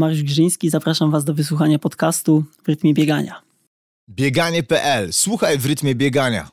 Mariusz 0.00 0.22
Grzyński. 0.22 0.70
Zapraszam 0.70 1.10
Was 1.10 1.24
do 1.24 1.34
wysłuchania 1.34 1.78
podcastu 1.78 2.44
w 2.64 2.68
rytmie 2.68 2.94
biegania. 2.94 3.42
Bieganie.pl. 4.10 5.12
Słuchaj 5.12 5.58
w 5.58 5.66
rytmie 5.66 5.94
biegania. 5.94 6.48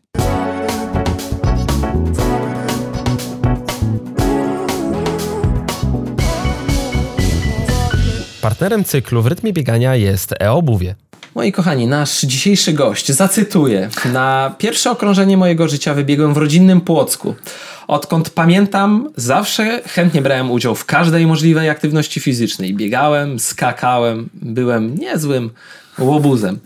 Partnerem 8.41 8.83
cyklu 8.83 9.21
w 9.21 9.27
rytmie 9.27 9.53
biegania 9.53 9.95
jest 9.95 10.33
e-obuwie. 10.39 10.95
Moi 11.37 11.51
kochani, 11.51 11.87
nasz 11.87 12.21
dzisiejszy 12.21 12.73
gość, 12.73 13.11
zacytuję, 13.11 13.89
na 14.13 14.55
pierwsze 14.57 14.91
okrążenie 14.91 15.37
mojego 15.37 15.67
życia 15.67 15.93
wybiegłem 15.93 16.33
w 16.33 16.37
rodzinnym 16.37 16.81
Płocku. 16.81 17.35
Odkąd 17.87 18.29
pamiętam, 18.29 19.09
zawsze 19.15 19.81
chętnie 19.85 20.21
brałem 20.21 20.51
udział 20.51 20.75
w 20.75 20.85
każdej 20.85 21.27
możliwej 21.27 21.69
aktywności 21.69 22.19
fizycznej. 22.19 22.73
Biegałem, 22.73 23.39
skakałem, 23.39 24.29
byłem 24.33 24.95
niezłym 24.95 25.49
łobuzem. 25.99 26.59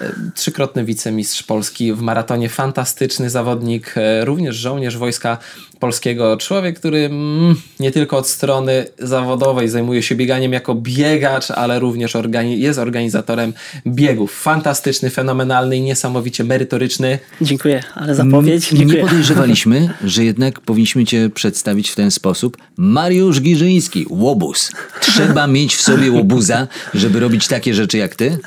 E, 0.00 0.12
trzykrotny 0.34 0.84
wicemistrz 0.84 1.42
Polski 1.42 1.92
w 1.92 2.00
maratonie, 2.00 2.48
fantastyczny 2.48 3.30
zawodnik, 3.30 3.94
e, 3.96 4.24
również 4.24 4.56
żołnierz 4.56 4.96
Wojska 4.96 5.38
Polskiego. 5.82 6.36
Człowiek, 6.36 6.78
który 6.78 6.98
mm, 6.98 7.56
nie 7.80 7.90
tylko 7.90 8.16
od 8.16 8.28
strony 8.28 8.86
zawodowej 8.98 9.68
zajmuje 9.68 10.02
się 10.02 10.14
bieganiem 10.14 10.52
jako 10.52 10.74
biegacz, 10.74 11.50
ale 11.50 11.78
również 11.78 12.16
organi 12.16 12.60
jest 12.60 12.78
organizatorem 12.78 13.52
biegów. 13.86 14.32
Fantastyczny, 14.40 15.10
fenomenalny 15.10 15.76
i 15.76 15.80
niesamowicie 15.80 16.44
merytoryczny. 16.44 17.18
Dziękuję, 17.40 17.82
ale 17.94 18.14
zapowiedź. 18.14 18.68
Dziękuję. 18.68 19.02
Nie 19.02 19.08
podejrzewaliśmy, 19.08 19.94
że 20.04 20.24
jednak 20.24 20.60
powinniśmy 20.60 21.04
Cię 21.04 21.30
przedstawić 21.34 21.90
w 21.90 21.94
ten 21.94 22.10
sposób. 22.10 22.56
Mariusz 22.76 23.40
Giżyński, 23.40 24.06
łobuz. 24.10 24.72
Trzeba 25.00 25.46
mieć 25.46 25.74
w 25.76 25.82
sobie 25.82 26.12
łobuza, 26.12 26.68
żeby 26.94 27.20
robić 27.20 27.48
takie 27.48 27.74
rzeczy 27.74 27.98
jak 27.98 28.14
Ty? 28.14 28.38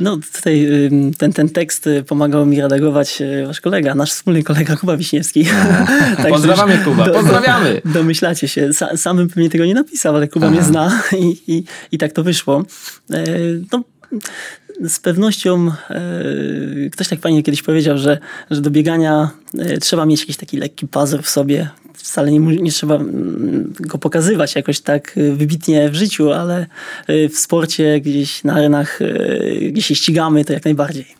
No 0.00 0.18
tutaj 0.34 0.68
ten, 1.18 1.32
ten 1.32 1.48
tekst 1.48 1.86
y, 1.86 2.02
pomagał 2.02 2.46
mi 2.46 2.60
redagować 2.60 3.20
y, 3.20 3.46
wasz 3.46 3.60
kolega, 3.60 3.94
nasz 3.94 4.12
wspólny 4.12 4.42
kolega 4.42 4.76
Kuba 4.76 4.96
Wiśniewski. 4.96 5.46
Pozdrawiamy 6.28 6.78
Kuba, 6.78 7.06
do, 7.06 7.12
pozdrawiamy. 7.12 7.80
Do, 7.84 7.92
domyślacie 7.92 8.48
się, 8.48 8.68
Sa, 8.72 8.96
samym 8.96 9.28
pewnie 9.28 9.50
tego 9.50 9.64
nie 9.64 9.74
napisał, 9.74 10.16
ale 10.16 10.28
Kuba 10.28 10.46
Aha. 10.46 10.54
mnie 10.54 10.64
zna 10.64 11.02
i, 11.22 11.36
i, 11.46 11.64
i 11.92 11.98
tak 11.98 12.12
to 12.12 12.22
wyszło. 12.22 12.64
E, 13.10 13.24
no, 13.72 13.84
z 14.88 15.00
pewnością 15.00 15.72
e, 15.90 16.90
ktoś 16.92 17.08
tak 17.08 17.20
fajnie 17.20 17.42
kiedyś 17.42 17.62
powiedział, 17.62 17.98
że, 17.98 18.18
że 18.50 18.60
do 18.60 18.70
biegania 18.70 19.30
e, 19.58 19.78
trzeba 19.78 20.06
mieć 20.06 20.20
jakiś 20.20 20.36
taki 20.36 20.56
lekki 20.56 20.88
pazur 20.88 21.22
w 21.22 21.28
sobie, 21.28 21.70
wcale 22.02 22.30
nie, 22.30 22.38
nie 22.38 22.72
trzeba 22.72 22.96
mm, 22.96 23.72
go 23.80 23.98
pokazywać 23.98 24.54
jakoś 24.54 24.80
tak 24.80 25.18
y, 25.18 25.36
wybitnie 25.36 25.90
w 25.90 25.94
życiu, 25.94 26.32
ale 26.32 26.66
y, 27.10 27.28
w 27.28 27.38
sporcie, 27.38 28.00
gdzieś 28.00 28.44
na 28.44 28.54
arenach, 28.54 29.02
y, 29.02 29.70
gdzie 29.72 29.82
się 29.82 29.94
ścigamy, 29.94 30.44
to 30.44 30.52
jak 30.52 30.64
najbardziej. 30.64 31.19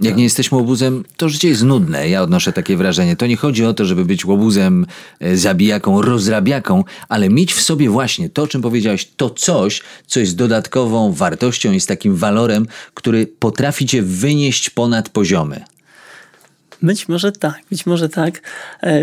Jak 0.00 0.16
nie 0.16 0.24
jesteśmy 0.24 0.58
łobuzem, 0.58 1.04
to 1.16 1.28
życie 1.28 1.48
jest 1.48 1.62
nudne. 1.62 2.08
Ja 2.08 2.22
odnoszę 2.22 2.52
takie 2.52 2.76
wrażenie. 2.76 3.16
To 3.16 3.26
nie 3.26 3.36
chodzi 3.36 3.64
o 3.64 3.74
to, 3.74 3.84
żeby 3.84 4.04
być 4.04 4.24
łobuzem, 4.24 4.86
e, 5.20 5.36
zabijaką, 5.36 6.02
rozrabiaką, 6.02 6.84
ale 7.08 7.28
mieć 7.28 7.52
w 7.52 7.62
sobie 7.62 7.90
właśnie 7.90 8.30
to, 8.30 8.42
o 8.42 8.46
czym 8.46 8.62
powiedziałeś, 8.62 9.08
to 9.16 9.30
coś, 9.30 9.82
co 10.06 10.20
jest 10.20 10.36
dodatkową 10.36 11.12
wartością, 11.12 11.72
jest 11.72 11.88
takim 11.88 12.16
walorem, 12.16 12.66
który 12.94 13.26
potrafi 13.26 13.86
cię 13.86 14.02
wynieść 14.02 14.70
ponad 14.70 15.08
poziomy. 15.08 15.64
Być 16.82 17.08
może 17.08 17.32
tak, 17.32 17.60
być 17.70 17.86
może 17.86 18.08
tak. 18.08 18.42
E, 18.82 19.00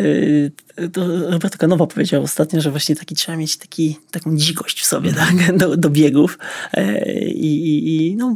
to 0.93 1.29
Roberto 1.29 1.57
Canowa 1.57 1.87
powiedział 1.87 2.23
ostatnio, 2.23 2.61
że 2.61 2.71
właśnie 2.71 2.95
taki 2.95 3.15
trzeba 3.15 3.37
mieć 3.37 3.57
taki, 3.57 3.97
taką 4.11 4.37
dzikość 4.37 4.81
w 4.81 4.85
sobie 4.85 5.13
tak? 5.13 5.57
do, 5.57 5.77
do 5.77 5.89
biegów. 5.89 6.37
E, 6.73 7.11
I, 7.25 7.75
i, 7.75 8.07
i 8.07 8.15
no, 8.15 8.35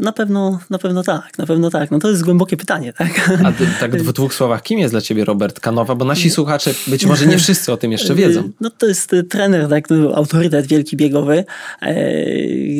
na 0.00 0.12
pewno, 0.12 0.60
na 0.70 0.78
pewno 0.78 1.02
tak, 1.02 1.38
na 1.38 1.46
pewno 1.46 1.70
tak. 1.70 1.90
No 1.90 1.98
to 1.98 2.10
jest 2.10 2.24
głębokie 2.24 2.56
pytanie, 2.56 2.92
tak? 2.92 3.30
A 3.44 3.52
ty, 3.52 3.66
tak 3.80 4.02
w 4.02 4.12
dwóch 4.12 4.34
słowach, 4.34 4.62
kim 4.62 4.78
jest 4.78 4.94
dla 4.94 5.00
ciebie 5.00 5.24
Robert 5.24 5.60
Kanowa? 5.60 5.94
Bo 5.94 6.04
nasi 6.04 6.30
słuchacze 6.30 6.74
być 6.86 7.06
może 7.06 7.26
nie 7.26 7.38
wszyscy 7.38 7.72
o 7.72 7.76
tym 7.76 7.92
jeszcze 7.92 8.14
wiedzą. 8.24 8.50
No 8.60 8.70
to 8.70 8.86
jest 8.86 9.10
trener, 9.30 9.68
tak, 9.68 9.90
no, 9.90 10.14
autorytet 10.14 10.66
wielki 10.66 10.96
biegowy. 10.96 11.44
E, 11.82 11.94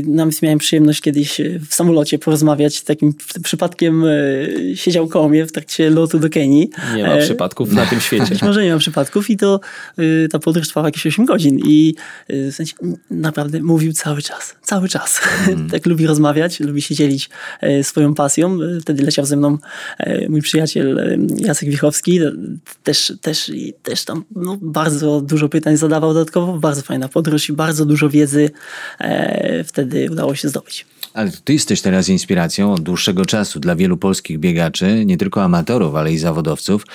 nawet 0.06 0.42
miałem 0.42 0.58
przyjemność 0.58 1.00
kiedyś 1.00 1.40
w 1.68 1.74
samolocie 1.74 2.18
porozmawiać. 2.18 2.82
Takim 2.82 3.14
przypadkiem 3.42 4.04
e, 4.04 4.76
siedział 4.76 5.08
koło 5.08 5.28
mnie 5.28 5.46
w 5.46 5.52
trakcie 5.52 5.90
lotu 5.90 6.18
do 6.18 6.28
Kenii. 6.28 6.70
Nie 6.96 7.02
ma 7.02 7.14
e, 7.14 7.22
przypadków 7.22 7.72
na 7.72 7.86
tym 7.86 8.00
świecie. 8.00 8.26
Być 8.34 8.42
może 8.42 8.64
nie 8.64 8.72
ma 8.72 8.78
przypadków 8.78 9.30
i 9.30 9.36
to 9.36 9.60
ta 10.30 10.38
podróż 10.38 10.68
trwała 10.68 10.88
jakieś 10.88 11.06
8 11.06 11.24
godzin 11.24 11.58
i 11.66 11.94
w 12.28 12.52
sensie 12.52 12.74
naprawdę 13.10 13.60
mówił 13.60 13.92
cały 13.92 14.22
czas, 14.22 14.54
cały 14.62 14.88
czas. 14.88 15.20
Mm. 15.48 15.70
tak 15.74 15.86
lubi 15.86 16.06
rozmawiać, 16.06 16.60
lubi 16.60 16.82
się 16.84 16.94
dzielić 16.94 17.30
e, 17.60 17.84
swoją 17.84 18.14
pasją. 18.14 18.58
Wtedy 18.80 19.02
leciał 19.02 19.24
ze 19.24 19.36
mną 19.36 19.58
e, 19.98 20.28
mój 20.28 20.42
przyjaciel 20.42 20.98
e, 20.98 21.16
Jacek 21.36 21.70
Wichowski, 21.70 22.20
też, 22.82 23.12
też, 23.20 23.52
też 23.82 24.04
tam 24.04 24.24
no, 24.36 24.58
bardzo 24.62 25.20
dużo 25.20 25.48
pytań 25.48 25.76
zadawał 25.76 26.14
dodatkowo, 26.14 26.58
bardzo 26.58 26.82
fajna 26.82 27.08
podróż 27.08 27.48
i 27.48 27.52
bardzo 27.52 27.84
dużo 27.84 28.08
wiedzy 28.08 28.50
wtedy 29.64 30.08
udało 30.10 30.34
się 30.34 30.48
zdobyć. 30.48 30.86
Ale 31.14 31.30
ty 31.44 31.52
jesteś 31.52 31.80
teraz 31.80 32.08
inspiracją 32.08 32.72
od 32.72 32.80
dłuższego 32.80 33.26
czasu 33.26 33.60
dla 33.60 33.76
wielu 33.76 33.96
polskich 33.96 34.38
biegaczy, 34.38 35.04
nie 35.06 35.16
tylko 35.16 35.42
amatorów, 35.42 35.94
ale 35.94 36.12
i 36.12 36.18
zawodowców. 36.18 36.86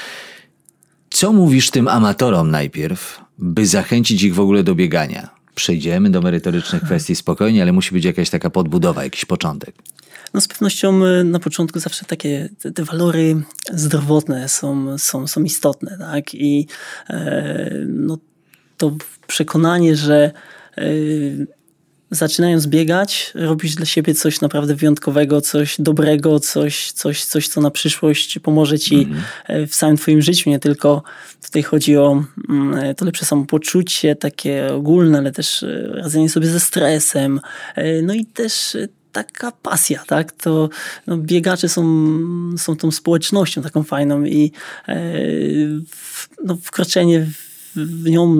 Co 1.09 1.33
mówisz 1.33 1.69
tym 1.69 1.87
amatorom 1.87 2.51
najpierw, 2.51 3.21
by 3.37 3.67
zachęcić 3.67 4.23
ich 4.23 4.35
w 4.35 4.39
ogóle 4.39 4.63
do 4.63 4.75
biegania? 4.75 5.38
Przejdziemy 5.59 6.09
do 6.09 6.21
merytorycznych 6.21 6.83
kwestii 6.83 7.15
spokojnie, 7.15 7.61
ale 7.61 7.71
musi 7.71 7.93
być 7.93 8.05
jakaś 8.05 8.29
taka 8.29 8.49
podbudowa, 8.49 9.03
jakiś 9.03 9.25
początek. 9.25 9.75
No 10.33 10.41
z 10.41 10.47
pewnością 10.47 11.05
y, 11.05 11.23
na 11.23 11.39
początku 11.39 11.79
zawsze 11.79 12.05
takie 12.05 12.49
te, 12.59 12.71
te 12.71 12.83
walory 12.83 13.41
zdrowotne 13.73 14.49
są, 14.49 14.97
są, 14.97 15.27
są 15.27 15.43
istotne, 15.43 15.97
tak? 15.97 16.33
I 16.33 16.67
e, 17.09 17.69
no, 17.87 18.17
to 18.77 18.95
przekonanie, 19.27 19.95
że 19.95 20.31
e, 20.77 20.83
zaczynając 22.11 22.67
biegać, 22.67 23.31
robisz 23.35 23.75
dla 23.75 23.85
siebie 23.85 24.13
coś 24.13 24.41
naprawdę 24.41 24.75
wyjątkowego, 24.75 25.41
coś 25.41 25.75
dobrego, 25.79 26.39
coś, 26.39 26.91
coś, 26.91 27.25
coś 27.25 27.47
co 27.47 27.61
na 27.61 27.71
przyszłość 27.71 28.39
pomoże 28.39 28.79
ci 28.79 28.95
mm. 28.95 29.67
w 29.67 29.75
całym 29.75 29.97
twoim 29.97 30.21
życiu. 30.21 30.49
Nie 30.49 30.59
tylko 30.59 31.03
tutaj 31.43 31.63
chodzi 31.63 31.97
o 31.97 32.23
mm, 32.49 32.95
to 32.95 33.05
lepsze 33.05 33.25
samopoczucie, 33.25 34.15
takie 34.15 34.73
ogólne, 34.73 35.17
ale 35.17 35.31
też 35.31 35.65
radzenie 35.93 36.29
sobie 36.29 36.47
ze 36.47 36.59
stresem. 36.59 37.39
No 38.03 38.13
i 38.13 38.25
też 38.25 38.77
taka 39.11 39.51
pasja, 39.51 40.03
tak? 40.07 40.31
To 40.31 40.69
no, 41.07 41.17
biegacze 41.17 41.69
są, 41.69 41.83
są 42.57 42.75
tą 42.75 42.91
społecznością 42.91 43.61
taką 43.61 43.83
fajną 43.83 44.25
i 44.25 44.51
e, 44.87 45.03
no, 46.43 46.57
wkroczenie 46.63 47.19
w 47.19 47.48
w 47.85 48.09
nią, 48.09 48.37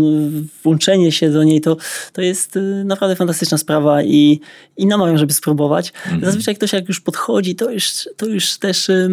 włączenie 0.64 1.12
się 1.12 1.30
do 1.30 1.44
niej, 1.44 1.62
to, 1.62 1.78
to 2.14 2.22
jest 2.22 2.56
y, 2.56 2.84
naprawdę 2.86 3.16
fantastyczna 3.16 3.58
sprawa 3.58 4.04
i, 4.04 4.40
i 4.78 4.86
namawiam, 4.86 5.18
żeby 5.18 5.34
spróbować. 5.34 5.94
Mm. 6.08 6.26
Zazwyczaj 6.26 6.56
ktoś 6.56 6.74
jak 6.74 6.88
już 6.88 7.02
podchodzi, 7.02 7.56
to 7.56 7.72
już, 7.72 8.10
to 8.18 8.26
już 8.26 8.58
też 8.58 8.90
y, 8.90 9.10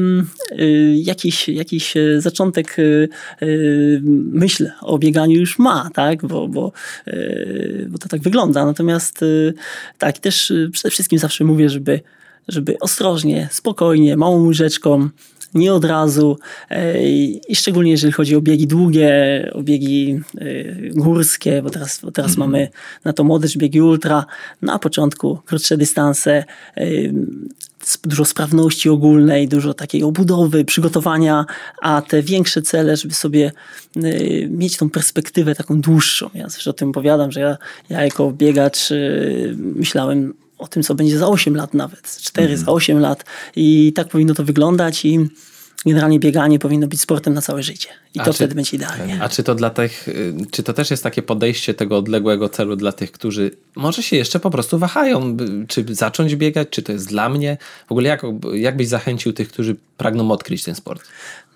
jakiś, 0.96 1.48
jakiś 1.48 1.96
y, 1.96 2.20
zaczątek 2.20 2.76
myśl 4.32 4.70
o 4.80 4.98
bieganiu 4.98 5.40
już 5.40 5.58
ma, 5.58 5.90
tak? 5.94 6.26
Bo, 6.26 6.48
bo, 6.48 6.72
bo 7.88 7.98
to 7.98 8.08
tak 8.08 8.20
wygląda. 8.20 8.66
Natomiast 8.66 9.24
tak, 9.98 10.18
też 10.18 10.52
przede 10.72 10.90
wszystkim 10.90 11.18
zawsze 11.18 11.44
mówię, 11.44 11.68
żeby 11.68 12.00
żeby 12.48 12.78
ostrożnie, 12.78 13.48
spokojnie, 13.50 14.16
małą 14.16 14.46
łyżeczką, 14.46 15.08
nie 15.54 15.74
od 15.74 15.84
razu 15.84 16.38
e, 16.70 17.08
i 17.48 17.56
szczególnie 17.56 17.90
jeżeli 17.90 18.12
chodzi 18.12 18.36
o 18.36 18.40
biegi 18.40 18.66
długie, 18.66 19.10
o 19.54 19.62
biegi 19.62 20.20
e, 20.38 20.44
górskie, 20.90 21.62
bo 21.62 21.70
teraz, 21.70 22.00
bo 22.02 22.10
teraz 22.10 22.30
mm. 22.36 22.40
mamy 22.40 22.68
na 23.04 23.12
to 23.12 23.24
młodycz 23.24 23.56
biegi 23.56 23.80
ultra, 23.80 24.26
na 24.62 24.78
początku 24.78 25.38
krótsze 25.46 25.76
dystanse, 25.76 26.44
e, 26.76 26.84
dużo 28.04 28.24
sprawności 28.24 28.88
ogólnej, 28.88 29.48
dużo 29.48 29.74
takiej 29.74 30.02
obudowy, 30.02 30.64
przygotowania, 30.64 31.44
a 31.82 32.02
te 32.02 32.22
większe 32.22 32.62
cele, 32.62 32.96
żeby 32.96 33.14
sobie 33.14 33.52
mieć 34.48 34.76
tą 34.76 34.90
perspektywę 34.90 35.54
taką 35.54 35.80
dłuższą. 35.80 36.30
Ja 36.34 36.48
zawsze 36.48 36.70
o 36.70 36.72
tym 36.72 36.88
opowiadam, 36.88 37.32
że 37.32 37.40
ja, 37.40 37.56
ja 37.90 38.04
jako 38.04 38.32
biegacz 38.32 38.78
myślałem 39.56 40.34
o 40.58 40.68
tym, 40.68 40.82
co 40.82 40.94
będzie 40.94 41.18
za 41.18 41.28
8 41.28 41.56
lat 41.56 41.74
nawet, 41.74 42.16
4 42.22 42.46
mm. 42.46 42.58
za 42.58 42.72
8 42.72 42.98
lat 42.98 43.24
i 43.56 43.92
tak 43.92 44.08
powinno 44.08 44.34
to 44.34 44.44
wyglądać 44.44 45.04
i 45.04 45.28
generalnie 45.86 46.20
bieganie 46.20 46.58
powinno 46.58 46.86
być 46.86 47.00
sportem 47.00 47.34
na 47.34 47.42
całe 47.42 47.62
życie. 47.62 47.88
I 48.14 48.20
a 48.20 48.24
to 48.24 48.30
czy, 48.30 48.36
wtedy 48.36 48.54
będzie 48.54 48.76
idealnie. 48.76 49.18
A 49.22 49.28
czy 49.28 49.42
to 49.42 49.54
dla 49.54 49.70
tych, 49.70 50.08
y, 50.08 50.34
czy 50.50 50.62
to 50.62 50.72
też 50.72 50.90
jest 50.90 51.02
takie 51.02 51.22
podejście 51.22 51.74
tego 51.74 51.98
odległego 51.98 52.48
celu 52.48 52.76
dla 52.76 52.92
tych, 52.92 53.12
którzy 53.12 53.50
może 53.76 54.02
się 54.02 54.16
jeszcze 54.16 54.40
po 54.40 54.50
prostu 54.50 54.78
wahają, 54.78 55.36
czy 55.68 55.84
zacząć 55.88 56.36
biegać, 56.36 56.68
czy 56.70 56.82
to 56.82 56.92
jest 56.92 57.08
dla 57.08 57.28
mnie? 57.28 57.56
W 57.88 57.92
ogóle 57.92 58.08
jak, 58.08 58.22
jak 58.54 58.76
byś 58.76 58.88
zachęcił 58.88 59.32
tych, 59.32 59.48
którzy 59.48 59.76
pragną 59.96 60.30
odkryć 60.30 60.64
ten 60.64 60.74
sport? 60.74 61.02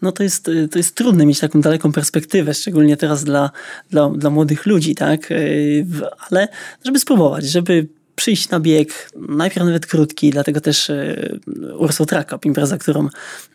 no 0.02 0.12
to 0.12 0.22
jest, 0.22 0.50
to 0.70 0.78
jest 0.78 0.94
trudne 0.94 1.26
mieć 1.26 1.40
taką 1.40 1.60
daleką 1.60 1.92
perspektywę, 1.92 2.54
szczególnie 2.54 2.96
teraz 2.96 3.24
dla, 3.24 3.50
dla, 3.90 4.10
dla 4.10 4.30
młodych 4.30 4.66
ludzi, 4.66 4.94
tak? 4.94 5.30
Y, 5.30 5.86
ale 6.30 6.48
żeby 6.84 6.98
spróbować, 6.98 7.44
żeby 7.44 7.86
przyjść 8.20 8.48
na 8.48 8.60
bieg, 8.60 9.10
najpierw 9.28 9.66
nawet 9.66 9.86
krótki, 9.86 10.30
dlatego 10.30 10.60
też 10.60 10.90
e, 10.90 11.38
Urso 11.78 12.06
Track 12.06 12.30
Cup, 12.30 12.44
impreza, 12.44 12.78
którą 12.78 13.08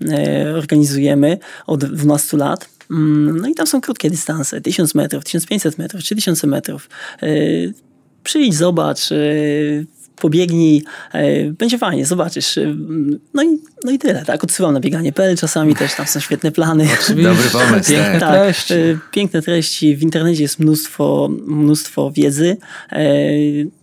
e, 0.09 0.53
organizujemy 0.55 1.37
od 1.67 1.85
12 1.85 2.37
lat. 2.37 2.69
Mm, 2.91 3.37
No 3.41 3.47
i 3.47 3.55
tam 3.55 3.67
są 3.67 3.81
krótkie 3.81 4.09
dystanse, 4.09 4.61
1000 4.61 4.95
metrów, 4.95 5.23
1500 5.23 5.77
metrów, 5.77 6.03
3000 6.03 6.47
metrów. 6.47 6.89
E, 7.23 7.27
Przyjdź, 8.23 8.55
zobacz, 8.55 9.09
pobiegnij, 10.15 10.83
e, 11.13 11.51
będzie 11.51 11.77
fajnie, 11.77 12.05
zobaczysz. 12.05 12.57
E, 12.57 12.75
No 13.33 13.43
i, 13.43 13.47
no 13.83 13.91
i 13.91 13.99
tyle, 13.99 14.25
tak? 14.25 14.43
Odsyłam 14.43 14.73
na 14.73 14.79
bieganie.pl 14.79 15.37
czasami 15.37 15.75
też, 15.75 15.95
tam 15.95 16.07
są 16.07 16.19
świetne 16.19 16.51
plany. 16.51 16.87
Dobry 17.09 17.49
pomysł. 17.51 17.91
Piękne 17.91 18.19
tak. 18.19 18.19
Tak, 18.19 18.41
treści. 18.43 18.73
e, 18.73 18.97
piękne 19.11 19.41
treści. 19.41 19.95
W 19.95 20.01
internecie 20.01 20.41
jest 20.41 20.59
mnóstwo, 20.59 21.29
mnóstwo 21.47 22.11
wiedzy. 22.11 22.57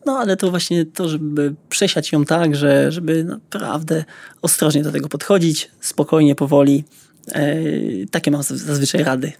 No 0.07 0.19
ale 0.19 0.37
to 0.37 0.51
właśnie 0.51 0.87
to, 0.87 1.09
żeby 1.09 1.55
przesiać 1.69 2.13
ją 2.13 2.25
tak, 2.25 2.57
że, 2.57 2.93
żeby 2.93 3.25
naprawdę 3.25 4.05
ostrożnie 4.43 4.83
do 4.83 4.93
tego 4.93 5.09
podchodzić, 5.09 5.71
spokojnie, 5.81 6.35
powoli. 6.35 6.85
Takie 8.11 8.31
mam 8.31 8.41
zaz- 8.41 8.57
zazwyczaj 8.57 9.03
rady. 9.05 9.33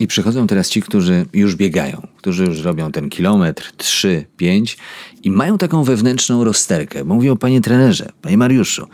I 0.00 0.06
przychodzą 0.06 0.46
teraz 0.46 0.68
ci, 0.68 0.82
którzy 0.82 1.26
już 1.32 1.56
biegają, 1.56 2.06
którzy 2.16 2.44
już 2.44 2.62
robią 2.62 2.92
ten 2.92 3.08
kilometr, 3.08 3.72
trzy, 3.76 4.24
pięć 4.36 4.78
i 5.22 5.30
mają 5.30 5.58
taką 5.58 5.84
wewnętrzną 5.84 6.44
rozterkę. 6.44 7.04
Mówią, 7.04 7.36
panie 7.36 7.60
trenerze, 7.60 8.08
panie 8.22 8.38
Mariuszu, 8.38 8.86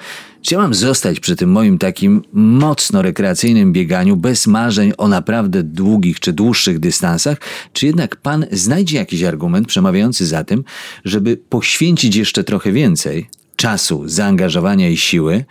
czy 0.42 0.54
ja 0.54 0.60
mam 0.60 0.74
zostać 0.74 1.20
przy 1.20 1.36
tym 1.36 1.50
moim 1.50 1.78
takim 1.78 2.22
mocno 2.32 3.02
rekreacyjnym 3.02 3.72
bieganiu, 3.72 4.16
bez 4.16 4.46
marzeń 4.46 4.92
o 4.98 5.08
naprawdę 5.08 5.62
długich 5.62 6.20
czy 6.20 6.32
dłuższych 6.32 6.78
dystansach, 6.78 7.38
czy 7.72 7.86
jednak 7.86 8.16
pan 8.16 8.46
znajdzie 8.52 8.96
jakiś 8.96 9.22
argument 9.22 9.68
przemawiający 9.68 10.26
za 10.26 10.44
tym, 10.44 10.64
żeby 11.04 11.36
poświęcić 11.36 12.16
jeszcze 12.16 12.44
trochę 12.44 12.72
więcej 12.72 13.28
czasu, 13.56 14.02
zaangażowania 14.06 14.88
i 14.88 14.96
siły, 14.96 15.44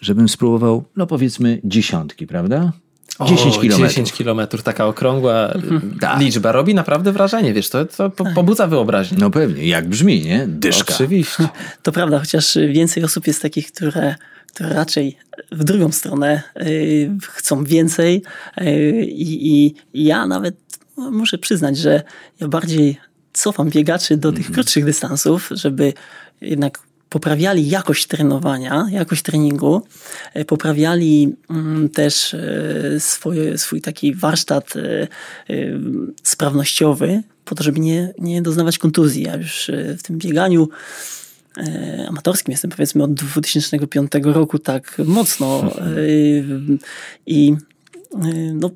żebym 0.00 0.28
spróbował, 0.28 0.84
no 0.96 1.06
powiedzmy, 1.06 1.60
dziesiątki, 1.64 2.26
prawda? 2.26 2.72
10 3.20 3.56
O, 3.56 3.60
kilometrów. 3.60 3.88
10 3.88 4.12
kilometrów, 4.12 4.62
taka 4.62 4.86
okrągła 4.86 5.54
Tak. 6.00 6.20
liczba. 6.20 6.52
Robi 6.52 6.74
naprawdę 6.74 7.12
wrażenie, 7.12 7.52
wiesz, 7.52 7.68
to, 7.68 7.84
to 7.84 8.10
po- 8.10 8.24
pobudza 8.34 8.66
wyobraźnię. 8.66 9.18
No 9.20 9.30
pewnie, 9.30 9.66
jak 9.66 9.88
brzmi, 9.88 10.20
nie? 10.22 10.44
Dyszka. 10.48 10.94
Oczywiście. 10.94 11.48
To 11.82 11.92
prawda, 11.92 12.18
chociaż 12.18 12.58
więcej 12.72 13.04
osób 13.04 13.26
jest 13.26 13.42
takich, 13.42 13.72
które, 13.72 14.14
które 14.54 14.68
raczej 14.74 15.16
w 15.52 15.64
drugą 15.64 15.92
stronę 15.92 16.42
y, 16.62 17.10
chcą 17.30 17.64
więcej. 17.64 18.22
y, 18.60 19.06
I, 19.08 19.74
ja 19.94 20.26
nawet 20.26 20.54
no, 20.96 21.10
muszę 21.10 21.38
przyznać, 21.38 21.78
że 21.78 22.02
ja 22.40 22.48
bardziej 22.48 22.96
cofam 23.32 23.70
biegaczy 23.70 24.16
do 24.16 24.32
tych 24.32 24.50
krótszych 24.52 24.84
dystansów, 24.84 25.48
żeby 25.50 25.92
jednak 26.40 26.78
poprawiali 27.12 27.68
jakość 27.68 28.06
trenowania, 28.06 28.86
jakość 28.90 29.22
treningu, 29.22 29.82
y, 30.36 30.44
poprawiali 30.44 31.36
mm, 31.50 31.88
też 31.88 32.34
y, 32.34 32.96
swoje, 32.98 33.58
swój 33.58 33.80
taki 33.80 34.14
warsztat 34.14 34.76
y, 34.76 35.08
sprawnościowy, 36.22 37.22
po 37.44 37.54
to, 37.54 37.64
żeby 37.64 37.80
nie, 37.80 38.14
nie 38.18 38.42
doznawać 38.42 38.78
kontuzji. 38.78 39.22
Ja 39.22 39.36
już 39.36 39.70
w 39.98 40.02
tym 40.02 40.18
bieganiu 40.18 40.68
e, 41.58 42.06
amatorskim 42.08 42.52
jestem 42.52 42.70
powiedzmy 42.70 43.02
od 43.02 43.14
2005 43.14 44.12
roku 44.22 44.58
tak 44.58 44.98
mocno 45.04 45.62
e, 45.62 45.84
i 47.26 47.54
e, 48.14 48.18
no, 48.54 48.70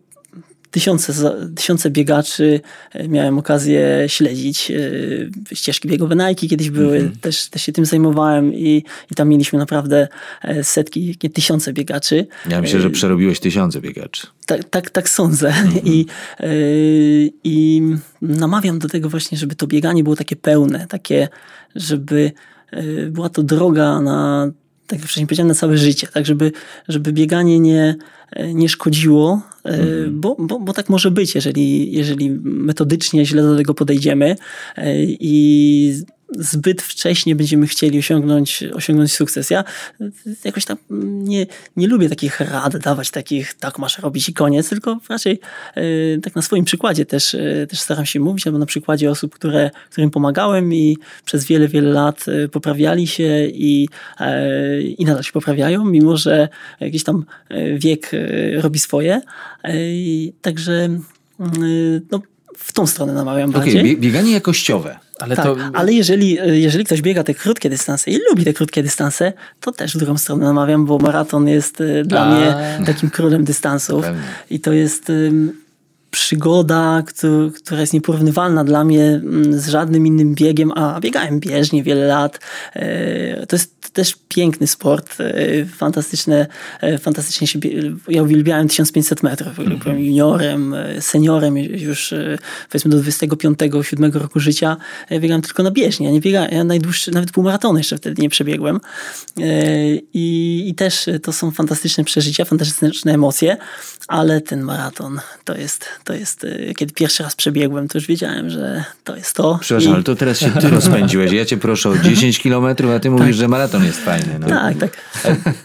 tysiące, 0.76 1.12
tysiące 1.54 1.90
biegaczy 1.90 2.60
e, 2.92 3.08
miałem 3.08 3.38
okazję 3.38 4.04
śledzić. 4.06 4.70
e, 4.70 5.54
Ścieżki 5.54 5.88
biegowe 5.88 6.16
Nike 6.16 6.46
kiedyś 6.48 6.70
były, 6.70 7.10
też, 7.20 7.48
też 7.48 7.62
się 7.62 7.72
tym 7.72 7.84
zajmowałem 7.84 8.54
i, 8.54 8.84
i 9.10 9.14
tam 9.14 9.28
mieliśmy 9.28 9.58
naprawdę 9.58 10.08
e, 10.42 10.64
setki, 10.64 11.18
nie, 11.22 11.30
tysiące 11.30 11.72
biegaczy. 11.72 12.26
Ja 12.50 12.60
myślę, 12.60 12.80
że 12.80 12.90
przerobiłeś 12.90 13.40
tysiące 13.40 13.80
biegaczy. 13.80 14.26
Tak, 14.46 14.64
tak, 14.64 14.90
tak 14.90 15.08
sądzę. 15.08 15.54
I, 15.84 16.06
yy, 16.40 17.30
I 17.44 17.82
namawiam 18.22 18.78
do 18.78 18.88
tego 18.88 19.08
właśnie, 19.08 19.38
żeby 19.38 19.54
to 19.54 19.66
bieganie 19.66 20.04
było 20.04 20.16
takie 20.16 20.36
pełne, 20.36 20.86
takie, 20.88 21.28
żeby 21.74 22.32
była 23.10 23.28
to 23.28 23.42
droga 23.42 24.00
na, 24.00 24.50
tak 24.86 24.98
jak 24.98 25.08
wcześniej 25.08 25.26
powiedziałem, 25.26 25.48
na 25.48 25.54
całe 25.54 25.78
życie, 25.78 26.06
tak 26.06 26.26
żeby, 26.26 26.52
żeby 26.88 27.12
bieganie 27.12 27.60
nie, 27.60 27.94
nie 28.54 28.68
szkodziło, 28.68 29.42
yy, 29.64 30.08
bo, 30.10 30.36
bo, 30.38 30.60
bo 30.60 30.72
tak 30.72 30.88
może 30.88 31.10
być, 31.10 31.34
jeżeli, 31.34 31.92
jeżeli 31.92 32.30
metodycznie 32.42 33.26
źle 33.26 33.42
do 33.42 33.56
tego 33.56 33.74
podejdziemy 33.74 34.36
yy, 34.76 34.84
i 35.08 36.02
zbyt 36.38 36.82
wcześnie 36.82 37.36
będziemy 37.36 37.66
chcieli 37.66 37.98
osiągnąć, 37.98 38.64
osiągnąć 38.74 39.12
sukces. 39.12 39.50
Ja 39.50 39.64
jakoś 40.44 40.64
tam 40.64 40.76
nie, 40.90 41.46
nie 41.76 41.86
lubię 41.86 42.08
takich 42.08 42.40
rad 42.40 42.76
dawać, 42.76 43.10
takich 43.10 43.54
tak 43.54 43.78
masz 43.78 43.98
robić 43.98 44.28
i 44.28 44.34
koniec, 44.34 44.68
tylko 44.68 44.98
raczej 45.08 45.40
e, 45.74 45.82
tak 46.22 46.36
na 46.36 46.42
swoim 46.42 46.64
przykładzie 46.64 47.06
też, 47.06 47.34
e, 47.34 47.66
też 47.66 47.80
staram 47.80 48.06
się 48.06 48.20
mówić, 48.20 48.46
albo 48.46 48.58
na 48.58 48.66
przykładzie 48.66 49.10
osób, 49.10 49.34
które, 49.34 49.70
którym 49.90 50.10
pomagałem 50.10 50.74
i 50.74 50.96
przez 51.24 51.44
wiele, 51.44 51.68
wiele 51.68 51.90
lat 51.90 52.24
e, 52.28 52.48
poprawiali 52.48 53.06
się 53.06 53.46
i, 53.46 53.88
e, 54.20 54.82
i 54.82 55.04
nadal 55.04 55.22
się 55.22 55.32
poprawiają, 55.32 55.84
mimo 55.84 56.16
że 56.16 56.48
jakiś 56.80 57.04
tam 57.04 57.24
wiek 57.76 58.10
robi 58.56 58.78
swoje. 58.78 59.20
Także 60.42 60.72
mm, 60.74 61.02
no, 62.10 62.20
w 62.56 62.72
tą 62.72 62.86
stronę 62.86 63.12
namawiam 63.12 63.50
Okej, 63.50 63.60
bardziej. 63.60 63.82
bie- 63.82 64.00
bieganie 64.00 64.32
jakościowe. 64.32 65.05
Ale 65.20 65.36
Tak, 65.36 65.44
to 65.44 65.56
ale 65.72 65.92
jeżeli, 65.92 66.38
jeżeli 66.62 66.84
ktoś 66.84 67.02
biega 67.02 67.24
te 67.24 67.34
krótkie 67.34 67.70
dystanse 67.70 68.10
i 68.10 68.18
lubi 68.30 68.44
te 68.44 68.52
krótkie 68.52 68.82
dystanse, 68.82 69.32
to 69.60 69.72
też 69.72 69.94
w 69.94 69.98
drugą 69.98 70.18
stronę 70.18 70.44
namawiam, 70.44 70.86
bo 70.86 70.98
maraton 70.98 71.48
jest 71.48 71.80
e, 71.80 72.04
dla 72.04 72.20
A. 72.20 72.34
mnie 72.34 72.54
takim 72.86 73.10
królem 73.10 73.44
dystansów. 73.44 74.04
Pewnie. 74.04 74.22
I 74.50 74.60
to 74.60 74.72
jest 74.72 75.12
przygoda, 76.20 77.02
któ- 77.06 77.52
która 77.56 77.80
jest 77.80 77.92
nieporównywalna 77.92 78.64
dla 78.64 78.84
mnie 78.84 79.04
mm, 79.04 79.60
z 79.60 79.68
żadnym 79.68 80.06
innym 80.06 80.34
biegiem, 80.34 80.72
a 80.72 81.00
biegałem 81.00 81.40
bieżnie 81.40 81.82
wiele 81.82 82.06
lat. 82.06 82.40
E, 82.74 83.46
To 83.46 83.56
jest 83.56 83.76
też 83.92 84.16
piękny 84.28 84.66
sport, 84.66 85.16
e, 85.20 85.64
fantastyczne, 85.64 86.46
e, 86.80 86.98
fantastycznie 86.98 87.46
się, 87.46 87.58
ja 88.08 88.22
uwielbiałem 88.22 88.68
1500 88.68 89.22
metrów, 89.22 89.52
byłem 89.84 89.98
juniorem, 90.00 90.74
seniorem 91.00 91.56
już 91.58 92.14
powiedzmy 92.70 92.90
do 92.90 92.98
25-7 92.98 94.16
roku 94.18 94.40
życia, 94.40 94.76
biegałem 95.20 95.42
tylko 95.42 95.62
na 95.62 95.70
bieżni, 95.70 96.06
ja 96.06 96.12
nie 96.12 96.20
biegałem, 96.20 96.50
ja 96.52 96.64
najdłuższy, 96.64 97.10
nawet 97.10 97.30
półmaratony 97.30 97.80
jeszcze 97.80 97.96
wtedy 97.96 98.22
nie 98.22 98.28
przebiegłem. 98.28 98.80
I, 100.14 100.64
i 100.68 100.74
też 100.74 101.06
to 101.22 101.32
są 101.32 101.50
fantastyczne 101.50 102.04
przeżycia, 102.04 102.44
fantastyczne 102.44 103.12
emocje, 103.14 103.56
ale 104.08 104.40
ten 104.40 104.60
maraton 104.62 105.20
to 105.44 105.56
jest, 105.56 105.84
to 106.06 106.12
jest, 106.12 106.44
e, 106.44 106.74
kiedy 106.74 106.92
pierwszy 106.94 107.22
raz 107.22 107.36
przebiegłem, 107.36 107.88
to 107.88 107.98
już 107.98 108.06
wiedziałem, 108.06 108.50
że 108.50 108.84
to 109.04 109.16
jest 109.16 109.32
to. 109.36 109.58
Przepraszam, 109.60 109.92
I- 109.92 109.94
ale 109.94 110.02
to 110.04 110.16
teraz 110.16 110.38
się 110.38 110.50
ty 110.50 110.68
rozpędziłeś. 110.70 111.32
Ja 111.32 111.44
cię 111.44 111.56
proszę 111.56 111.88
o 111.90 111.98
10 112.08 112.38
kilometrów, 112.38 112.90
a 112.90 113.00
ty 113.00 113.10
mówisz, 113.10 113.36
że 113.36 113.48
maraton 113.48 113.84
jest 113.84 114.00
fajny. 114.04 114.38
No. 114.40 114.46
Tak, 114.48 114.76
tak. 114.78 114.90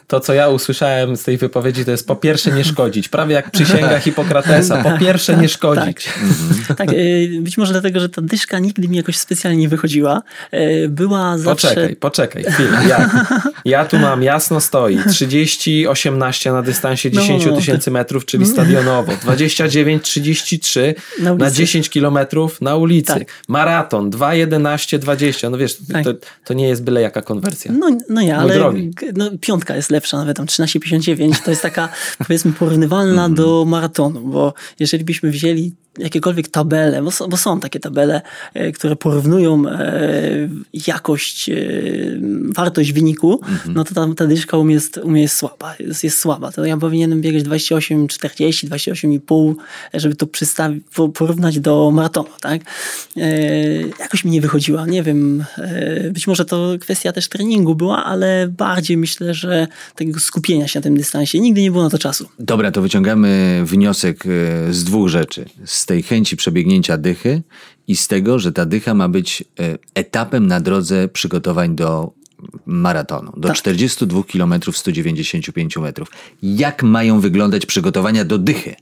To, 0.08 0.20
co 0.20 0.34
ja 0.34 0.50
usłyszałem 0.50 1.18
z 1.18 1.24
tej 1.24 1.38
wypowiedzi, 1.38 1.86
to 1.86 1.92
jest 1.92 2.08
po 2.08 2.16
pierwsze 2.16 2.52
nie 2.52 2.64
szkodzić. 2.66 3.10
Prawie 3.10 3.36
jak 3.36 3.52
przysięga 3.52 4.00
Hipokratesa. 4.00 4.84
Po 4.84 4.98
pierwsze 4.98 5.38
nie 5.38 5.50
szkodzić. 5.50 6.10
Tak, 6.78 6.90
e, 6.90 6.94
być 7.42 7.58
może 7.58 7.72
dlatego, 7.72 8.00
że 8.00 8.10
ta 8.10 8.22
dyszka 8.22 8.60
nigdy 8.60 8.88
mi 8.88 8.98
jakoś 8.98 9.18
specjalnie 9.18 9.60
nie 9.60 9.70
wychodziła. 9.70 10.22
E, 10.52 10.88
Była 10.88 11.38
zawsze... 11.38 11.68
Poczekaj, 11.68 11.96
poczekaj, 11.96 12.44
chwilę. 12.44 12.78
Ja, 12.90 13.10
ja 13.66 13.86
tu 13.86 14.00
mam 14.00 14.24
jasno 14.24 14.62
stoi 14.62 14.98
30, 15.10 15.88
18 15.88 16.52
na 16.52 16.62
dystansie 16.62 17.12
10 17.12 17.46
No, 17.46 17.56
tysięcy 17.58 17.92
metrów, 17.92 18.26
czyli 18.26 18.46
stadionowo. 18.46 19.12
29, 19.22 20.04
33 20.36 20.96
Na 21.20 21.24
na, 21.24 21.34
ulicy. 21.34 21.58
10 21.58 21.90
kilometrów 21.90 22.62
na 22.62 22.76
ulicy. 22.76 23.14
Tak. 23.14 23.28
Maraton 23.48 24.10
2, 24.10 24.36
11, 24.36 25.00
20. 25.00 25.50
No 25.50 25.58
wiesz, 25.58 25.78
Tak. 25.94 26.04
to, 26.04 26.14
to 26.46 26.54
nie 26.54 26.68
jest 26.68 26.84
byle 26.84 27.02
jaka 27.02 27.22
konwersja. 27.22 27.72
No, 27.72 27.90
no 28.10 28.22
nie, 28.22 28.28
Mój 28.28 28.32
ale 28.32 28.74
no, 29.14 29.32
piątka 29.42 29.76
jest 29.76 29.90
lepsza, 29.90 30.18
nawet 30.18 30.38
tam 30.38 30.46
13,59 30.46 31.44
to 31.46 31.50
jest 31.50 31.62
taka 31.62 31.90
powiedzmy 32.28 32.54
porównywalna 32.54 33.30
do 33.30 33.66
maratonu, 33.66 34.22
bo 34.22 34.54
jeżeli 34.80 35.04
byśmy 35.04 35.32
wzięli 35.32 35.76
jakiekolwiek 35.98 36.48
tabele, 36.48 37.02
bo 37.02 37.12
są, 37.12 37.28
bo 37.28 37.38
są 37.38 37.60
takie 37.60 37.80
tabele, 37.80 38.22
e, 38.54 38.72
które 38.72 38.96
porównują 38.96 39.64
e, 39.70 40.50
jakość, 40.88 41.50
e, 41.50 41.56
wartość 42.56 42.94
wyniku, 42.94 43.42
no 43.68 43.84
to 43.84 43.94
ta, 43.94 44.08
ta 44.18 44.28
dyszka 44.28 44.58
u 44.58 44.64
mnie 44.64 44.74
jest, 44.74 44.98
u 44.98 45.10
mnie 45.10 45.22
jest 45.22 45.38
słaba, 45.38 45.76
jest, 45.80 46.04
jest 46.04 46.20
słaba. 46.20 46.52
To 46.52 46.66
ja 46.66 46.78
powinienem 46.78 47.22
biegać 47.22 47.44
28, 47.44 48.08
40, 48.08 48.68
28,5, 48.68 49.54
żeby 49.94 50.16
to 50.28 51.10
porównać 51.10 51.60
do 51.60 51.92
maratonu, 51.92 52.30
tak? 52.42 52.62
E, 53.18 53.30
jakoś 54.00 54.26
mi 54.26 54.32
nie 54.32 54.42
wychodziła, 54.42 54.86
nie 54.86 55.04
wiem, 55.04 55.46
e, 55.58 56.10
być 56.12 56.28
może 56.28 56.46
to 56.46 56.74
kwestia 56.80 57.12
też 57.12 57.30
treningu 57.30 57.76
była, 57.76 58.06
ale 58.06 58.48
bardziej 58.58 58.98
myślę, 58.98 59.34
że 59.34 59.68
tego 59.96 60.20
skupienia 60.20 60.68
się 60.68 60.80
na 60.80 60.84
tym 60.84 60.98
dystansie. 60.98 61.40
Nigdy 61.40 61.62
nie 61.62 61.72
było 61.72 61.84
na 61.84 61.90
to 61.90 61.98
czasu. 62.00 62.30
Dobra, 62.40 62.72
to 62.72 62.82
wyciągamy 62.82 63.62
wniosek 63.66 64.24
e, 64.26 64.74
z 64.74 64.84
dwóch 64.84 65.10
rzeczy. 65.10 65.46
Z 65.66 65.86
tej 65.86 66.04
chęci 66.04 66.38
przebiegnięcia 66.38 66.98
dychy 66.98 67.42
i 67.88 67.96
z 67.96 68.08
tego, 68.08 68.40
że 68.40 68.52
ta 68.52 68.66
dycha 68.66 68.94
ma 68.94 69.10
być 69.10 69.44
etapem 69.96 70.48
na 70.48 70.60
drodze 70.62 71.08
przygotowań 71.08 71.76
do 71.76 72.14
maratonu, 72.66 73.32
do 73.38 73.48
Tak. 73.48 73.58
42 73.58 74.24
km 74.24 74.54
195 74.72 75.78
metrów. 75.78 76.08
Jak 76.44 76.84
mają 76.84 77.20
wyglądać 77.20 77.66
przygotowania 77.66 78.26
do 78.26 78.38
dychy? 78.38 78.76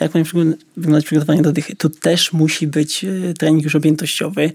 Jak 0.00 0.12
przygo- 0.12 0.54
wyglądać 0.76 1.04
przygotowanie 1.04 1.42
do 1.42 1.52
dychy? 1.52 1.76
Tu 1.76 1.90
też 1.90 2.32
musi 2.32 2.66
być 2.66 3.04
e, 3.04 3.34
trening 3.34 3.64
już 3.64 3.76
objętościowy, 3.76 4.52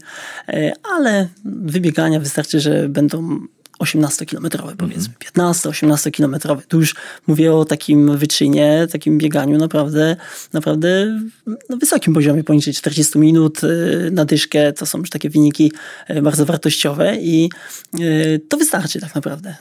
e, 0.47 0.73
ale 0.95 1.27
wybiegania 1.45 2.19
wystarczy, 2.19 2.59
że 2.59 2.89
będą 2.89 3.39
18-kilometrowe 3.81 4.75
powiedzmy, 4.75 5.13
15-18 5.37 6.11
kilometrowe. 6.11 6.61
Tu 6.67 6.79
już 6.79 6.95
mówię 7.27 7.53
o 7.53 7.65
takim 7.65 8.17
wyczynie, 8.17 8.87
takim 8.91 9.17
bieganiu 9.17 9.57
naprawdę, 9.57 10.15
naprawdę 10.53 11.19
na 11.69 11.77
wysokim 11.77 12.13
poziomie, 12.13 12.43
poniżej 12.43 12.73
40 12.73 13.19
minut 13.19 13.61
e, 13.63 13.67
na 14.11 14.25
dyszkę. 14.25 14.73
To 14.73 14.85
są 14.85 14.99
już 14.99 15.09
takie 15.09 15.29
wyniki 15.29 15.71
e, 16.07 16.21
bardzo 16.21 16.45
wartościowe 16.45 17.17
i 17.17 17.49
e, 17.93 17.99
to 18.39 18.57
wystarczy 18.57 18.99
tak 18.99 19.15
naprawdę. 19.15 19.55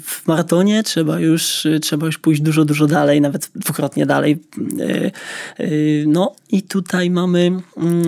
W 0.00 0.26
maratonie 0.26 0.82
trzeba 0.82 1.20
już, 1.20 1.66
trzeba 1.82 2.06
już 2.06 2.18
pójść 2.18 2.40
dużo, 2.42 2.64
dużo 2.64 2.86
dalej, 2.86 3.20
nawet 3.20 3.50
dwukrotnie 3.54 4.06
dalej. 4.06 4.38
No 6.06 6.34
i 6.50 6.62
tutaj 6.62 7.10
mamy 7.10 7.40
mm, 7.76 8.04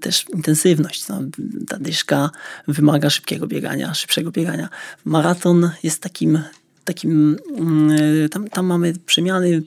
też 0.00 0.24
intensywność. 0.34 1.08
No, 1.08 1.20
ta 1.68 1.78
dyszka 1.78 2.30
wymaga 2.68 3.10
szybkiego 3.10 3.46
biegania, 3.46 3.94
szybszego 3.94 4.30
biegania. 4.30 4.68
Maraton 5.04 5.70
jest 5.82 6.02
takim, 6.02 6.42
takim 6.84 7.36
mm, 7.56 7.90
e, 8.24 8.28
tam, 8.28 8.48
tam 8.48 8.66
mamy 8.66 8.92
przemiany 9.06 9.62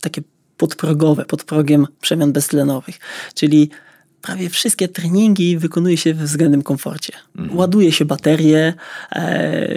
takie 0.00 0.22
podprogowe, 0.56 1.24
pod 1.24 1.44
progiem 1.44 1.86
przemian 2.00 2.32
beztlenowych, 2.32 2.98
czyli 3.34 3.70
prawie 4.22 4.48
wszystkie 4.48 4.88
treningi 4.88 5.58
wykonuje 5.58 5.96
się 5.96 6.14
we 6.14 6.24
względnym 6.24 6.62
komforcie. 6.62 7.12
Ładuje 7.50 7.92
się 7.92 8.04
baterie, 8.04 8.74
e, 9.12 9.68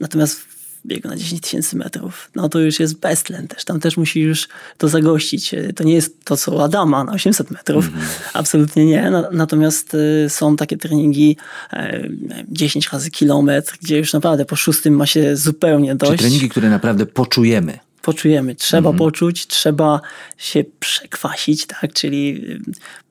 natomiast 0.00 0.40
w 0.84 0.88
biegu 0.88 1.08
na 1.08 1.16
10 1.16 1.40
tysięcy 1.42 1.76
metrów, 1.76 2.30
no 2.34 2.48
to 2.48 2.58
już 2.60 2.80
jest 2.80 2.98
beztlen 2.98 3.48
też. 3.48 3.64
Tam 3.64 3.80
też 3.80 3.96
musi 3.96 4.20
już 4.20 4.48
to 4.78 4.88
zagościć. 4.88 5.54
E, 5.54 5.72
To 5.72 5.84
nie 5.84 5.94
jest 5.94 6.24
to, 6.24 6.36
co 6.36 6.64
Adama 6.64 7.04
na 7.04 7.12
800 7.12 7.50
metrów. 7.50 7.88
Absolutnie 8.34 8.86
nie. 8.86 9.10
Na, 9.10 9.28
natomiast 9.32 9.96
e, 10.24 10.30
są 10.30 10.56
takie 10.56 10.76
treningi 10.76 11.36
e, 11.72 11.98
nie 12.08 12.34
wiem, 12.36 12.46
10 12.48 12.88
razy 12.92 13.10
kilometr, 13.10 13.78
gdzie 13.82 13.98
już 13.98 14.12
naprawdę 14.12 14.44
po 14.44 14.56
szóstym 14.56 14.94
ma 14.94 15.06
się 15.06 15.36
zupełnie 15.36 15.94
dość 15.94 16.12
Czy 16.12 16.18
treningi, 16.18 16.48
które 16.48 16.70
naprawdę 16.70 17.06
poczujemy? 17.06 17.78
poczujemy. 18.02 18.54
Trzeba 18.54 18.88
Mhm. 18.90 18.98
poczuć, 18.98 19.46
trzeba 19.46 20.00
się 20.38 20.64
przekwasić, 20.80 21.66
tak? 21.66 21.92
Czyli 21.92 22.44
y, 22.50 22.60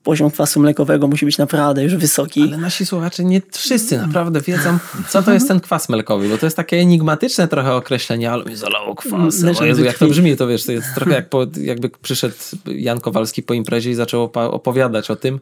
poziom 0.10 0.32
kwasu 0.32 0.60
mlekowego 0.60 1.08
musi 1.08 1.26
być 1.26 1.38
naprawdę 1.38 1.84
już 1.84 1.96
wysoki. 1.96 2.42
Ale 2.42 2.58
nasi 2.58 2.86
słuchacze 2.86 3.24
nie 3.24 3.42
wszyscy 3.52 3.98
naprawdę 3.98 4.42
wiedzą, 4.42 4.78
co 5.10 5.24
to 5.24 5.34
jest 5.34 5.48
ten 5.48 5.60
kwas 5.60 5.90
melkowy, 5.90 6.30
bo 6.30 6.38
to 6.38 6.46
jest 6.46 6.58
takie 6.58 6.78
enigmatyczne 6.78 7.48
trochę 7.48 7.74
określenie, 7.74 8.32
ale 8.32 8.46
mi 8.46 8.56
zalało 8.56 8.96
kwasem. 8.96 9.46
Leżą 9.46 9.62
O 9.62 9.66
Jezu, 9.66 9.82
we 9.82 9.88
jak 9.88 9.98
to 9.98 10.08
brzmi, 10.08 10.38
to 10.38 10.48
wiesz, 10.48 10.66
to 10.66 10.72
jest 10.72 10.88
trochę 10.96 11.12
jak 11.12 11.30
po, 11.34 11.48
jakby 11.62 11.90
przyszedł 12.02 12.36
Jan 12.66 13.00
Kowalski 13.00 13.44
po 13.44 13.54
imprezie 13.54 13.92
i 13.92 13.96
zaczął 13.96 14.24
opowiadać 14.34 15.12
o 15.12 15.16
tym 15.16 15.40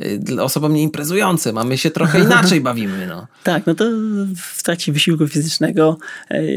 y, 0.00 0.42
osobom 0.42 0.74
nieimprezującym, 0.74 1.58
a 1.58 1.64
my 1.64 1.78
się 1.78 1.90
trochę 1.90 2.20
inaczej 2.28 2.60
bawimy, 2.60 3.06
no. 3.06 3.26
Tak, 3.44 3.66
no 3.66 3.74
to 3.74 3.84
w 4.36 4.62
trakcie 4.62 4.92
wysiłku 4.92 5.28
fizycznego 5.28 5.98
e, 6.30 6.52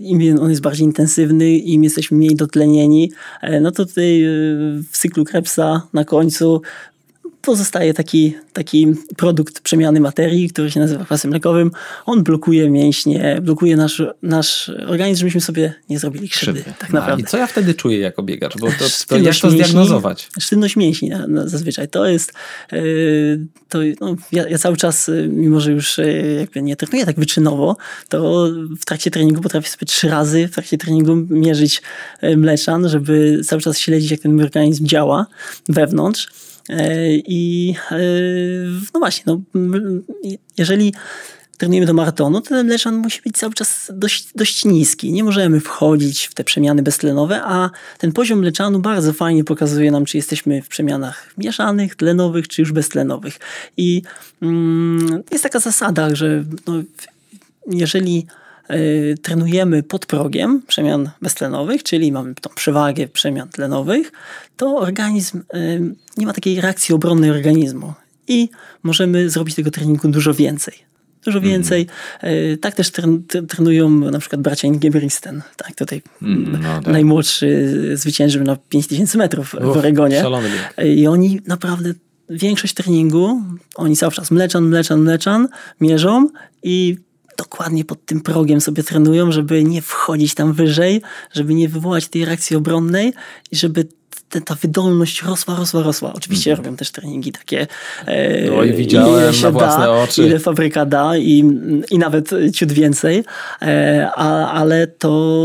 im 0.00 0.38
on 0.40 0.50
jest 0.50 0.62
bardziej 0.62 0.84
intensywny, 0.84 1.50
im 1.50 1.84
jesteśmy 1.84 2.16
mniej 2.16 2.36
dotlenieni, 2.36 3.12
e, 3.42 3.60
no 3.60 3.70
to 3.70 3.86
tutaj 3.86 4.22
w 4.92 4.98
cyklu 4.98 5.24
Krebsa 5.24 5.82
na 5.92 6.04
końcu 6.04 6.62
pozostaje 7.46 7.94
taki, 7.94 8.34
taki 8.52 8.86
produkt 9.16 9.60
przemiany 9.60 10.00
materii, 10.00 10.48
który 10.50 10.70
się 10.70 10.80
nazywa 10.80 11.04
kwasem 11.04 11.30
mlekowym. 11.30 11.70
On 12.06 12.22
blokuje 12.22 12.70
mięśnie, 12.70 13.38
blokuje 13.42 13.76
nasz, 13.76 14.02
nasz 14.22 14.70
organizm, 14.86 15.18
żebyśmy 15.20 15.40
sobie 15.40 15.74
nie 15.88 15.98
zrobili 15.98 16.28
krzywdy. 16.28 16.60
Krzywdy. 16.60 16.78
Tak 16.80 16.92
No, 16.92 17.00
naprawdę. 17.00 17.22
I 17.22 17.26
co 17.26 17.38
ja 17.38 17.46
wtedy 17.46 17.74
czuję 17.74 17.98
jako 17.98 18.22
biegacz? 18.22 18.58
Bo 18.58 18.66
to, 18.66 18.84
to 19.08 19.18
jak 19.18 19.36
to 19.36 19.48
mięśni- 19.48 19.50
zdiagnozować? 19.50 20.28
Sztywność 20.40 20.76
mięśni 20.76 21.08
na, 21.08 21.26
na, 21.26 21.48
zazwyczaj. 21.48 21.88
To 21.88 22.06
jest, 22.06 22.32
yy, 22.72 23.46
to, 23.68 23.78
no, 24.00 24.16
ja, 24.32 24.48
ja 24.48 24.58
cały 24.58 24.76
czas, 24.76 25.08
yy, 25.08 25.28
mimo 25.28 25.60
że 25.60 25.72
już 25.72 25.98
yy, 25.98 26.36
jakby 26.40 26.62
nie 26.62 26.76
trenuję 26.76 27.06
tak 27.06 27.16
wyczynowo, 27.16 27.76
to 28.08 28.50
w 28.80 28.84
trakcie 28.84 29.10
treningu 29.10 29.42
potrafię 29.42 29.68
sobie 29.68 29.86
trzy 29.86 30.08
razy 30.08 30.48
w 30.48 30.50
trakcie 30.50 30.78
treningu 30.78 31.16
mierzyć 31.30 31.82
mleczan, 32.36 32.88
żeby 32.88 33.40
cały 33.44 33.62
czas 33.62 33.78
śledzić, 33.78 34.10
jak 34.10 34.20
ten 34.20 34.34
mój 34.34 34.44
organizm 34.44 34.86
działa 34.86 35.26
wewnątrz. 35.68 36.28
Yy, 36.68 37.22
I 37.26 37.74
yy, 37.90 38.70
no 38.94 39.00
właśnie, 39.00 39.24
no, 39.26 39.40
jeżeli 40.58 40.92
trenujemy 41.58 41.86
do 41.86 41.94
maratonu, 41.94 42.40
to 42.40 42.48
ten 42.48 42.66
mleczan 42.66 42.96
musi 42.96 43.22
być 43.22 43.36
cały 43.36 43.54
czas 43.54 43.92
dość, 43.94 44.28
dość 44.34 44.64
niski. 44.64 45.12
Nie 45.12 45.24
możemy 45.24 45.60
wchodzić 45.60 46.26
w 46.26 46.34
te 46.34 46.44
przemiany 46.44 46.82
beztlenowe, 46.82 47.42
a 47.44 47.70
ten 47.98 48.12
poziom 48.12 48.38
mleczanu 48.38 48.78
bardzo 48.78 49.12
fajnie 49.12 49.44
pokazuje 49.44 49.90
nam, 49.90 50.04
czy 50.04 50.16
jesteśmy 50.16 50.62
w 50.62 50.68
przemianach 50.68 51.34
mieszanych, 51.38 51.96
tlenowych, 51.96 52.48
czy 52.48 52.62
już 52.62 52.72
beztlenowych. 52.72 53.38
I 53.76 54.02
mm, 54.42 55.22
jest 55.30 55.42
taka 55.42 55.58
zasada, 55.58 56.14
że 56.14 56.44
no, 56.66 56.82
jeżeli 57.66 58.26
trenujemy 59.22 59.82
pod 59.82 60.06
progiem 60.06 60.62
przemian 60.66 61.10
beztlenowych, 61.22 61.82
czyli 61.82 62.12
mamy 62.12 62.34
tą 62.34 62.50
przewagę 62.54 63.08
przemian 63.08 63.48
tlenowych, 63.48 64.12
to 64.56 64.76
organizm 64.76 65.38
y, 65.54 65.94
nie 66.16 66.26
ma 66.26 66.32
takiej 66.32 66.60
reakcji 66.60 66.94
obronnej 66.94 67.30
organizmu 67.30 67.92
i 68.28 68.48
możemy 68.82 69.30
zrobić 69.30 69.54
tego 69.54 69.70
treningu 69.70 70.08
dużo 70.08 70.34
więcej. 70.34 70.74
Dużo 71.24 71.40
więcej. 71.40 71.86
Y, 72.24 72.58
Tak 72.60 72.74
też 72.74 72.90
trenują 73.48 73.90
na 73.90 74.18
przykład 74.18 74.40
bracia 74.42 74.68
Ingebrigtsen. 74.68 75.42
Tak, 75.56 75.74
tutaj 75.74 76.02
Mm, 76.22 76.52
no 76.62 76.80
tak. 76.82 76.92
najmłodszy 76.92 77.70
zwyciężył 77.96 78.44
na 78.44 78.56
5000 78.56 79.18
metrów 79.18 79.48
w 79.48 79.54
Uff, 79.54 79.76
Oregonie. 79.76 80.22
I 80.84 81.06
oni 81.06 81.40
naprawdę 81.46 81.92
większość 82.30 82.74
treningu, 82.74 83.42
oni 83.74 83.96
cały 83.96 84.12
czas 84.12 84.30
mleczan, 84.30 84.64
mleczan, 84.64 85.00
mleczan 85.00 85.48
mierzą 85.80 86.28
i 86.62 86.96
dokładnie 87.36 87.84
pod 87.84 88.06
tym 88.06 88.20
progiem 88.20 88.60
sobie 88.60 88.82
trenują, 88.82 89.32
żeby 89.32 89.64
nie 89.64 89.82
wchodzić 89.82 90.34
tam 90.34 90.52
wyżej, 90.52 91.02
żeby 91.32 91.54
nie 91.54 91.68
wywołać 91.68 92.08
tej 92.08 92.24
reakcji 92.24 92.56
obronnej 92.56 93.12
i 93.52 93.56
żeby 93.56 93.86
te, 94.28 94.40
ta 94.40 94.54
wydolność 94.54 95.22
rosła, 95.22 95.56
rosła, 95.56 95.82
rosła. 95.82 96.12
Oczywiście 96.12 96.54
robią 96.54 96.76
też 96.76 96.90
treningi 96.90 97.32
takie. 97.32 97.66
E, 98.06 98.52
Oj, 98.56 98.72
widziałem 98.72 99.22
ile 99.22 99.34
się 99.34 99.42
na 99.42 99.50
własne 99.50 99.84
da, 99.84 99.90
oczy. 99.90 100.22
Ile 100.26 100.38
fabryka 100.38 100.86
da 100.86 101.16
i, 101.16 101.44
i 101.90 101.98
nawet 101.98 102.30
ciut 102.54 102.72
więcej, 102.72 103.24
e, 103.62 104.10
a, 104.14 104.52
ale 104.52 104.86
to 104.86 105.40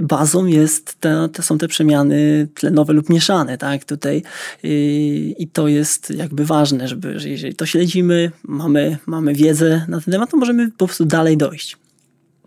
bazą 0.00 0.46
jest 0.46 0.94
te, 1.00 1.28
to 1.32 1.42
są 1.42 1.58
te 1.58 1.68
przemiany 1.68 2.48
tlenowe 2.54 2.92
lub 2.92 3.08
mieszane, 3.08 3.58
tak, 3.58 3.84
tutaj 3.84 4.22
i, 4.62 5.34
i 5.38 5.48
to 5.48 5.68
jest 5.68 6.10
jakby 6.10 6.44
ważne, 6.44 6.88
żeby, 6.88 7.20
że 7.20 7.28
jeżeli 7.28 7.54
to 7.54 7.66
śledzimy, 7.66 8.30
mamy, 8.42 8.98
mamy 9.06 9.34
wiedzę 9.34 9.84
na 9.88 10.00
ten 10.00 10.12
temat, 10.12 10.30
to 10.30 10.36
możemy 10.36 10.70
po 10.70 10.86
prostu 10.86 11.04
dalej 11.04 11.36
dojść. 11.36 11.76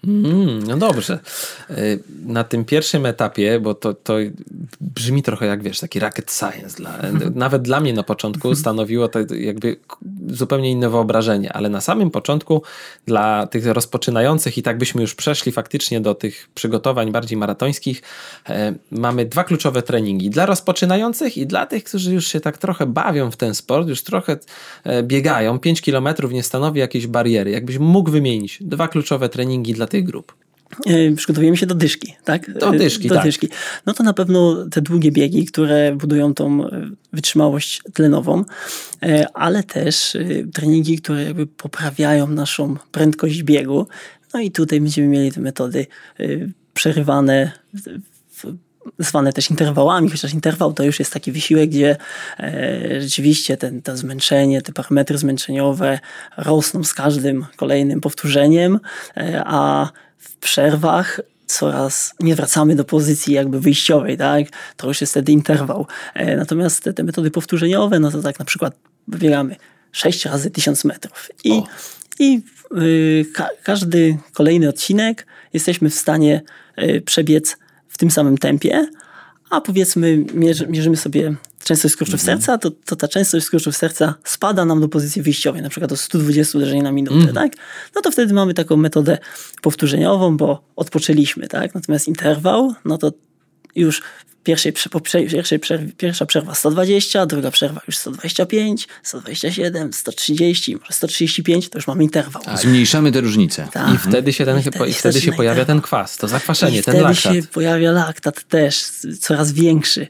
Mm, 0.08 0.64
no 0.68 0.78
dobrze. 0.78 1.20
Y, 1.70 2.00
Na 2.26 2.44
tym 2.44 2.66
pierwszym 2.66 3.06
etapie, 3.06 3.60
bo 3.60 3.74
to, 3.74 3.94
to 3.94 4.18
brzmi 4.82 5.24
trochę 5.24 5.46
jak 5.46 5.64
wiesz, 5.64 5.80
taki 5.80 6.00
rocket 6.00 6.32
science. 6.32 6.78
Dla, 6.78 6.98
nawet 7.36 7.62
dla 7.62 7.80
mnie 7.80 7.94
na 7.94 8.04
początku 8.04 8.56
stanowiło 8.56 9.08
to 9.08 9.20
jakby 9.36 9.78
zupełnie 10.28 10.72
inne 10.72 10.90
wyobrażenie, 10.90 11.54
ale 11.54 11.70
na 11.70 11.82
samym 11.82 12.12
początku 12.12 12.64
dla 13.06 13.48
tych 13.48 13.66
rozpoczynających 13.66 14.58
i 14.58 14.64
tak 14.64 14.78
byśmy 14.78 15.02
już 15.02 15.16
przeszli 15.16 15.52
faktycznie 15.52 16.02
do 16.02 16.16
tych 16.16 16.50
przygotowań 16.56 17.12
bardziej 17.12 17.38
maratońskich, 17.38 18.02
e, 18.50 18.74
mamy 18.92 19.26
dwa 19.26 19.44
kluczowe 19.44 19.82
treningi. 19.82 20.30
Dla 20.30 20.46
rozpoczynających 20.46 21.38
i 21.38 21.48
dla 21.48 21.66
tych, 21.66 21.84
którzy 21.84 22.14
już 22.14 22.28
się 22.28 22.40
tak 22.40 22.58
trochę 22.58 22.86
bawią 22.86 23.32
w 23.32 23.36
ten 23.36 23.56
sport, 23.56 23.88
już 23.88 24.04
trochę 24.04 24.38
e, 24.84 25.04
biegają. 25.04 25.60
5 25.60 25.82
kilometrów 25.82 26.32
nie 26.32 26.44
stanowi 26.44 26.80
jakiejś 26.80 27.08
bariery. 27.08 27.52
Jakbyś 27.52 27.78
mógł 27.78 28.12
wymienić 28.12 28.58
dwa 28.62 28.88
kluczowe 28.88 29.30
treningi 29.30 29.74
dla 29.74 29.88
tych 29.94 30.04
grup. 30.06 30.36
E, 30.86 31.12
Przygotowujemy 31.16 31.58
się 31.58 31.66
do 31.66 31.76
dyszki, 31.76 32.16
tak? 32.24 32.54
Do 32.54 32.74
E, 32.76 32.78
dyszki, 32.78 33.08
do 33.08 33.16
tak. 33.16 33.24
dyszki. 33.24 33.48
No 33.86 33.94
to 33.94 34.04
na 34.04 34.14
pewno 34.14 34.66
te 34.72 34.82
długie 34.82 35.12
biegi, 35.12 35.46
które 35.46 35.96
budują 35.96 36.34
tą 36.34 36.66
e, 36.68 36.90
wytrzymałość 37.14 37.82
tlenową, 37.94 38.44
ale 39.34 39.64
też 39.64 40.18
treningi, 40.54 40.98
które 40.98 41.24
jakby 41.24 41.48
poprawiają 41.48 42.28
naszą 42.28 42.76
prędkość 42.92 43.44
biegu. 43.44 43.88
No 44.34 44.40
i 44.40 44.52
tutaj 44.52 44.82
będziemy 44.82 45.08
mieli 45.08 45.32
te 45.32 45.42
metody 45.42 45.86
przerywane 46.74 47.52
w- 47.74 48.56
zwane 49.00 49.34
też 49.34 49.50
interwałami, 49.50 50.10
chociaż 50.10 50.34
interwał 50.34 50.74
to 50.74 50.84
już 50.84 51.00
jest 51.00 51.14
taki 51.14 51.32
wysiłek, 51.32 51.70
gdzie 51.70 51.98
e, 52.40 53.02
rzeczywiście 53.02 53.58
ten, 53.58 53.82
to 53.82 53.98
zmęczenie, 53.98 54.62
te 54.62 54.74
parametry 54.74 55.18
zmęczeniowe 55.18 56.00
rosną 56.38 56.84
z 56.84 56.94
każdym 56.94 57.46
kolejnym 57.56 58.02
powtórzeniem, 58.02 58.80
e, 59.18 59.44
a 59.46 59.90
w 60.18 60.36
przerwach 60.38 61.20
coraz 61.46 62.14
nie 62.20 62.36
wracamy 62.36 62.76
do 62.76 62.86
pozycji 62.86 63.34
jakby 63.34 63.60
wyjściowej, 63.60 64.18
tak? 64.18 64.48
To 64.78 64.88
już 64.88 65.02
jest 65.02 65.14
wtedy 65.14 65.32
interwał. 65.32 65.88
E, 66.14 66.38
Natomiast 66.38 66.84
te, 66.84 66.94
te 66.94 67.04
metody 67.04 67.32
powtórzeniowe, 67.32 68.00
no 68.00 68.12
to 68.12 68.22
tak 68.22 68.40
na 68.40 68.46
przykład 68.46 68.76
biegamy 69.10 69.56
6 69.92 70.26
razy 70.26 70.52
1000 70.52 70.86
metrów. 70.86 71.30
I, 71.44 71.62
i 72.20 72.42
y, 72.78 73.26
ka 73.34 73.50
każdy 73.64 74.18
kolejny 74.34 74.70
odcinek 74.70 75.28
jesteśmy 75.54 75.90
w 75.90 75.96
stanie 75.96 76.42
y, 76.82 77.02
przebiec 77.02 77.58
w 77.94 77.98
tym 77.98 78.12
samym 78.12 78.38
tempie, 78.38 78.88
a 79.50 79.62
powiedzmy 79.62 80.26
mierzy, 80.34 80.68
mierzymy 80.68 80.98
sobie 80.98 81.36
częstość 81.64 81.94
skurczów 81.94 82.22
serca, 82.22 82.58
to, 82.58 82.72
to 82.72 82.96
ta 82.96 83.08
częstość 83.08 83.46
skurczów 83.46 83.78
serca 83.78 84.14
spada 84.24 84.66
nam 84.66 84.82
do 84.82 84.90
pozycji 84.90 85.22
wyjściowej, 85.22 85.62
na 85.62 85.70
przykład 85.70 85.90
do 85.90 85.98
120 85.98 86.58
uderzeń 86.58 86.82
na 86.82 86.92
minutę, 86.92 87.34
tak? 87.34 87.54
No 87.96 88.02
to 88.02 88.12
wtedy 88.12 88.34
mamy 88.34 88.54
taką 88.54 88.78
metodę 88.78 89.18
powtórzeniową, 89.62 90.38
bo 90.38 90.64
odpoczęliśmy, 90.76 91.48
tak? 91.48 91.76
Natomiast 91.76 92.08
interwał, 92.08 92.74
no 92.86 92.98
to 92.98 93.12
już 93.76 94.02
pierwszej, 94.44 94.74
po 94.92 95.00
pierwszej 95.02 95.60
przerwie, 95.60 95.92
pierwsza 95.98 96.26
przerwa 96.26 96.56
120, 96.56 97.26
druga 97.26 97.52
przerwa 97.52 97.82
już 97.88 97.98
125, 97.98 98.88
127, 99.04 99.94
130, 99.94 100.76
może 100.76 100.94
135, 100.94 101.70
to 101.70 101.78
już 101.78 101.88
mamy 101.88 102.04
interwał. 102.04 102.44
Zmniejszamy 102.58 103.12
te 103.12 103.22
różnice. 103.22 103.68
Tak. 103.72 103.94
I 103.96 103.98
wtedy 103.98 104.34
się, 104.34 104.46
ten, 104.46 104.60
I 104.60 104.90
i 104.90 104.94
wtedy 104.94 105.22
się 105.22 105.32
pojawia 105.32 105.54
interwał. 105.62 105.66
ten 105.76 105.82
kwas, 105.82 106.18
to 106.18 106.28
zakwaszenie, 106.28 106.80
I 106.80 106.84
ten 106.84 106.94
wtedy 106.94 107.04
laktat. 107.04 107.34
się 107.34 107.44
pojawia 107.44 107.92
laktat 107.92 108.44
też, 108.44 108.82
coraz 109.20 109.52
większy. 109.52 110.08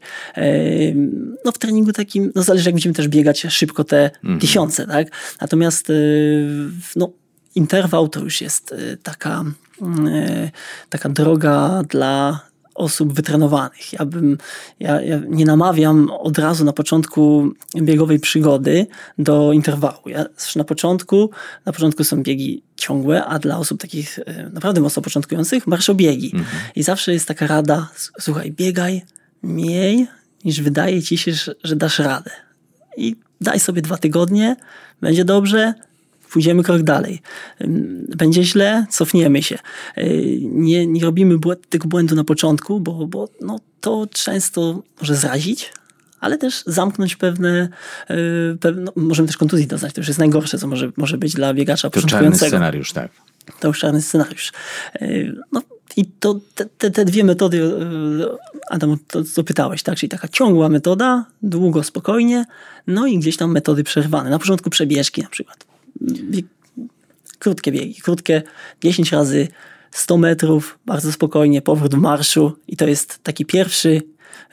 No 1.46 1.52
w 1.52 1.58
treningu 1.58 1.92
takim, 1.92 2.32
no 2.36 2.44
zależy 2.44 2.66
jak 2.70 2.75
będziemy 2.75 2.96
też 2.96 3.08
biegać 3.08 3.42
szybko 3.50 3.84
te 3.84 4.12
Mhm. 4.24 4.40
tysiące, 4.40 4.88
tak? 4.88 5.08
Natomiast 5.42 5.90
e, 5.90 5.94
no, 6.96 7.12
interwał 7.56 8.08
to 8.10 8.20
już 8.20 8.42
jest 8.42 8.72
e, 8.72 8.98
taka, 8.98 9.44
e, 10.12 10.52
taka 10.90 11.10
droga 11.10 11.84
dla 11.90 12.40
osób 12.75 13.13
wytrenowanych. 13.13 13.94
Ja 13.94 14.06
bym, 14.06 14.38
ja, 14.80 15.01
ja 15.01 15.20
nie 15.30 15.46
namawiam 15.46 16.10
od 16.10 16.38
razu 16.38 16.65
na 16.65 16.74
początku 16.74 17.51
biegowej 17.75 18.20
przygody 18.20 18.88
do 19.18 19.53
interwału. 19.53 20.10
Ja 20.10 20.25
na 20.56 20.63
początku, 20.63 21.30
na 21.65 21.72
początku 21.72 22.03
są 22.03 22.24
biegi 22.24 22.63
ciągłe, 22.75 23.25
a 23.25 23.39
dla 23.39 23.58
osób 23.58 23.82
takich 23.82 24.20
e, 24.20 24.50
naprawdę 24.53 24.82
mocno 24.82 25.01
początkujących 25.01 25.68
marszobiegi. 25.68 26.34
I 26.75 26.84
zawsze 26.84 27.13
jest 27.13 27.27
taka 27.27 27.48
rada, 27.48 27.89
słuchaj, 28.20 28.51
biegaj 28.51 29.01
mniej 29.42 30.08
niż 30.46 30.62
wydaje 30.62 31.03
ci 31.03 31.18
się, 31.18 31.32
że 31.63 31.75
dasz 31.75 32.00
radę. 32.00 32.32
I 32.98 33.15
daj 33.42 33.60
sobie 33.60 33.82
dwa 33.82 33.98
tygodnie, 33.98 34.56
będzie 35.01 35.25
dobrze, 35.25 35.74
pójdziemy 36.34 36.63
krok 36.63 36.84
dalej. 36.84 37.22
Będzie 38.18 38.44
źle, 38.44 38.86
cofniemy 38.90 39.44
się. 39.44 39.58
Yy, 39.98 40.40
Nie, 40.42 40.88
nie 40.88 41.02
robimy 41.02 41.36
tego 41.70 41.88
błędu 41.88 42.16
na 42.16 42.24
początku, 42.24 42.80
bo, 42.80 43.08
bo 43.08 43.30
no, 43.42 43.60
to 43.82 44.08
często 44.12 44.84
może 45.02 45.16
zrazić, 45.16 45.74
ale 46.20 46.38
też 46.38 46.63
zamknąć 46.66 47.16
pewne, 47.16 47.70
yy, 48.10 48.58
pewne 48.60 48.82
no, 48.82 48.92
możemy 48.96 49.28
też 49.28 49.38
kontuzji 49.38 49.68
doznać, 49.68 49.94
to 49.94 50.02
już 50.02 50.08
jest 50.08 50.20
najgorsze, 50.20 50.58
co 50.60 50.68
może, 50.68 50.92
może 50.98 51.18
być 51.18 51.34
dla 51.34 51.54
biegacza 51.54 51.90
To 51.90 51.94
czarny 51.94 52.06
początkującego. 52.08 52.50
scenariusz, 52.50 52.94
tak. 52.94 53.12
To 53.60 53.68
już 53.68 53.80
czarny 53.80 54.02
scenariusz. 54.02 54.52
Yy, 55.02 55.36
No 55.52 55.62
i 55.98 56.06
to, 56.06 56.40
te, 56.78 56.92
te, 56.92 57.06
dwie 57.06 57.24
metody, 57.24 57.72
Adam, 58.70 58.98
to 59.08 59.24
co 59.24 59.44
pytałeś, 59.44 59.84
tak? 59.84 59.96
Czyli 59.98 60.10
taka 60.10 60.28
ciągła 60.28 60.70
metoda, 60.70 61.25
długo, 61.42 61.84
spokojnie, 61.84 62.46
no 62.88 63.08
i 63.08 63.20
gdzieś 63.20 63.38
tam 63.38 63.52
metody 63.52 63.84
przerwane. 63.84 64.30
Na 64.30 64.40
początku 64.40 64.70
przebieżki 64.70 65.22
na 65.22 65.30
przykład. 65.30 65.73
Bieg, 66.02 66.46
krótkie 67.40 67.72
biegi, 67.72 68.02
krótkie 68.02 68.42
10 68.82 69.12
razy 69.12 69.48
100 69.92 70.18
metrów, 70.18 70.80
bardzo 70.86 71.12
spokojnie, 71.12 71.62
powrót 71.62 71.96
w 71.96 71.98
marszu 71.98 72.58
i 72.68 72.78
to 72.78 72.88
jest 72.88 73.24
taki 73.24 73.46
pierwszy, 73.46 74.02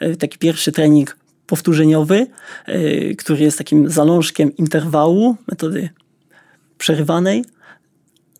yy, 0.00 0.16
taki 0.16 0.38
pierwszy 0.38 0.72
trening 0.72 1.16
powtórzeniowy, 1.46 2.26
yy, 2.68 3.16
który 3.16 3.44
jest 3.44 3.58
takim 3.58 3.90
zalążkiem 3.90 4.56
interwału, 4.56 5.36
metody 5.48 5.88
przerywanej, 6.78 7.44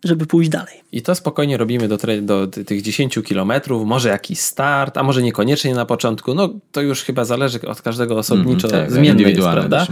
żeby 0.05 0.27
pójść 0.27 0.51
dalej. 0.51 0.75
I 0.93 1.03
to 1.03 1.15
spokojnie 1.15 1.57
robimy 1.57 1.89
do, 1.89 1.97
tre- 1.97 2.23
do 2.23 2.47
ty- 2.47 2.65
tych 2.65 2.83
10 2.83 3.19
kilometrów, 3.25 3.87
może 3.87 4.09
jakiś 4.09 4.41
start, 4.41 4.97
a 4.99 5.03
może 5.03 5.23
niekoniecznie 5.23 5.75
na 5.75 5.87
początku. 5.87 6.35
No 6.35 6.49
to 6.73 6.81
już 6.81 7.03
chyba 7.03 7.25
zależy 7.25 7.61
od 7.63 7.83
każdego 7.83 8.19
osobniczo. 8.19 8.67
Mhm, 8.69 8.83
tak, 8.85 8.93
zmienne 8.93 9.23
jest, 9.23 9.43
prawda? 9.53 9.87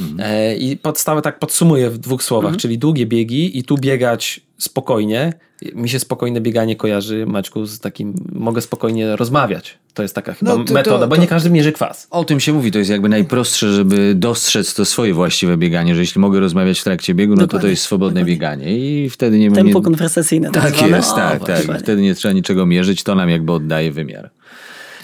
Mhm. 0.00 0.20
E, 0.32 0.56
I 0.56 0.76
podstawę 0.76 1.22
tak 1.22 1.38
podsumuję 1.38 1.90
w 1.90 1.98
dwóch 1.98 2.22
słowach, 2.22 2.56
czyli 2.56 2.78
długie 2.78 3.06
biegi 3.06 3.58
i 3.58 3.62
tu 3.64 3.78
biegać 3.78 4.40
spokojnie. 4.58 5.32
Mi 5.74 5.88
się 5.88 5.98
spokojne 5.98 6.40
bieganie 6.40 6.76
kojarzy, 6.76 7.26
Maćku, 7.26 7.66
z 7.66 7.80
takim, 7.80 8.14
mogę 8.32 8.60
spokojnie 8.60 9.16
rozmawiać. 9.16 9.78
To 9.94 10.02
jest 10.02 10.14
taka 10.14 10.32
chyba 10.34 10.50
No 10.50 10.58
to- 10.58 10.64
to- 10.64 10.74
metoda, 10.74 11.06
bo 11.06 11.14
to- 11.16 11.20
nie 11.22 11.26
każdy 11.28 11.50
mierzy 11.50 11.72
kwas. 11.72 12.06
O 12.10 12.24
tym 12.24 12.40
się 12.40 12.52
mówi, 12.52 12.70
to 12.70 12.78
jest 12.78 12.90
jakby 12.90 13.08
najprostsze, 13.08 13.72
żeby 13.72 14.14
dostrzec 14.14 14.74
to 14.74 14.84
swoje 14.84 15.14
właściwe 15.14 15.56
bieganie, 15.56 15.94
że 15.94 16.00
jeśli 16.00 16.20
mogę 16.20 16.40
rozmawiać 16.40 16.80
w 16.80 16.84
trakcie 16.84 17.14
biegu, 17.14 17.34
no 17.34 17.46
to 17.46 17.58
to 17.58 17.66
jest 17.66 17.82
swobodne 17.82 18.20
dokładnie. 18.20 18.34
bieganie 18.34 19.04
i 19.04 19.10
wtedy 19.10 19.38
nie... 19.38 19.50
Tempo 19.52 19.78
nie 19.78 19.84
konwersacyjne. 19.84 20.50
tak 20.50 20.76
zwane. 20.76 20.96
jest, 20.96 21.12
O, 21.12 21.16
tak, 21.16 21.44
tak. 21.44 21.78
Wtedy 21.80 22.02
nie 22.02 22.14
trzeba 22.14 22.34
niczego 22.34 22.66
mierzyć, 22.66 23.02
to 23.02 23.14
nam 23.14 23.28
jakby 23.30 23.52
oddaje 23.52 23.92
wymiar. 23.92 24.30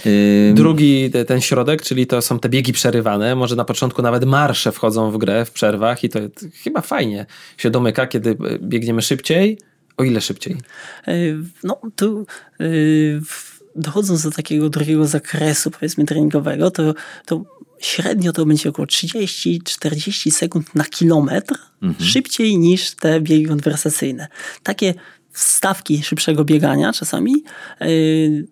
Ym, 0.07 0.55
Drugi, 0.55 1.11
te- 1.11 1.25
ten 1.25 1.41
środek, 1.41 1.83
czyli 1.83 2.07
to 2.07 2.23
są 2.23 2.39
te 2.39 2.49
biegi 2.49 2.73
przerywane. 2.73 3.37
Może 3.37 3.57
na 3.57 3.65
początku 3.65 4.03
nawet 4.03 4.25
marsze 4.25 4.73
wchodzą 4.73 5.11
w 5.11 5.19
grę 5.19 5.45
w 5.45 5.51
przerwach 5.51 6.05
i 6.05 6.09
to 6.09 6.19
chyba 6.65 6.81
fajnie 6.81 7.27
się 7.59 7.71
domyka, 7.71 8.07
kiedy 8.07 8.37
biegniemy 8.63 9.03
szybciej. 9.03 9.59
O 10.01 10.05
ile 10.05 10.21
szybciej? 10.21 10.57
E, 11.09 11.13
No, 11.65 11.81
tu 11.97 12.27
e, 12.61 12.65
dochodząc 13.77 14.23
do 14.23 14.31
takiego 14.31 14.69
drugiego 14.69 15.07
zakresu, 15.07 15.71
powiedzmy, 15.71 16.05
treningowego, 16.05 16.71
to, 16.71 16.95
to 17.27 17.45
średnio 17.81 18.33
to 18.33 18.47
będzie 18.47 18.69
około 18.69 18.87
30-40 18.87 20.31
sekund 20.31 20.75
na 20.75 20.85
kilometr 20.85 21.55
szybciej 22.01 22.59
niż 22.59 22.95
te 22.95 23.21
biegi 23.21 23.47
konwersacyjne. 23.47 24.29
Takie 24.63 24.95
wstawki 25.33 26.03
szybszego 26.03 26.45
biegania 26.45 26.93
czasami 26.93 27.45
e, 27.81 27.87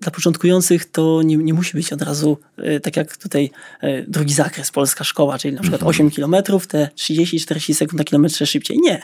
dla 0.01 0.11
początkujących 0.11 0.91
to 0.91 1.23
nie, 1.23 1.37
nie 1.37 1.55
musi 1.55 1.77
być 1.77 1.93
od 1.93 2.03
razu 2.03 2.39
e, 2.57 2.81
tak 2.81 2.97
jak 2.97 3.17
tutaj 3.17 3.51
e, 3.81 4.03
drugi 4.03 4.35
zakres, 4.35 4.71
polska 4.71 5.05
szkoła, 5.05 5.39
czyli 5.39 5.55
na 5.55 5.61
przykład 5.61 5.83
8 5.83 6.11
kilometrów, 6.11 6.67
te 6.67 6.89
30-40 6.97 7.75
sekund 7.75 7.99
na 7.99 8.05
kilometrze 8.05 8.47
szybciej. 8.47 8.79
Nie. 8.79 9.03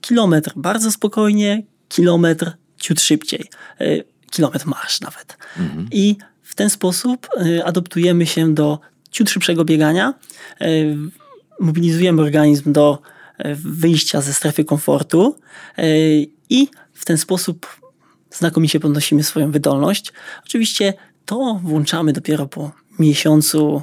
Kilometr 0.00 0.52
bardzo 0.56 0.92
spokojnie, 0.92 1.62
kilometr 1.88 2.52
ciut 2.76 3.00
szybciej. 3.00 3.44
Kilometr 4.30 4.66
marsz 4.66 5.00
nawet. 5.00 5.36
I 5.92 6.16
w 6.42 6.54
ten 6.54 6.70
sposób 6.70 7.28
adoptujemy 7.64 8.26
się 8.26 8.54
do 8.54 8.80
ciut 9.10 9.30
szybszego 9.30 9.64
biegania, 9.64 10.14
mobilizujemy 11.60 12.22
organizm 12.22 12.72
do 12.72 13.02
wyjścia 13.54 14.20
ze 14.20 14.32
strefy 14.32 14.64
komfortu 14.64 15.36
i 16.50 16.68
w 16.92 17.04
ten 17.04 17.18
sposób 17.18 17.66
znakomicie 18.30 18.80
podnosimy 18.80 19.22
swoją 19.22 19.50
wydolność. 19.52 20.12
Oczywiście 20.46 20.94
to 21.24 21.60
włączamy 21.62 22.12
dopiero 22.12 22.46
po 22.46 22.70
miesiącu 22.98 23.82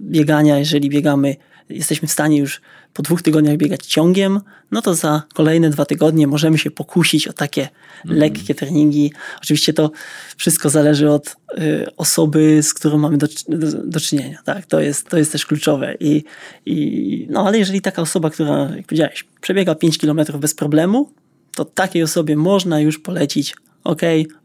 biegania, 0.00 0.58
jeżeli 0.58 0.88
biegamy, 0.90 1.36
jesteśmy 1.68 2.08
w 2.08 2.12
stanie 2.12 2.38
już 2.38 2.60
po 2.94 3.02
dwóch 3.02 3.22
tygodniach 3.22 3.56
biegać 3.56 3.86
ciągiem, 3.86 4.40
no 4.70 4.82
to 4.82 4.94
za 4.94 5.22
kolejne 5.34 5.70
dwa 5.70 5.84
tygodnie 5.84 6.26
możemy 6.26 6.58
się 6.58 6.70
pokusić 6.70 7.28
o 7.28 7.32
takie 7.32 7.68
lekkie 8.04 8.54
treningi. 8.54 9.12
Oczywiście 9.42 9.72
to 9.72 9.90
wszystko 10.36 10.70
zależy 10.70 11.10
od 11.10 11.36
y, 11.58 11.86
osoby, 11.96 12.62
z 12.62 12.74
którą 12.74 12.98
mamy 12.98 13.18
do, 13.18 13.26
do, 13.48 13.82
do 13.84 14.00
czynienia. 14.00 14.38
Tak? 14.44 14.66
To, 14.66 14.80
jest, 14.80 15.08
to 15.08 15.18
jest 15.18 15.32
też 15.32 15.46
kluczowe. 15.46 15.94
I, 16.00 16.24
i, 16.66 17.26
no 17.30 17.46
ale 17.46 17.58
jeżeli 17.58 17.80
taka 17.80 18.02
osoba, 18.02 18.30
która, 18.30 18.70
jak 18.76 18.86
powiedziałeś, 18.86 19.24
przebiega 19.40 19.74
5 19.74 19.98
km 19.98 20.20
bez 20.40 20.54
problemu, 20.54 21.10
to 21.54 21.64
takiej 21.64 22.02
osobie 22.02 22.36
można 22.36 22.80
już 22.80 22.98
polecić, 22.98 23.54
ok, 23.84 24.00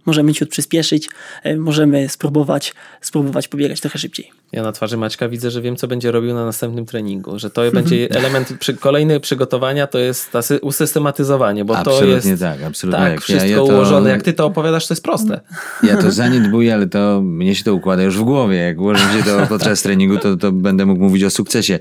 możemy 0.05 0.33
ciut 0.33 0.49
przyspieszyć, 0.49 1.09
y, 1.45 1.57
możemy 1.57 2.09
spróbować, 2.09 2.73
spróbować 3.01 3.47
pobiegać 3.47 3.81
trochę 3.81 3.99
szybciej. 3.99 4.31
Ja 4.51 4.63
na 4.63 4.71
twarzy 4.71 4.97
Maćka 4.97 5.29
widzę, 5.29 5.51
że 5.51 5.61
wiem, 5.61 5.75
co 5.75 5.87
będzie 5.87 6.11
robił 6.11 6.33
na 6.33 6.45
następnym 6.45 6.85
treningu. 6.85 7.39
Że 7.39 7.49
to 7.49 7.71
będzie 7.71 8.07
element 8.19 8.53
przy, 8.59 8.73
kolejny 8.73 9.19
przygotowania, 9.19 9.87
to 9.87 9.99
jest 9.99 10.31
ta 10.31 10.39
sy- 10.39 10.59
usystematyzowanie, 10.61 11.65
bo 11.65 11.73
to 11.73 11.79
Absolutnie 11.79 12.29
jest 12.31 12.41
tak, 12.43 12.63
absolutnie 12.63 12.99
tak, 13.01 13.13
tak. 13.13 13.21
wszystko 13.21 13.45
Ja- 13.45 13.51
ja 13.51 13.57
to- 13.57 13.63
ułożone. 13.63 14.09
Jak 14.09 14.23
ty 14.23 14.33
to 14.33 14.45
opowiadasz, 14.45 14.87
to 14.87 14.93
jest 14.93 15.03
proste. 15.03 15.39
Ja 15.83 15.97
to 15.97 16.11
zaniedbuję, 16.11 16.73
ale 16.73 16.87
to 16.87 17.21
mnie 17.21 17.55
się 17.55 17.63
to 17.63 17.73
układa 17.73 18.03
już 18.03 18.17
w 18.17 18.23
głowie. 18.23 18.57
Jak 18.57 18.79
ułożę 18.79 18.99
się 19.17 19.23
to 19.23 19.47
podczas 19.47 19.81
treningu, 19.83 20.17
to, 20.17 20.37
to 20.37 20.51
będę 20.51 20.85
mógł 20.85 21.03
mówić 21.03 21.23
o 21.23 21.29
sukcesie. 21.29 21.79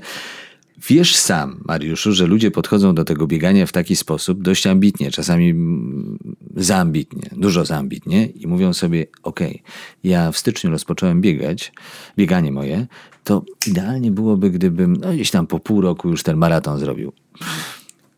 Wiesz 0.87 1.15
sam, 1.15 1.63
Mariuszu, 1.65 2.11
że 2.11 2.27
ludzie 2.27 2.51
podchodzą 2.51 2.95
do 2.95 3.05
tego 3.05 3.27
biegania 3.27 3.65
w 3.65 3.71
taki 3.71 3.95
sposób 3.95 4.41
dość 4.41 4.67
ambitnie, 4.67 5.11
czasami 5.11 5.53
za 6.55 6.77
ambitnie, 6.77 7.29
dużo 7.31 7.65
za 7.65 7.77
ambitnie 7.77 8.25
i 8.25 8.47
mówią 8.47 8.73
sobie, 8.73 9.05
okej, 9.23 9.63
ja 10.03 10.31
w 10.31 10.37
styczniu 10.37 10.69
rozpocząłem 10.69 11.21
biegać, 11.21 11.71
bieganie 12.17 12.51
moje, 12.51 12.87
to 13.23 13.45
idealnie 13.67 14.11
byłoby, 14.11 14.51
gdybym 14.51 14.95
no, 14.95 15.13
gdzieś 15.13 15.31
tam 15.31 15.47
po 15.47 15.59
pół 15.59 15.81
roku 15.81 16.09
już 16.09 16.23
ten 16.23 16.37
maraton 16.37 16.79
zrobił. 16.79 17.13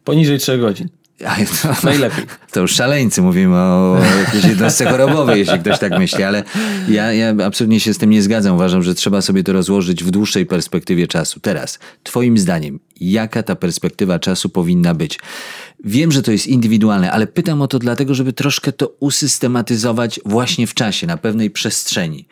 Poniżej 0.04 0.40
3 0.40 0.58
godzin. 0.58 1.01
A, 1.26 1.36
to, 1.36 1.76
Najlepiej. 1.84 2.26
To 2.52 2.60
już 2.60 2.72
szaleńcy, 2.72 3.22
mówimy 3.22 3.56
o 3.56 4.02
jakiejś 4.26 4.44
jednostce 4.44 4.86
chorobowej, 4.86 5.40
jeśli 5.40 5.60
ktoś 5.60 5.80
tak 5.80 6.00
myśli, 6.00 6.24
ale 6.24 6.44
ja, 6.90 7.14
ja 7.14 7.34
absolutnie 7.46 7.80
się 7.80 7.94
z 7.94 7.98
tym 7.98 8.10
nie 8.10 8.22
zgadzam. 8.22 8.56
Uważam, 8.56 8.84
że 8.84 8.96
trzeba 8.96 9.22
sobie 9.22 9.44
to 9.44 9.54
rozłożyć 9.54 10.04
w 10.04 10.12
dłuższej 10.12 10.46
perspektywie 10.46 11.08
czasu. 11.08 11.40
Teraz, 11.40 11.80
twoim 12.04 12.38
zdaniem, 12.38 12.80
jaka 13.02 13.44
ta 13.44 13.56
perspektywa 13.56 14.20
czasu 14.20 14.50
powinna 14.50 14.94
być? 14.94 15.20
Wiem, 15.84 16.12
że 16.12 16.22
to 16.22 16.32
jest 16.32 16.48
indywidualne, 16.48 17.12
ale 17.12 17.28
pytam 17.28 17.62
o 17.62 17.68
to 17.68 17.80
dlatego, 17.80 18.16
żeby 18.16 18.34
troszkę 18.34 18.72
to 18.72 18.96
usystematyzować 19.00 20.20
właśnie 20.26 20.68
w 20.68 20.74
czasie, 20.74 21.08
na 21.08 21.18
pewnej 21.18 21.50
przestrzeni. 21.50 22.28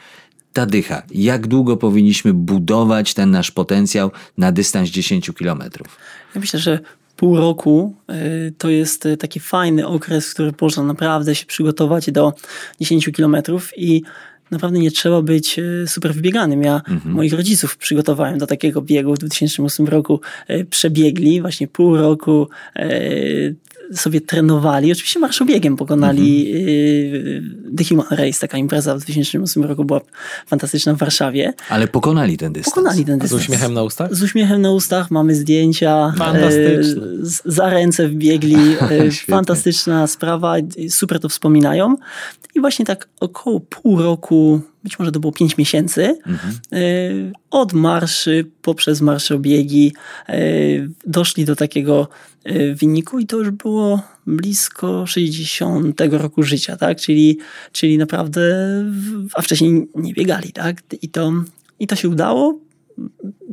Ta 0.53 0.65
dycha, 0.65 1.03
jak 1.11 1.47
długo 1.47 1.77
powinniśmy 1.77 2.33
budować 2.33 3.13
ten 3.13 3.31
nasz 3.31 3.51
potencjał 3.51 4.11
na 4.37 4.51
dystans 4.51 4.89
10 4.89 5.31
kilometrów? 5.37 5.97
Ja 6.35 6.41
myślę, 6.41 6.59
że 6.59 6.79
pół 7.19 7.37
roku 7.37 7.95
y, 8.09 8.53
to 8.57 8.69
jest 8.69 9.05
y, 9.05 9.17
taki 9.17 9.39
fajny 9.39 9.87
okres, 9.87 10.29
w 10.29 10.33
którym 10.33 10.53
można 10.61 10.83
naprawdę 10.83 11.35
się 11.35 11.45
przygotować 11.45 12.11
do 12.11 12.33
10 12.81 13.09
kilometrów 13.15 13.77
i 13.77 14.03
naprawdę 14.51 14.79
nie 14.79 14.91
trzeba 14.91 15.21
być 15.21 15.59
y, 15.59 15.85
super 15.87 16.13
wybieganym. 16.13 16.63
Ja 16.63 16.81
moich 17.05 17.33
rodziców 17.33 17.77
przygotowałem 17.77 18.37
do 18.37 18.47
takiego 18.47 18.81
biegu 18.81 19.13
w 19.13 19.17
2008 19.17 19.87
roku. 19.87 20.21
Przebiegli 20.69 21.41
właśnie 21.41 21.67
pół 21.67 21.97
roku 21.97 22.49
sobie 23.93 24.21
trenowali. 24.21 24.91
Oczywiście 24.91 25.19
marszobiegiem 25.19 25.75
pokonali 25.75 26.53
y, 26.55 27.43
The 27.77 27.83
Human 27.83 28.05
Race, 28.11 28.39
taka 28.39 28.57
impreza 28.57 28.95
w 28.95 28.97
2008 28.97 29.63
roku 29.63 29.85
była 29.85 30.01
fantastyczna 30.47 30.93
w 30.93 30.97
Warszawie. 30.97 31.53
Ale 31.69 31.87
pokonali 31.87 32.37
ten 32.37 32.53
dystans. 32.53 32.75
Pokonali 32.75 33.05
ten 33.05 33.19
Z 33.19 33.21
dystans. 33.21 33.41
uśmiechem 33.41 33.73
na 33.73 33.83
ustach? 33.83 34.15
Z 34.15 34.23
uśmiechem 34.23 34.61
na 34.61 34.71
ustach, 34.71 35.11
mamy 35.11 35.35
zdjęcia. 35.35 36.13
Fantastyczne. 36.17 37.03
e, 37.21 37.25
z- 37.25 37.41
Za 37.45 37.69
ręce 37.69 38.07
wbiegli. 38.07 38.55
Świetnie. 39.11 39.11
Fantastyczna 39.35 40.07
sprawa. 40.07 40.55
Super 40.89 41.19
to 41.19 41.29
wspominają. 41.29 41.95
I 42.55 42.59
właśnie 42.59 42.85
tak 42.85 43.07
około 43.19 43.59
pół 43.59 44.01
roku, 44.01 44.61
być 44.83 44.99
może 44.99 45.11
to 45.11 45.19
było 45.19 45.33
pięć 45.33 45.57
miesięcy, 45.57 46.17
e, 46.73 46.77
od 47.51 47.73
marszy 47.73 48.45
poprzez 48.61 49.01
marszobiegi 49.01 49.93
e, 50.29 50.37
doszli 51.05 51.45
do 51.45 51.55
takiego 51.55 52.07
e, 52.43 52.73
wyniku 52.75 53.19
i 53.19 53.25
to 53.27 53.37
już 53.37 53.49
było 53.51 54.01
blisko 54.27 55.05
60 55.07 56.01
roku 56.11 56.43
życia, 56.43 56.77
tak? 56.77 56.97
Czyli, 57.01 57.37
czyli 57.71 57.97
naprawdę, 57.97 58.41
w- 58.91 59.29
a 59.33 59.41
wcześniej 59.41 59.87
nie 59.95 60.13
biegali, 60.13 60.51
tak? 60.53 60.81
I 61.01 61.09
to, 61.09 61.31
i 61.79 61.87
to 61.87 61.95
się 61.95 62.09
udało 62.09 62.59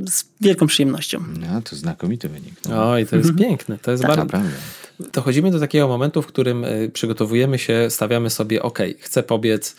z 0.09 0.25
wielką 0.41 0.67
przyjemnością. 0.67 1.25
No, 1.41 1.63
to 1.63 1.77
znakomity 1.77 2.29
wynik. 2.29 2.55
No, 2.69 2.91
Oj, 2.91 3.07
to 3.07 3.17
jest 3.17 3.35
piękne. 3.39 3.79
To 3.79 3.91
jest 3.91 4.03
bardzo... 4.03 4.25
naprawdę. 4.25 4.51
Dochodzimy 5.13 5.51
do 5.51 5.61
takiego 5.61 5.89
momentu, 5.89 6.23
w 6.23 6.27
którym 6.27 6.65
y, 6.65 6.91
przygotowujemy 6.93 7.59
się, 7.59 7.87
stawiamy 7.91 8.31
sobie, 8.31 8.63
ok, 8.63 8.79
chcę 9.01 9.23
pobiec, 9.23 9.77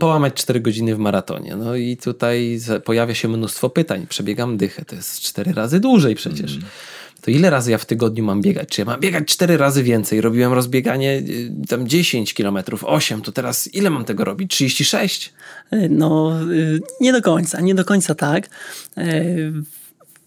połamać 0.00 0.34
4 0.34 0.60
godziny 0.60 0.94
w 0.94 0.98
maratonie. 0.98 1.56
No 1.56 1.76
i 1.76 1.96
tutaj 1.96 2.60
pojawia 2.84 3.14
się 3.14 3.28
mnóstwo 3.28 3.70
pytań. 3.70 4.06
Przebiegam 4.08 4.56
dychę, 4.56 4.84
to 4.84 4.96
jest 4.96 5.20
4 5.20 5.52
razy 5.52 5.80
dłużej 5.80 6.14
przecież. 6.14 6.58
To 7.22 7.30
ile 7.30 7.50
razy 7.50 7.70
ja 7.70 7.78
w 7.78 7.86
tygodniu 7.86 8.24
mam 8.24 8.40
biegać? 8.42 8.68
Czy 8.68 8.80
ja 8.80 8.84
mam 8.84 9.00
biegać 9.00 9.24
4 9.28 9.56
razy 9.56 9.82
więcej? 9.82 10.20
Robiłem 10.20 10.52
rozbieganie 10.52 11.22
y, 11.28 11.52
tam 11.68 11.88
10 11.88 12.34
kilometrów, 12.34 12.84
8, 12.84 13.22
to 13.22 13.32
teraz 13.32 13.74
ile 13.74 13.90
mam 13.90 14.04
tego 14.04 14.24
robić? 14.24 14.50
36? 14.50 15.32
No, 15.90 16.38
y, 16.52 16.80
nie 17.00 17.12
do 17.12 17.22
końca, 17.22 17.60
nie 17.60 17.74
do 17.74 17.84
końca 17.84 18.14
tak. 18.14 18.48
E, 18.96 19.24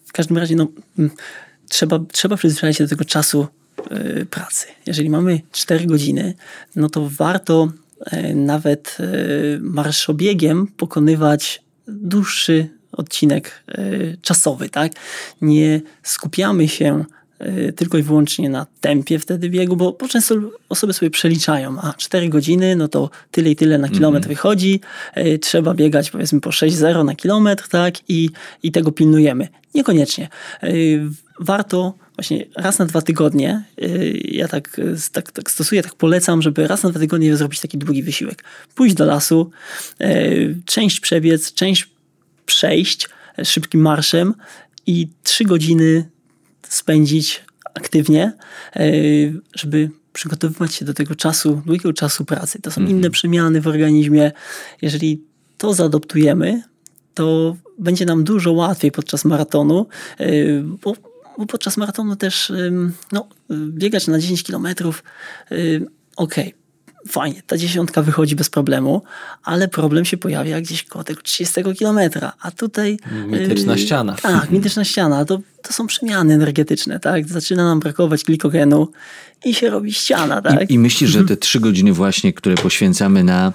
W 0.06 0.12
każdym 0.14 0.38
razie, 0.38 0.56
no, 0.56 0.68
mm, 1.00 1.12
trzeba, 1.70 2.00
trzeba 2.12 2.38
przyzwyczaić 2.38 2.78
się 2.78 2.84
do 2.84 2.90
tego 2.90 3.06
czasu 3.06 3.48
e, 3.92 4.26
pracy. 4.26 4.68
Jeżeli 4.86 5.10
mamy 5.10 5.42
4 5.52 5.86
godziny, 5.86 6.34
no 6.76 6.90
to 6.90 7.10
warto 7.18 7.68
e, 7.68 7.72
nawet 8.36 8.98
e, 9.00 9.06
marszobiegiem 9.62 10.68
pokonywać 10.68 11.64
dłuższy 11.88 12.70
odcinek 12.92 13.64
e, 13.68 13.82
czasowy, 14.22 14.70
tak? 14.70 14.92
Nie 15.42 15.82
skupiamy 16.04 16.68
się 16.68 16.86
e, 16.96 17.06
tylko 17.76 17.98
i 17.98 18.04
wyłącznie 18.04 18.50
na 18.50 18.66
tempie 18.82 19.20
wtedy 19.20 19.50
biegu, 19.50 19.76
bo, 19.76 19.92
bo 19.92 20.08
często 20.08 20.36
osoby 20.70 20.94
sobie 20.94 21.10
przeliczają, 21.10 21.80
a 21.82 21.94
4 21.94 22.30
godziny, 22.30 22.76
no 22.76 22.88
to 22.88 23.10
tyle 23.32 23.50
i 23.50 23.56
tyle 23.56 23.78
na 23.78 23.90
kilometr 23.90 24.28
wychodzi, 24.28 24.82
e, 25.14 25.38
trzeba 25.38 25.74
biegać 25.74 26.12
powiedzmy 26.12 26.42
po 26.42 26.50
6,0 26.50 27.06
na 27.06 27.16
kilometr, 27.16 27.68
tak? 27.68 27.96
I, 28.10 28.30
I 28.64 28.72
tego 28.72 28.92
pilnujemy. 28.92 29.48
Niekoniecznie. 29.74 30.30
E, 30.64 30.70
Warto 31.40 31.94
właśnie 32.16 32.46
raz 32.56 32.80
na 32.80 32.86
dwa 32.86 33.02
tygodnie, 33.02 33.64
ja 34.24 34.48
tak, 34.48 34.82
tak, 35.12 35.32
tak 35.32 35.52
stosuję, 35.52 35.84
tak 35.84 35.96
polecam, 35.96 36.42
żeby 36.42 36.68
raz 36.68 36.84
na 36.84 36.90
dwa 36.90 37.00
tygodnie 37.00 37.38
zrobić 37.38 37.60
taki 37.60 37.78
długi 37.78 38.04
wysiłek. 38.04 38.44
Pójść 38.76 38.96
do 38.96 39.06
lasu, 39.06 39.52
część 40.66 41.00
przebiec, 41.00 41.54
część 41.54 41.90
przejść 42.46 43.10
szybkim 43.44 43.82
marszem 43.82 44.34
i 44.88 45.08
trzy 45.24 45.44
godziny 45.44 46.10
spędzić 46.76 47.46
aktywnie, 47.74 48.34
e, 48.76 48.82
żeby 49.56 49.90
przygotowywać 50.14 50.74
się 50.74 50.86
do 50.86 50.94
tego 50.94 51.16
czasu, 51.16 51.62
długiego 51.66 51.94
czasu 51.94 52.26
pracy. 52.26 52.62
To 52.62 52.72
są 52.72 52.82
inne 52.82 53.10
przemiany 53.10 53.62
w 53.62 53.68
organizmie. 53.68 54.32
Jeżeli 54.82 55.22
to 55.58 55.74
zaadoptujemy, 55.74 56.64
to 57.14 57.56
będzie 57.80 58.06
nam 58.06 58.24
dużo 58.24 58.52
łatwiej 58.52 58.92
podczas 58.92 59.26
maratonu, 59.26 59.88
e, 60.18 60.28
bo, 60.62 60.96
bo 61.38 61.46
podczas 61.46 61.78
maratonu 61.78 62.16
też 62.16 62.52
no, 63.12 63.28
biegać 63.50 64.08
na 64.08 64.20
10 64.20 64.44
kilometrów, 64.44 65.04
okej, 66.18 66.54
fajnie, 67.08 67.42
ta 67.48 67.58
dziesiątka 67.58 68.02
wychodzi 68.02 68.36
bez 68.36 68.50
problemu, 68.50 69.02
ale 69.44 69.68
problem 69.68 70.06
się 70.06 70.18
pojawia 70.18 70.62
gdzieś 70.62 70.84
koło 70.84 71.04
tego 71.04 71.22
30 71.22 71.64
kilometra, 71.78 72.34
a 72.42 72.52
tutaj... 72.52 72.98
Mityczna 73.28 73.74
yy, 73.74 73.80
ściana. 73.80 74.16
Tak, 74.16 74.52
mityczna 74.52 74.84
ściana, 74.84 75.26
to, 75.26 75.40
to 75.62 75.74
są 75.74 75.88
przemiany 75.88 76.34
energetyczne, 76.34 77.00
tak? 77.00 77.28
Zaczyna 77.28 77.66
nam 77.66 77.80
brakować 77.80 78.24
glikogenu 78.24 78.92
i 79.46 79.54
się 79.54 79.70
robi 79.70 79.94
ściana, 79.94 80.42
tak? 80.42 80.70
I, 80.70 80.74
I 80.74 80.80
myślisz, 80.80 81.10
że 81.10 81.24
te 81.24 81.38
trzy 81.38 81.60
godziny 81.60 81.94
właśnie, 81.94 82.34
które 82.34 82.56
poświęcamy 82.56 83.24
na 83.24 83.54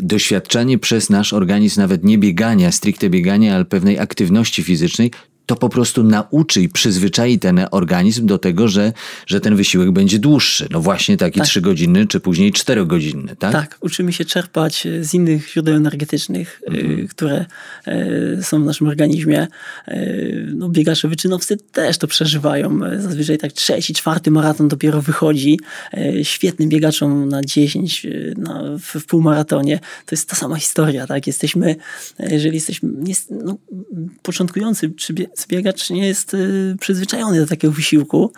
doświadczanie 0.00 0.78
przez 0.78 1.10
nasz 1.10 1.32
organizm 1.32 1.80
nawet 1.80 2.04
nie 2.04 2.18
biegania, 2.18 2.72
stricte 2.72 3.10
biegania, 3.10 3.54
ale 3.54 3.64
pewnej 3.64 3.98
aktywności 3.98 4.62
fizycznej, 4.62 5.10
to 5.46 5.56
po 5.56 5.68
prostu 5.68 6.02
nauczy 6.02 6.62
i 6.62 6.68
przyzwyczai 6.68 7.38
ten 7.38 7.60
organizm 7.70 8.26
do 8.26 8.38
tego, 8.38 8.68
że, 8.68 8.92
że 9.26 9.40
ten 9.40 9.56
wysiłek 9.56 9.90
będzie 9.90 10.18
dłuższy. 10.18 10.68
No 10.70 10.80
właśnie 10.80 11.16
taki 11.16 11.38
Tak. 11.38 11.48
trzy 11.48 11.60
godziny, 11.60 12.06
czy 12.06 12.20
później 12.20 12.52
czterogodzinny, 12.52 13.36
tak? 13.36 13.52
Tak, 13.52 13.78
uczymy 13.80 14.12
się 14.12 14.24
czerpać 14.24 14.86
z 15.00 15.14
innych 15.14 15.50
źródeł 15.52 15.74
energetycznych, 15.76 16.62
y, 16.74 17.06
które 17.10 17.44
y, 17.88 18.42
są 18.42 18.62
w 18.62 18.66
naszym 18.66 18.86
organizmie. 18.88 19.46
Y, 19.88 20.52
No, 20.54 20.68
biegacze 20.68 21.08
wyczynowcy 21.08 21.56
też 21.56 21.98
to 21.98 22.06
przeżywają. 22.06 22.80
Zazwyczaj 22.98 23.38
tak 23.38 23.52
trzeci, 23.52 23.94
czwarty 23.94 24.30
maraton 24.30 24.68
dopiero 24.68 25.02
wychodzi. 25.02 25.58
Świetnym 26.22 26.68
biegaczom 26.68 27.28
na 27.28 27.40
10, 27.44 28.04
y, 28.04 28.34
na, 28.38 28.62
w, 28.78 29.00
w 29.00 29.06
półmaratonie. 29.06 29.78
To 30.06 30.14
jest 30.14 30.28
ta 30.28 30.36
sama 30.36 30.56
historia. 30.56 31.06
Tak? 31.06 31.26
Jesteśmy, 31.26 31.76
jeżeli 32.18 32.54
jesteśmy 32.54 32.88
no, 33.30 33.56
początkujący 34.22 34.88
przybie- 34.88 35.26
biegacz 35.48 35.90
nie 35.90 36.06
jest 36.06 36.34
y, 36.34 36.76
przyzwyczajony 36.80 37.40
do 37.40 37.46
takiego 37.46 37.74
wysiłku 37.74 38.32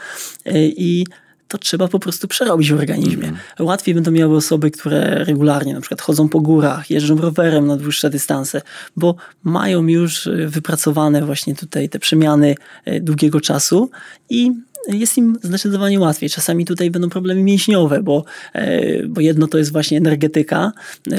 y, 0.47 0.51
i 0.77 1.07
to 1.49 1.59
trzeba 1.59 1.89
po 1.89 1.99
prostu 1.99 2.29
przerobić 2.29 2.73
w 2.73 2.79
organizmie. 2.79 3.33
Łatwiej 3.59 3.95
będą 3.95 4.11
miały 4.11 4.37
osoby, 4.37 4.71
które 4.71 5.25
regularnie 5.25 5.75
na 5.75 5.81
przykład 5.81 6.01
chodzą 6.01 6.29
po 6.29 6.41
górach, 6.41 6.91
jeżdżą 6.91 7.17
rowerem 7.17 7.67
na 7.67 7.77
dłuższe 7.77 8.11
dystanse, 8.11 8.63
bo 8.97 9.15
mają 9.45 9.87
już 9.87 10.27
y, 10.27 10.49
wypracowane 10.49 11.25
właśnie 11.27 11.55
tutaj 11.55 11.89
te 11.89 11.99
przemiany 11.99 12.55
y, 12.89 13.01
długiego 13.01 13.41
czasu 13.41 13.91
i 14.31 14.53
jest 14.89 15.19
im 15.19 15.39
zdecydowanie 15.43 16.01
łatwiej. 16.01 16.31
Czasami 16.31 16.65
tutaj 16.65 16.91
będą 16.91 17.09
problemy 17.11 17.43
mięśniowe, 17.43 18.03
bo, 18.03 18.25
e, 18.53 19.07
bo 19.07 19.21
jedno 19.21 19.47
to 19.47 19.59
jest 19.59 19.73
właśnie 19.73 19.99
energetyka, 19.99 20.73
e, 21.13 21.17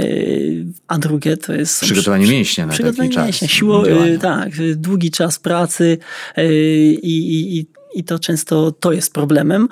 a 0.87 0.97
drugie 0.97 1.37
to 1.37 1.53
jest... 1.53 1.81
Przygotowanie 1.81 2.23
przy- 2.23 2.33
mięśnia 2.33 2.65
na 2.65 2.71
taki 2.71 2.83
przygotowanie 2.83 3.13
czas 3.13 3.25
Mięśnia, 3.25 3.47
siło, 3.47 3.85
działania. 3.85 4.13
e, 4.13 4.17
tak, 4.17 4.49
długi 4.75 5.11
czas 5.11 5.39
pracy 5.39 5.97
i, 6.37 6.99
i, 7.03 7.57
i, 7.59 7.65
i 7.95 8.03
to 8.03 8.19
często 8.19 8.71
to 8.71 8.91
jest 8.91 9.13
problemem. 9.13 9.67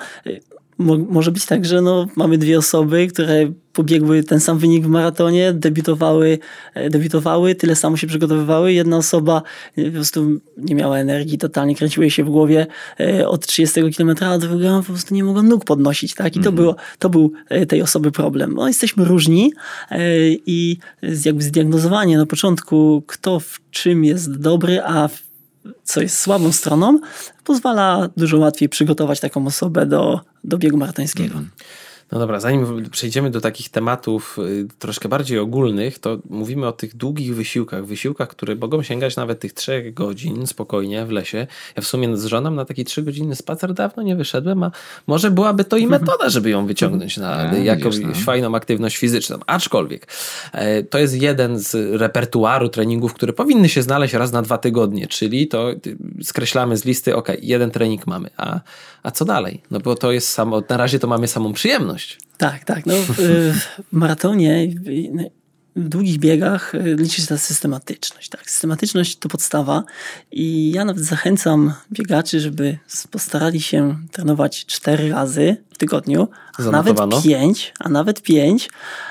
Mo, 0.78 0.98
może 0.98 1.32
być 1.32 1.46
tak, 1.46 1.64
że 1.64 1.82
no, 1.82 2.06
mamy 2.16 2.38
dwie 2.38 2.58
osoby, 2.58 3.06
które 3.06 3.52
pobiegły 3.78 4.24
ten 4.24 4.40
sam 4.40 4.58
wynik 4.58 4.84
w 4.84 4.88
maratonie, 4.88 5.52
debiutowały, 5.52 6.38
e, 6.74 6.90
debiutowały, 6.90 7.54
tyle 7.54 7.76
samo 7.76 7.96
się 7.96 8.06
przygotowywały. 8.06 8.72
Jedna 8.72 8.96
osoba 8.96 9.42
e, 9.76 9.84
po 9.84 9.92
prostu 9.92 10.40
nie 10.56 10.74
miała 10.74 10.98
energii, 10.98 11.38
totalnie 11.38 11.74
kręciło 11.76 12.02
jej 12.02 12.10
się 12.10 12.24
w 12.24 12.30
głowie 12.30 12.66
e, 13.00 13.28
od 13.28 13.46
30 13.46 13.80
km, 13.96 14.14
a 14.20 14.38
druga 14.38 14.78
po 14.78 14.92
prostu 14.92 15.14
nie 15.14 15.24
mogła 15.24 15.42
nóg 15.42 15.64
podnosić. 15.64 16.14
Tak? 16.14 16.36
I 16.36 16.40
to, 16.40 16.52
było, 16.52 16.76
to 16.98 17.08
był 17.08 17.32
tej 17.68 17.82
osoby 17.82 18.12
problem. 18.12 18.54
No, 18.54 18.68
jesteśmy 18.68 19.04
różni 19.04 19.52
i 20.46 20.76
jakby 21.24 21.42
zdiagnozowanie 21.42 22.18
na 22.18 22.26
początku, 22.26 23.02
kto 23.06 23.40
w 23.40 23.60
czym 23.70 24.04
jest 24.04 24.38
dobry, 24.38 24.82
a 24.82 25.08
w 25.08 25.27
co 25.84 26.00
jest 26.00 26.18
słabą 26.18 26.52
stroną, 26.52 27.00
pozwala 27.44 28.08
dużo 28.16 28.38
łatwiej 28.38 28.68
przygotować 28.68 29.20
taką 29.20 29.46
osobę 29.46 29.86
do, 29.86 30.20
do 30.44 30.58
biegu 30.58 30.76
maratońskiego. 30.76 31.34
No 32.12 32.18
dobra, 32.18 32.40
zanim 32.40 32.90
przejdziemy 32.90 33.30
do 33.30 33.40
takich 33.40 33.68
tematów 33.68 34.38
y, 34.38 34.66
troszkę 34.78 35.08
bardziej 35.08 35.38
ogólnych, 35.38 35.98
to 35.98 36.18
mówimy 36.30 36.66
o 36.66 36.72
tych 36.72 36.96
długich 36.96 37.34
wysiłkach. 37.34 37.86
Wysiłkach, 37.86 38.28
które 38.28 38.54
mogą 38.54 38.82
sięgać 38.82 39.16
nawet 39.16 39.40
tych 39.40 39.52
trzech 39.52 39.94
godzin 39.94 40.46
spokojnie 40.46 41.06
w 41.06 41.10
lesie. 41.10 41.46
Ja 41.76 41.82
w 41.82 41.86
sumie 41.86 42.16
z 42.16 42.24
żoną 42.24 42.50
na 42.50 42.64
taki 42.64 42.84
trzy 42.84 43.02
godziny 43.02 43.36
spacer 43.36 43.74
dawno 43.74 44.02
nie 44.02 44.16
wyszedłem, 44.16 44.62
a 44.62 44.70
może 45.06 45.30
byłaby 45.30 45.64
to 45.64 45.76
i 45.76 45.86
metoda, 45.96 46.28
żeby 46.28 46.50
ją 46.50 46.66
wyciągnąć 46.66 47.16
na 47.16 47.36
A, 47.36 47.56
jakąś 47.56 47.98
no. 47.98 48.14
fajną 48.14 48.54
aktywność 48.54 48.96
fizyczną. 48.96 49.38
Aczkolwiek 49.46 50.06
e, 50.52 50.82
to 50.82 50.98
jest 50.98 51.22
jeden 51.22 51.58
z 51.58 52.00
repertuaru 52.00 52.68
treningów, 52.68 53.14
które 53.14 53.32
powinny 53.32 53.68
się 53.68 53.82
znaleźć 53.82 54.14
raz 54.14 54.32
na 54.32 54.42
dwa 54.42 54.58
tygodnie, 54.58 55.06
czyli 55.06 55.48
to 55.48 55.70
y, 55.70 55.96
skreślamy 56.22 56.76
z 56.76 56.84
listy, 56.84 57.16
ok, 57.16 57.28
jeden 57.42 57.70
trening 57.70 58.06
mamy, 58.06 58.30
a, 58.36 58.60
a 59.08 59.10
co 59.10 59.24
dalej? 59.24 59.62
No 59.70 59.80
bo 59.80 59.94
to 59.94 60.12
jest 60.12 60.28
samo, 60.28 60.62
na 60.68 60.76
razie 60.76 60.98
to 60.98 61.06
mamy 61.06 61.28
samą 61.28 61.52
przyjemność. 61.52 62.18
Tak, 62.38 62.64
tak. 62.64 62.86
No, 62.86 62.94
w, 63.08 63.52
maratonie, 63.92 64.68
długich 65.78 66.18
biegach 66.18 66.74
y, 66.74 66.96
liczy 66.98 67.20
się 67.22 67.26
ta 67.26 67.38
systematyczność. 67.38 68.28
Tak? 68.28 68.50
Systematyczność 68.50 69.16
to 69.18 69.28
podstawa 69.28 69.84
i 70.32 70.72
ja 70.74 70.84
nawet 70.84 71.04
zachęcam 71.04 71.72
biegaczy, 71.92 72.40
żeby 72.40 72.78
postarali 73.10 73.60
się 73.60 73.96
trenować 74.12 74.66
cztery 74.66 75.08
razy 75.10 75.56
w 75.70 75.78
tygodniu, 75.78 76.28
a 76.58 76.62
Zanotowano. 76.62 77.06
nawet 77.06 77.24
pięć, 77.24 77.72
a 77.78 77.88
nawet 77.88 78.22
pięć, 78.22 78.70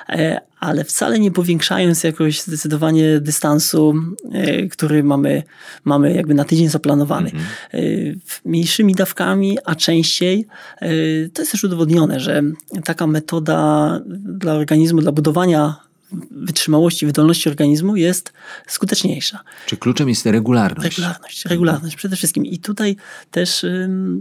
e, 0.09 0.41
ale 0.59 0.83
wcale 0.83 1.19
nie 1.19 1.31
powiększając 1.31 2.03
jakoś 2.03 2.41
zdecydowanie 2.41 3.19
dystansu, 3.19 3.93
e, 4.31 4.67
który 4.67 5.03
mamy, 5.03 5.43
mamy 5.83 6.13
jakby 6.13 6.33
na 6.33 6.43
tydzień 6.45 6.69
zaplanowany. 6.69 7.29
E, 7.29 7.79
w- 8.25 8.41
Mniejszymi 8.45 8.95
dawkami, 8.95 9.57
a 9.65 9.75
częściej 9.75 10.47
e, 10.79 10.89
to 11.33 11.41
jest 11.41 11.51
też 11.51 11.63
udowodnione, 11.63 12.19
że 12.19 12.41
taka 12.85 13.07
metoda 13.07 13.99
dla 14.05 14.53
organizmu, 14.53 15.01
dla 15.01 15.11
budowania 15.11 15.86
wytrzymałości, 16.31 17.05
wydolności 17.05 17.49
organizmu 17.49 17.95
jest 17.95 18.33
skuteczniejsza. 18.67 19.39
Czy 19.65 19.77
kluczem 19.77 20.09
jest 20.09 20.25
regularność? 20.25 20.97
Regularność, 20.97 21.45
regularność 21.45 21.95
przede 21.95 22.15
wszystkim. 22.15 22.45
I 22.45 22.59
tutaj 22.59 22.95
też 23.31 23.65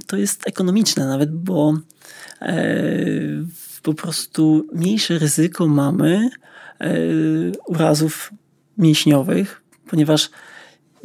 to 0.07 0.17
jest 0.17 0.49
ekonomiczne 0.49 1.07
nawet, 1.07 1.33
bo 1.33 1.75
e, 2.43 2.67
po 3.83 3.95
prostu 3.95 4.67
mniejsze 4.73 5.19
ryzyko 5.19 5.67
mamy 5.67 6.31
e, 6.81 6.91
urazów 7.67 8.33
mięśniowych, 8.79 9.63
ponieważ 9.91 10.31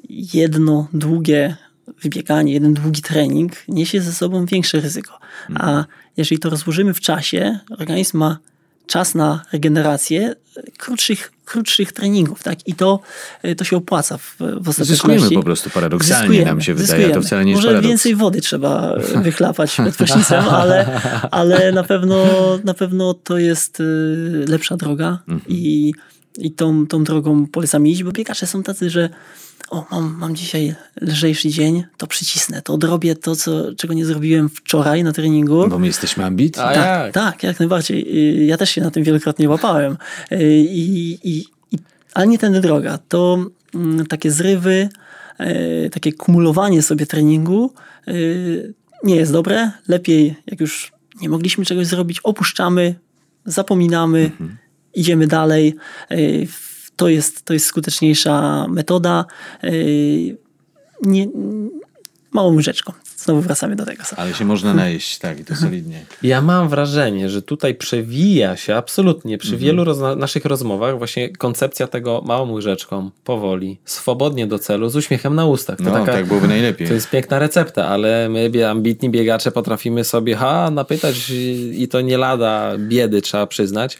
jedno 0.10 0.88
długie 0.94 1.58
wybieganie, 2.02 2.54
jeden 2.54 2.74
długi 2.74 3.02
trening 3.02 3.54
niesie 3.67 4.02
ze 4.02 4.13
sobą 4.13 4.46
większe 4.46 4.80
ryzyko. 4.80 5.20
A 5.56 5.86
jeżeli 6.17 6.39
to 6.39 6.50
rozłożymy 6.50 6.94
w 6.94 7.00
czasie, 7.00 7.60
organizm 7.70 8.17
ma 8.17 8.39
czas 8.88 9.15
na 9.15 9.41
regenerację 9.54 10.36
krótszych, 10.78 11.32
krótszych 11.46 11.91
treningów, 11.94 12.44
tak? 12.44 12.67
I 12.67 12.74
to, 12.76 13.00
to 13.58 13.63
się 13.63 13.78
opłaca 13.78 14.17
w, 14.17 14.36
w 14.38 14.41
ostateczności. 14.41 14.86
Zyskujemy 14.86 15.30
po 15.32 15.44
prostu 15.44 15.70
paradoksalnie, 15.70 16.46
nam 16.46 16.62
się 16.62 16.74
wydaje, 16.74 17.10
to 17.10 17.22
wcale 17.22 17.46
nie 17.46 17.54
Może 17.56 17.67
paradoks. 17.67 17.88
więcej 17.88 18.15
wody 18.15 18.41
trzeba 18.41 18.96
wychlapać 19.24 19.72
przed 19.72 19.96
prysznicem, 19.96 20.44
ale, 20.50 21.02
ale 21.32 21.72
na, 21.72 21.84
pewno, 21.84 22.26
na 22.63 22.74
pewno 22.74 23.13
to 23.13 23.38
jest 23.38 23.80
y, 23.80 24.46
lepsza 24.48 24.78
droga 24.78 25.20
Mhm. 25.28 25.41
i, 25.48 25.94
i 26.38 26.52
tą, 26.52 26.88
tą 26.88 27.04
drogą 27.04 27.48
polecam 27.48 27.88
iść, 27.88 28.04
bo 28.04 28.12
biegacze 28.12 28.48
są 28.48 28.63
tacy, 28.63 28.89
że 28.89 29.10
o, 29.70 29.86
mam, 29.91 30.17
mam 30.20 30.36
dzisiaj 30.36 30.76
lżejszy 31.02 31.50
dzień, 31.50 31.84
to 31.98 32.08
przycisnę, 32.08 32.62
to 32.62 32.74
odrobię 32.74 33.15
to, 33.15 33.36
co, 33.36 33.76
czego 33.76 33.94
nie 33.94 34.06
zrobiłem 34.06 34.50
wczoraj 34.50 35.04
na 35.04 35.12
treningu. 35.13 35.67
Bo 35.70 35.80
my 35.80 35.88
jesteśmy 35.88 36.26
ambitni. 36.26 36.63
A 36.63 36.74
Tak, 36.74 36.76
jak? 37.06 37.13
tak, 37.13 37.44
jak 37.44 37.60
najbardziej. 37.60 38.17
Y, 38.41 38.46
Ja 38.46 38.58
też 38.58 38.70
się 38.70 38.82
na 38.82 38.91
tym 38.91 39.04
wielokrotnie 39.04 39.50
łapałem. 39.50 39.98
Y, 40.32 40.38
I, 40.58 41.00
i, 41.24 41.46
i, 41.72 41.80
ale 42.13 42.28
nie 42.28 42.38
tędy 42.38 42.62
droga. 42.62 43.00
To 43.08 43.46
mm, 43.76 44.06
takie 44.06 44.32
zrywy, 44.32 44.89
y, 45.86 45.89
takie 45.89 46.13
kumulowanie 46.13 46.82
sobie 46.82 47.06
treningu 47.06 47.74
nie 49.04 49.15
jest 49.15 49.32
dobre. 49.32 49.72
Lepiej, 49.88 50.36
jak 50.48 50.60
już 50.60 50.91
nie 51.22 51.30
mogliśmy 51.30 51.65
czegoś 51.65 51.88
zrobić, 51.88 52.20
opuszczamy, 52.24 52.96
zapominamy, 53.46 54.32
idziemy 54.93 55.27
dalej. 55.27 55.75
Y, 56.12 56.47
To 56.95 57.10
jest, 57.10 57.45
to 57.45 57.54
jest 57.54 57.65
skuteczniejsza 57.65 58.65
metoda. 58.69 59.25
Y, 59.63 60.38
Nie, 61.04 61.27
małą 62.32 62.56
łyżeczką. 62.56 62.93
Znowu 63.26 63.42
wracamy 63.42 63.76
do 63.76 63.86
tego. 63.86 64.04
Ale 64.18 64.34
się 64.34 64.46
można 64.46 64.74
najeść, 64.74 65.18
tak, 65.20 65.40
i 65.40 65.46
to 65.46 65.56
solidnie. 65.56 66.06
Ja 66.24 66.42
mam 66.42 66.70
wrażenie, 66.70 67.30
że 67.30 67.42
tutaj 67.42 67.76
przewija 67.76 68.58
się 68.58 68.76
absolutnie 68.76 69.38
przy 69.38 69.58
wielu 69.58 69.84
rozna- 69.84 70.16
naszych 70.18 70.46
rozmowach 70.46 70.98
właśnie 70.98 71.30
koncepcja 71.30 71.88
tego 71.88 72.22
małą 72.26 72.52
łyżeczką, 72.52 73.12
powoli, 73.24 73.78
swobodnie 73.86 74.48
do 74.48 74.60
celu, 74.60 74.90
z 74.90 74.96
uśmiechem 74.96 75.36
na 75.36 75.46
ustach. 75.46 75.78
To 75.78 75.84
No, 75.84 75.92
taka, 75.92 76.12
tak 76.12 76.26
byłoby 76.26 76.48
najlepiej. 76.48 76.88
To 76.88 76.94
jest 76.94 77.10
piękna 77.10 77.40
recepta, 77.40 77.88
ale 77.88 78.30
my, 78.30 78.70
ambitni 78.70 79.10
biegacze, 79.10 79.52
potrafimy 79.52 80.04
sobie 80.04 80.36
ha, 80.36 80.70
napytać 80.72 81.30
i 81.74 81.88
to 81.88 82.02
nie 82.02 82.18
lada 82.18 82.74
biedy, 82.78 83.22
trzeba 83.22 83.48
przyznać. 83.48 83.98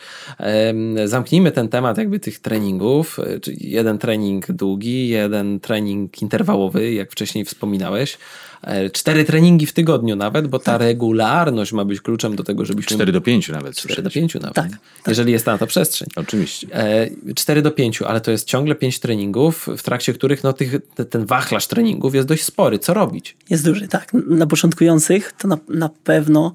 Zamknijmy 1.06 1.52
ten 1.52 1.70
temat 1.70 1.98
jakby 1.98 2.20
tych 2.20 2.40
treningów, 2.40 3.20
e, 3.20 3.40
czyli 3.40 3.72
jeden 3.72 3.98
trening 3.98 4.52
długi, 4.52 5.08
jeden 5.10 5.60
trening 5.60 6.22
interwałowy, 6.22 6.94
jak 6.94 7.12
wcześniej 7.12 7.46
wspominałeś. 7.46 8.18
E, 8.64 8.90
Cztery 8.90 9.26
treningi 9.26 9.66
w 9.66 9.74
tygodniu 9.74 10.16
nawet, 10.16 10.48
bo 10.48 10.60
ta 10.60 10.78
regularność 10.78 11.74
ma 11.74 11.86
być 11.86 12.02
kluczem 12.02 12.36
do 12.36 12.44
tego, 12.44 12.66
żebyśmy... 12.66 12.96
4 12.96 13.12
do 13.12 13.22
5 13.22 13.50
nawet. 13.50 13.76
4 13.76 14.02
do. 14.02 14.10
5 14.10 14.36
nawet. 14.36 14.54
Tak, 14.54 14.72
Jeżeli 15.08 15.32
jest 15.32 15.46
na 15.46 15.58
to 15.58 15.68
przestrzeń. 15.68 16.08
Oczywiście. 16.16 16.68
E, 16.74 17.10
4 17.36 17.62
do 17.62 17.72
5, 17.72 18.02
ale 18.02 18.22
to 18.22 18.32
jest 18.32 18.48
ciągle 18.48 18.76
5 18.76 19.00
treningów, 19.00 19.70
w 19.78 19.84
trakcie 19.84 20.14
których 20.14 20.44
no, 20.44 20.54
tych, 20.54 20.76
te- 20.96 21.06
ten 21.06 21.26
wachlarz 21.26 21.68
treningów 21.68 22.16
jest 22.16 22.28
dość 22.28 22.44
spory. 22.44 22.80
Co 22.80 22.94
robić? 22.94 23.38
Jest 23.50 23.66
duży, 23.66 23.88
tak. 23.88 24.12
Na 24.14 24.48
początkujących 24.48 25.34
to 25.38 25.48
na, 25.48 25.58
na 25.70 25.90
pewno 26.04 26.54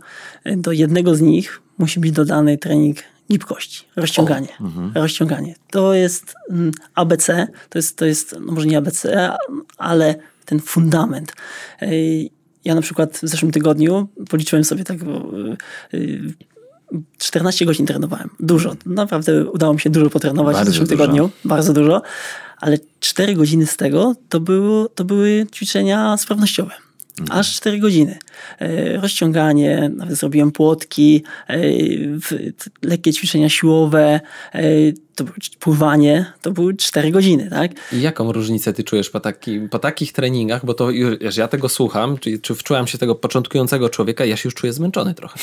do 0.57 0.73
jednego 0.73 1.15
z 1.15 1.21
nich 1.21 1.63
musi 1.79 2.01
być 2.01 2.13
dodany 2.13 2.59
trening 2.59 2.97
gibkości, 3.31 3.85
rozciąganie. 3.97 4.49
Rozciąganie. 4.95 5.55
To 5.71 5.95
jest 5.95 6.35
mm, 6.51 6.73
ABC, 6.95 7.47
to 7.71 7.79
jest, 7.79 7.97
to 7.97 8.07
jest 8.07 8.37
no 8.41 8.53
może 8.53 8.67
nie 8.67 8.79
ABC, 8.79 9.31
ale 9.77 10.15
ten 10.47 10.61
fundament. 10.61 11.33
Ej, 11.81 12.31
Ja 12.65 12.75
na 12.75 12.81
przykład 12.81 13.19
w 13.23 13.29
zeszłym 13.29 13.53
tygodniu 13.53 14.09
policzyłem 14.31 14.65
sobie 14.65 14.85
tak, 14.85 15.05
bo, 15.05 15.31
y, 15.95 16.35
14 17.19 17.65
godzin 17.67 17.87
trenowałem. 17.87 18.31
Dużo. 18.41 18.75
Naprawdę 18.87 19.51
udało 19.51 19.75
mi 19.75 19.81
się 19.81 19.91
dużo 19.91 20.11
potrenować 20.11 20.55
Bardzo 20.55 20.71
w 20.71 20.75
zeszłym 20.75 20.89
dużo. 20.89 21.03
tygodniu. 21.03 21.31
Bardzo 21.45 21.73
dużo. 21.73 22.03
Ale 22.61 22.79
4 23.01 23.35
godziny 23.35 23.67
z 23.67 23.77
tego 23.77 24.15
to, 24.29 24.41
było, 24.41 24.89
to 24.89 25.05
były 25.05 25.47
ćwiczenia 25.55 26.17
sprawnościowe. 26.17 26.71
Aż 27.31 27.57
4 27.57 27.79
godziny. 27.79 28.19
E, 28.59 28.97
Rozciąganie, 29.01 29.91
nawet 29.97 30.17
zrobiłem 30.17 30.53
płotki, 30.53 31.23
e, 31.49 31.59
lekkie 32.83 33.13
ćwiczenia 33.13 33.49
siłowe, 33.49 34.21
e, 34.55 34.63
to 35.17 35.25
było 35.25 35.37
pływanie, 35.59 36.33
to 36.43 36.51
były 36.51 36.77
4 36.77 37.11
godziny, 37.11 37.51
tak? 37.51 37.71
I 37.93 38.01
jaką 38.01 38.33
różnicę 38.33 38.73
ty 38.73 38.85
czujesz 38.85 39.11
po, 39.11 39.21
taki, 39.21 39.61
po 39.61 39.79
takich 39.79 40.13
treningach? 40.13 40.67
Bo 40.67 40.75
to 40.75 40.91
już 40.91 41.37
ja 41.37 41.49
tego 41.49 41.69
słucham, 41.69 42.19
czy, 42.19 42.39
czy 42.39 42.55
wczułam 42.55 42.87
się 42.87 42.99
tego 42.99 43.15
początkującego 43.15 43.89
człowieka, 43.89 44.25
ja 44.25 44.37
się 44.37 44.47
już 44.47 44.55
czuję 44.55 44.73
zmęczony 44.73 45.15
trochę. 45.15 45.39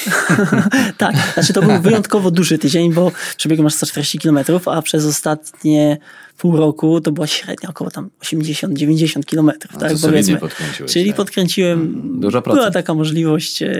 tak, 0.97 1.15
znaczy 1.33 1.53
to 1.53 1.61
był 1.61 1.81
wyjątkowo 1.81 2.31
duży 2.31 2.57
tydzień, 2.57 2.93
bo 2.93 3.11
przebiegłem 3.37 3.67
aż 3.67 3.73
140 3.73 4.19
km, 4.19 4.39
a 4.65 4.81
przez 4.81 5.05
ostatnie 5.05 5.97
pół 6.37 6.57
roku 6.57 7.01
to 7.01 7.11
była 7.11 7.27
średnia 7.27 7.69
około 7.69 7.91
tam 7.91 8.09
80-90 8.21 9.25
km, 9.25 9.51
tak 9.79 9.91
powiedzmy. 10.01 10.39
Czyli 10.87 11.07
tak. 11.07 11.17
podkręciłem, 11.17 12.01
Dużo 12.19 12.41
była 12.41 12.55
procent. 12.55 12.73
taka 12.73 12.93
możliwość 12.93 13.61
e, 13.61 13.71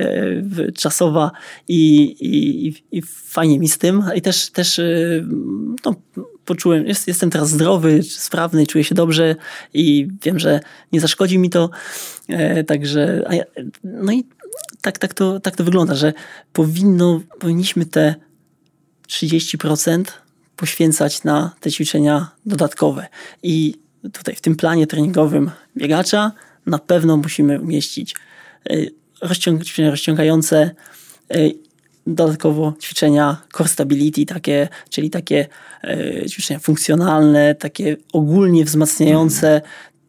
czasowa 0.76 1.32
i, 1.68 2.04
i, 2.20 2.98
i 2.98 3.02
fajnie 3.26 3.60
mi 3.60 3.70
z 3.70 3.78
tym. 3.78 4.04
I 4.16 4.22
też, 4.22 4.50
też 4.50 4.80
e, 4.80 4.84
no, 5.86 5.96
poczułem, 6.46 6.88
jest, 6.88 7.08
jestem 7.08 7.30
teraz 7.30 7.50
zdrowy, 7.50 8.04
sprawny, 8.04 8.68
czuję 8.68 8.84
się 8.84 8.96
dobrze 8.96 9.36
i 9.74 10.08
wiem, 10.24 10.40
że 10.40 10.60
nie 10.92 11.02
zaszkodzi 11.02 11.40
mi 11.40 11.50
to. 11.50 11.70
E, 12.28 12.64
Także, 12.64 13.24
ja, 13.32 13.44
no 13.84 14.12
i 14.12 14.24
tak, 14.82 15.00
tak, 15.00 15.14
to, 15.14 15.40
tak 15.40 15.56
to 15.56 15.64
wygląda, 15.64 15.96
że 15.96 16.14
powinno, 16.54 17.22
powinniśmy 17.40 17.86
te 17.86 18.16
30% 19.08 20.04
poświęcać 20.56 21.24
na 21.24 21.56
te 21.60 21.72
ćwiczenia 21.72 22.32
dodatkowe. 22.46 23.08
I 23.44 23.76
tutaj 24.14 24.36
w 24.36 24.42
tym 24.42 24.56
planie 24.56 24.88
treningowym 24.88 25.52
biegacza 25.78 26.32
na 26.66 26.80
pewno 26.80 27.18
musimy 27.18 27.62
umieścić 27.62 28.16
rozciąg- 29.22 29.64
ćwiczenia 29.64 29.92
rozciągające, 29.92 30.72
y, 31.36 31.56
dodatkowo 32.08 32.74
ćwiczenia 32.82 33.38
core 33.58 33.70
stability, 33.70 34.26
takie, 34.26 34.68
czyli 34.90 35.10
takie 35.10 35.48
y, 35.84 36.26
ćwiczenia 36.30 36.60
funkcjonalne, 36.60 37.56
takie 37.56 37.98
ogólnie 38.14 38.66
wzmacniające 38.66 39.62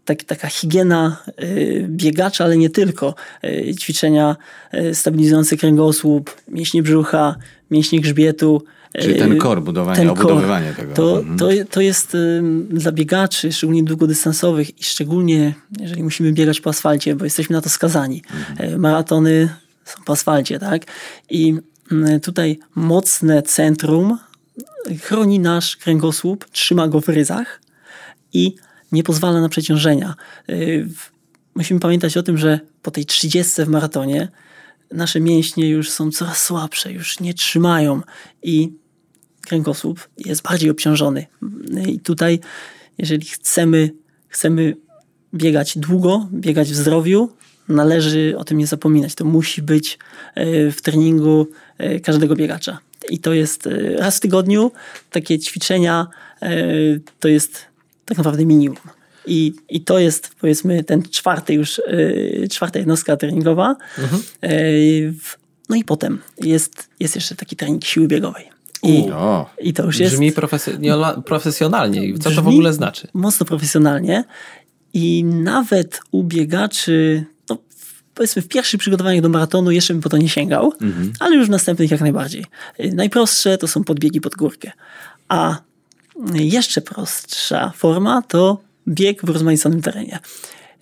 tak, 0.05 0.25
taka 0.25 0.49
higiena 0.49 1.23
y, 1.43 1.87
biegacza, 1.89 2.45
ale 2.45 2.57
nie 2.57 2.71
tylko. 2.71 3.15
Y, 3.45 3.75
ćwiczenia 3.81 4.37
y, 4.75 4.95
stabilizujące 4.95 5.57
kręgosłup, 5.57 6.37
mięśnie 6.49 6.83
brzucha, 6.83 7.37
mięśnie 7.71 8.01
grzbietu. 8.01 8.63
Czyli 9.01 9.15
y, 9.15 9.19
ten 9.19 9.39
kor, 9.39 9.63
budowanie, 9.63 9.97
ten 9.97 10.09
obudowywanie 10.11 10.67
core. 10.67 10.77
tego. 10.77 10.95
To, 10.95 11.19
Mhm. 11.21 11.39
to, 11.39 11.49
to 11.71 11.81
jest 11.81 12.15
y, 12.15 12.43
dla 12.71 12.93
biegaczy, 12.93 13.53
szczególnie 13.53 13.83
długodystansowych 13.85 14.81
i 14.81 14.85
szczególnie 14.85 15.55
jeżeli 15.81 16.03
musimy 16.03 16.33
biegać 16.33 16.61
po 16.61 16.71
asfalcie, 16.71 17.17
bo 17.17 17.25
jesteśmy 17.25 17.57
na 17.57 17.63
to 17.63 17.69
skazani. 17.69 18.23
Y, 18.61 18.79
Maratony 18.79 19.49
są 19.85 20.03
po 20.05 20.13
asfalcie, 20.13 20.59
tak? 20.59 20.83
I 21.31 21.55
tutaj 22.23 22.59
mocne 22.75 23.43
centrum 23.43 24.19
chroni 25.03 25.41
nasz 25.41 25.77
kręgosłup, 25.77 26.51
trzyma 26.51 26.89
go 26.89 27.01
w 27.01 27.09
ryzach 27.09 27.61
i 28.33 28.55
nie 28.93 29.03
pozwala 29.03 29.41
na 29.41 29.49
przeciążenia. 29.49 30.15
Y, 30.51 30.89
Musimy 31.55 31.81
pamiętać 31.81 32.17
o 32.17 32.23
tym, 32.23 32.39
że 32.39 32.61
po 32.83 32.91
tej 32.91 33.07
30 33.07 33.65
w 33.65 33.69
maratonie 33.69 34.29
nasze 34.93 35.21
mięśnie 35.21 35.69
już 35.69 35.91
są 35.91 36.11
coraz 36.11 36.43
słabsze, 36.43 36.93
już 36.93 37.21
nie 37.21 37.35
trzymają 37.35 38.01
i 38.43 38.73
kręgosłup 39.41 40.09
jest 40.19 40.43
bardziej 40.43 40.71
obciążony. 40.71 41.27
I 41.87 42.01
tutaj, 42.01 42.41
jeżeli 42.99 43.27
chcemy, 43.27 43.91
chcemy 44.29 44.77
biegać 45.35 45.79
długo, 45.79 46.29
biegać 46.33 46.71
w 46.71 46.75
zdrowiu, 46.75 47.31
należy 47.69 48.35
o 48.39 48.45
tym 48.45 48.59
nie 48.59 48.67
zapominać. 48.67 49.15
To 49.15 49.25
musi 49.25 49.63
być 49.63 49.99
e, 50.35 50.71
w 50.71 50.83
treningu 50.83 51.47
e, 51.79 52.01
każdego 52.01 52.37
biegacza. 52.37 52.79
I 53.11 53.19
to 53.19 53.33
jest 53.33 53.67
e, 53.67 53.97
raz 53.97 54.17
w 54.17 54.21
tygodniu. 54.21 54.73
Takie 55.11 55.39
ćwiczenia 55.39 56.07
to 57.21 57.29
jest 57.29 57.65
tak 58.05 58.19
naprawdę 58.19 58.47
minimum. 58.47 58.77
I, 59.27 59.55
I 59.69 59.81
to 59.81 59.99
jest 59.99 60.31
powiedzmy 60.41 60.85
ten 60.85 61.03
czwarty 61.03 61.55
już, 61.55 61.81
czwarta 62.51 62.79
jednostka 62.79 63.17
treningowa. 63.17 63.77
W- 65.21 65.37
No 65.69 65.77
i 65.77 65.85
potem 65.85 66.19
jest, 66.41 66.89
jest 67.01 67.15
jeszcze 67.15 67.35
taki 67.35 67.57
trening 67.57 67.85
siły 67.85 68.09
biegowej. 68.09 68.51
I, 68.83 69.11
O, 69.13 69.51
i 69.61 69.73
to 69.73 69.85
już 69.85 69.99
jest 69.99 70.13
Brzmi 70.15 70.33
profesjonalnie. 70.33 72.19
Co 72.19 72.31
to 72.31 72.43
w 72.43 72.49
ogóle 72.49 72.73
znaczy? 72.73 73.09
Mocno 73.15 73.47
profesjonalnie 73.47 74.25
i 74.95 75.25
nawet 75.25 76.01
u 76.11 76.23
biegaczy, 76.25 77.25
powiedzmy 78.15 78.43
w 78.43 78.49
pierwszych 78.49 78.81
przygotowaniach 78.81 79.23
do 79.23 79.29
maratonu 79.29 79.71
jeszcze 79.71 79.95
bym 79.95 80.03
po 80.03 80.09
to 80.09 80.17
nie 80.17 80.29
sięgał, 80.29 80.73
ale 81.21 81.37
już 81.37 81.47
w 81.47 81.51
następnych 81.51 81.91
jak 81.91 82.01
najbardziej. 82.01 82.45
Najprostsze 82.93 83.59
to 83.59 83.69
są 83.69 83.85
podbiegi 83.85 84.21
pod 84.21 84.35
górkę, 84.35 84.73
a 85.29 85.57
jeszcze 86.35 86.81
prostsza 86.81 87.73
forma 87.77 88.23
to 88.23 88.61
bieg 88.89 89.27
w 89.27 89.29
rozmaiconym 89.29 89.83
terenie. 89.83 90.19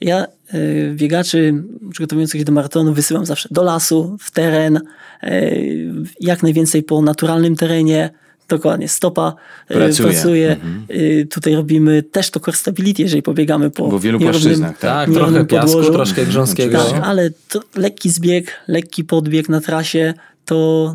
Ja 0.01 0.27
y, 0.55 0.93
biegaczy 0.97 1.55
przygotowujących 1.91 2.41
się 2.41 2.45
do 2.45 2.53
maratonu 2.53 2.95
wysyłam 2.95 3.27
zawsze 3.27 3.49
do 3.53 3.63
lasu, 3.63 4.17
w 4.21 4.31
teren, 4.31 4.81
y, 5.25 5.93
jak 6.21 6.43
najwięcej 6.43 6.83
po 6.83 7.03
naturalnym 7.03 7.57
terenie, 7.57 8.11
dokładnie 8.57 8.89
stopa 8.89 9.35
y, 9.71 9.75
Pracuje. 9.75 10.09
pracuje. 10.13 10.57
Y, 10.91 11.27
Tutaj 11.31 11.55
robimy 11.55 12.03
też 12.03 12.31
to 12.31 12.41
core 12.41 12.57
stability, 12.57 13.03
jeżeli 13.03 13.23
pobiegamy 13.23 13.71
po 13.71 13.89
Bo 13.89 14.01
wielu 14.01 14.21
płaszczyznach, 14.21 14.79
tak. 14.79 15.07
Tak, 15.07 15.15
trochę 15.15 15.45
piasku, 15.45 15.67
podłożu. 15.67 15.93
troszkę 15.93 16.27
grząskiego. 16.27 16.79
Tak, 16.79 17.01
ale 17.05 17.31
to 17.49 17.61
lekki 17.77 18.11
zbieg, 18.11 18.61
lekki 18.69 19.05
podbieg 19.05 19.49
na 19.49 19.61
trasie 19.61 20.15
to, 20.45 20.55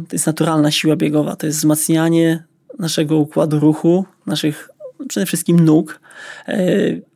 to 0.10 0.15
jest 0.15 0.28
naturalna 0.28 0.72
siła 0.72 0.96
biegowa. 0.96 1.36
To 1.36 1.46
jest 1.46 1.58
wzmacnianie 1.60 2.43
naszego 2.80 3.17
układu 3.17 3.60
ruchu, 3.60 4.06
naszych 4.26 4.70
przede 5.10 5.26
wszystkim 5.26 5.60
nóg 5.60 6.00
e, 6.48 6.58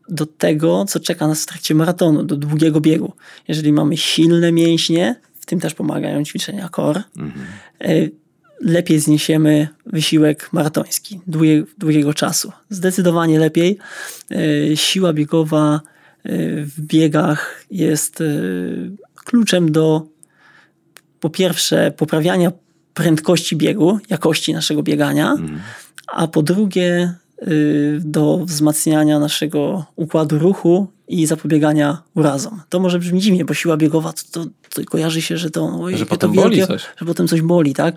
do 0.10 0.26
tego, 0.26 0.86
co 0.88 1.00
czeka 1.00 1.28
nas 1.28 1.44
w 1.44 1.46
trakcie 1.46 1.76
maratonu, 1.76 2.24
do 2.24 2.36
długiego 2.38 2.82
biegu. 2.82 3.14
Jeżeli 3.48 3.74
mamy 3.74 3.98
silne 3.98 4.52
mięśnie, 4.52 5.16
w 5.40 5.46
tym 5.46 5.60
też 5.60 5.74
pomagają 5.74 6.24
ćwiczenia 6.24 6.70
core, 6.76 7.04
e, 7.82 7.94
lepiej 8.62 9.00
zniesiemy 9.00 9.68
wysiłek 9.86 10.50
maratoński 10.54 11.20
długie, 11.28 11.64
długiego 11.78 12.14
czasu. 12.14 12.52
Zdecydowanie 12.70 13.40
lepiej. 13.40 13.78
E, 14.32 14.78
Siła 14.78 15.14
biegowa 15.14 15.82
e, 16.24 16.30
w 16.66 16.82
biegach 16.82 17.66
jest 17.72 18.22
e, 18.22 18.26
kluczem 19.16 19.72
do 19.72 20.08
po 21.20 21.30
pierwsze 21.30 21.92
poprawiania 21.98 22.52
prędkości 22.94 23.56
biegu, 23.56 24.00
jakości 24.10 24.54
naszego 24.54 24.84
biegania, 24.84 25.36
a 26.08 26.28
po 26.28 26.44
drugie 26.44 27.14
do 28.00 28.38
wzmacniania 28.46 29.20
naszego 29.20 29.86
układu 29.96 30.40
ruchu 30.40 30.88
i 31.08 31.26
zapobiegania 31.26 32.02
urazom. 32.16 32.62
To 32.70 32.80
może 32.80 33.00
brzmi 33.00 33.20
dziwnie, 33.22 33.46
bo 33.46 33.54
siła 33.54 33.78
biegowa 33.78 34.14
to, 34.14 34.24
to, 34.32 34.50
to 34.76 34.82
kojarzy 34.86 35.22
się, 35.22 35.38
że 35.38 35.50
to, 35.50 35.80
oj, 35.82 35.94
Że 35.94 36.00
jakie 36.00 36.10
potem 36.10 36.30
to 36.34 36.42
boli 36.42 36.56
wielkie, 36.58 36.74
coś. 36.74 36.82
że 36.98 37.06
potem 37.06 37.28
coś 37.28 37.42
boli, 37.42 37.74
tak? 37.74 37.96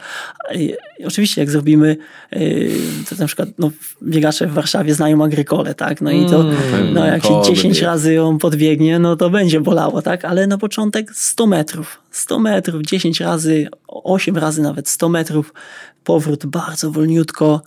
I, 0.55 0.75
oczywiście 1.07 1.41
jak 1.41 1.51
zrobimy, 1.51 1.97
y, 2.37 2.71
to 3.11 3.17
na 3.19 3.27
przykład 3.27 3.49
no, 3.59 3.71
biegacze 4.03 4.47
w 4.47 4.53
Warszawie 4.53 4.95
znają 4.95 5.25
agrykole, 5.25 5.75
tak? 5.75 6.01
No 6.01 6.11
i 6.11 6.27
to, 6.27 6.41
Mm, 6.41 6.95
no 6.95 7.07
jak 7.07 7.23
się 7.23 7.29
podbieg. 7.29 7.57
10 7.57 7.81
razy 7.83 8.15
ją 8.15 8.39
podbiegnie, 8.39 8.99
no 8.99 9.17
to 9.17 9.31
będzie 9.31 9.61
bolało, 9.61 10.03
tak? 10.03 10.25
Ale 10.25 10.47
na 10.47 10.59
początek 10.59 11.11
100 11.15 11.47
metrów. 11.47 12.01
100 12.11 12.39
metrów, 12.39 12.83
10 12.83 13.21
razy, 13.21 13.69
8 13.89 14.37
razy 14.37 14.63
nawet 14.63 14.89
100 14.89 15.09
metrów. 15.09 15.55
Powrót 16.05 16.47
bardzo 16.47 16.91
wolniutko. 16.91 17.63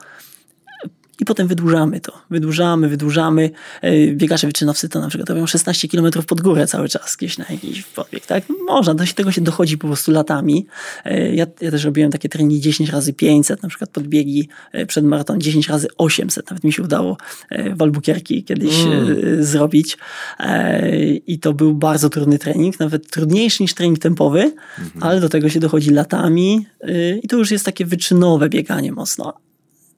I 1.20 1.26
potem 1.26 1.48
wydłużamy 1.48 2.00
to. 2.00 2.12
Wydłużamy, 2.30 2.90
wydłużamy. 2.90 3.50
E, 3.82 4.08
Biegacze 4.08 4.48
wyczynowcy 4.48 4.90
to 4.90 5.00
na 5.00 5.08
przykład 5.08 5.30
robią 5.30 5.48
16 5.48 5.88
km 5.88 6.12
pod 6.28 6.42
górę 6.42 6.68
cały 6.68 6.90
czas 6.90 7.16
gdzieś 7.16 7.38
na 7.38 7.46
jakiś 7.50 7.84
podbieg. 7.84 8.26
Tak? 8.26 8.44
Można, 8.68 8.94
do 8.94 9.04
tego 9.16 9.32
się 9.32 9.42
dochodzi 9.42 9.78
po 9.78 9.88
prostu 9.88 10.12
latami. 10.12 10.66
E, 11.06 11.36
Ja, 11.36 11.46
ja 11.62 11.72
też 11.72 11.84
robiłem 11.84 12.12
takie 12.12 12.30
treningi 12.30 12.62
10 12.62 12.90
razy 12.90 13.14
500, 13.14 13.64
na 13.64 13.70
przykład 13.70 13.90
podbiegi 13.90 14.50
e, 14.72 14.86
przed 14.86 15.06
maraton 15.06 15.42
10 15.42 15.68
razy 15.70 15.88
800. 15.98 16.50
Nawet 16.50 16.64
mi 16.64 16.74
się 16.74 16.84
udało 16.84 17.18
w 17.76 17.82
Albuquerque 17.82 18.42
kiedyś 18.46 18.74
e, 18.86 19.44
zrobić. 19.44 19.98
I 21.28 21.40
to 21.40 21.54
był 21.54 21.74
bardzo 21.74 22.10
trudny 22.10 22.40
trening, 22.40 22.80
nawet 22.80 23.12
trudniejszy 23.12 23.64
niż 23.64 23.74
trening 23.74 24.00
tempowy, 24.00 24.54
ale 25.00 25.22
do 25.22 25.30
tego 25.30 25.50
się 25.50 25.60
dochodzi 25.60 25.90
latami 25.92 26.66
i 27.24 27.28
to 27.28 27.38
już 27.38 27.52
jest 27.52 27.66
takie 27.66 27.86
wyczynowe 27.86 28.50
bieganie 28.50 28.92
mocno. 28.92 29.47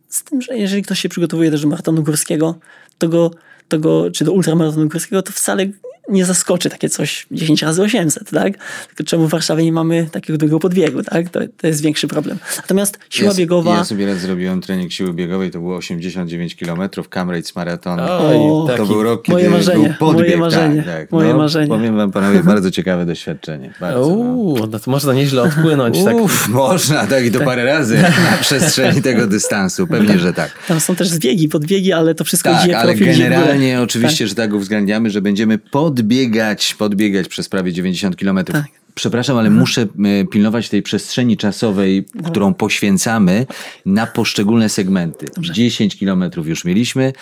Z 0.09 0.23
tym, 0.23 0.41
że 0.41 0.57
jeżeli 0.57 0.83
ktoś 0.83 0.99
się 0.99 1.09
przygotowuje 1.09 1.51
też 1.51 1.61
do 1.61 1.67
maratonu 1.67 2.03
górskiego, 2.03 2.59
to 2.97 3.09
go, 3.09 3.31
to 3.67 3.79
go 3.79 4.11
czy 4.11 4.25
do 4.25 4.31
ultramaratonu 4.31 4.89
górskiego, 4.89 5.21
to 5.21 5.31
wcale 5.31 5.65
nie 6.09 6.25
zaskoczy 6.25 6.69
takie 6.69 6.89
coś 6.89 7.27
10 7.31 7.61
razy 7.61 7.81
800, 7.81 8.29
tak? 8.31 8.53
Tylko 8.87 9.03
czemu 9.03 9.27
w 9.27 9.29
Warszawie 9.29 9.63
nie 9.63 9.71
mamy 9.71 10.07
takiego 10.11 10.37
długiego 10.37 10.59
podbiegu, 10.59 11.03
tak? 11.03 11.29
To, 11.29 11.39
to 11.57 11.67
jest 11.67 11.81
większy 11.81 12.07
problem. 12.07 12.37
Natomiast 12.57 12.99
siła 13.09 13.29
ja, 13.31 13.35
biegowa... 13.37 13.77
Ja 13.77 13.83
sobie 13.83 14.05
raz 14.05 14.19
zrobiłem 14.19 14.61
trening 14.61 14.91
siły 14.91 15.13
biegowej, 15.13 15.51
to 15.51 15.59
było 15.59 15.75
89 15.77 16.55
km, 16.55 16.89
Camrates 17.09 17.55
Marathon. 17.55 17.99
O, 17.99 18.65
To 18.67 18.77
taki. 18.77 18.87
był 18.89 19.03
rok, 19.03 19.23
kiedy 19.23 19.33
Moje 19.37 19.49
marzenie, 19.49 19.95
był 19.99 20.07
podbieg. 20.07 20.25
moje 20.27 20.37
marzenie, 20.37 20.83
tak, 20.83 20.85
tak. 20.99 21.11
moje 21.11 21.29
no, 21.29 21.37
marzenie. 21.37 21.67
Powiem 21.67 21.97
wam 21.97 22.11
panowie, 22.11 22.43
bardzo 22.43 22.71
ciekawe 22.71 23.05
doświadczenie. 23.05 23.73
Bardzo, 23.79 23.99
no. 23.99 24.05
Uuu, 24.07 24.67
no 24.67 24.79
to 24.79 24.91
można 24.91 25.13
nieźle 25.13 25.41
odpłynąć. 25.41 26.03
tak. 26.03 26.15
Można, 26.49 27.07
tak 27.07 27.25
i 27.25 27.31
to 27.31 27.39
parę 27.39 27.63
razy 27.65 27.97
na 28.31 28.37
przestrzeni 28.41 29.01
tego 29.01 29.27
dystansu. 29.27 29.87
Pewnie, 29.87 30.19
że 30.19 30.33
tak. 30.33 30.51
Tam 30.67 30.79
są 30.79 30.95
też 30.95 31.07
zbiegi, 31.09 31.49
podbiegi, 31.49 31.93
ale 31.93 32.15
to 32.15 32.23
wszystko 32.23 32.49
Tak, 32.51 32.63
idzie 32.63 32.77
ale 32.77 32.93
profil 32.93 33.17
generalnie 33.17 33.81
oczywiście, 33.81 34.27
że 34.27 34.35
tak 34.35 34.53
uwzględniamy, 34.53 35.09
że 35.09 35.21
będziemy 35.21 35.57
podbiegać, 36.03 36.75
podbiegać 36.75 37.27
przez 37.27 37.49
prawie 37.49 37.73
90 37.73 38.15
kilometrów. 38.15 38.61
Tak. 38.61 38.71
Przepraszam, 38.95 39.37
ale 39.37 39.49
muszę 39.49 39.81
e, 39.81 40.25
pilnować 40.25 40.69
tej 40.69 40.81
przestrzeni 40.81 41.37
czasowej, 41.37 42.05
którą 42.25 42.53
poświęcamy 42.53 43.45
na 43.85 44.07
poszczególne 44.07 44.69
segmenty. 44.69 45.25
10 45.37 45.95
kilometrów 45.97 46.47
już 46.47 46.65
mieliśmy. 46.65 47.13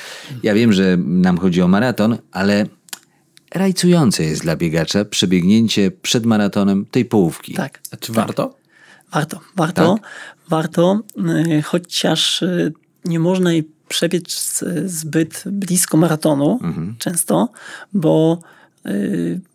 Ja 0.43 0.53
wiem, 0.53 0.73
że 0.73 0.97
nam 0.97 1.37
chodzi 1.37 1.61
o 1.61 1.67
maraton, 1.67 2.17
ale 2.31 2.65
rajcujące 3.55 4.23
jest 4.23 4.41
dla 4.41 4.55
biegacza 4.55 5.05
przebiegnięcie 5.05 5.91
przed 5.91 6.25
maratonem 6.25 6.85
tej 6.91 7.05
połówki. 7.05 7.53
Tak. 7.53 7.79
A 7.91 7.97
Czy 7.97 8.13
warto? 8.13 8.55
Warto, 9.13 9.39
warto, 9.55 9.95
Tak? 9.95 10.09
warto, 10.49 11.01
y, 11.57 11.61
chociaż 11.61 12.41
y, 12.41 12.73
nie 13.05 13.19
można 13.19 13.51
jej 13.53 13.69
przebiec 13.87 14.63
zbyt 14.85 15.43
blisko 15.45 15.97
maratonu 15.97 16.59
Mhm. 16.63 16.95
często, 16.99 17.49
bo 17.93 18.39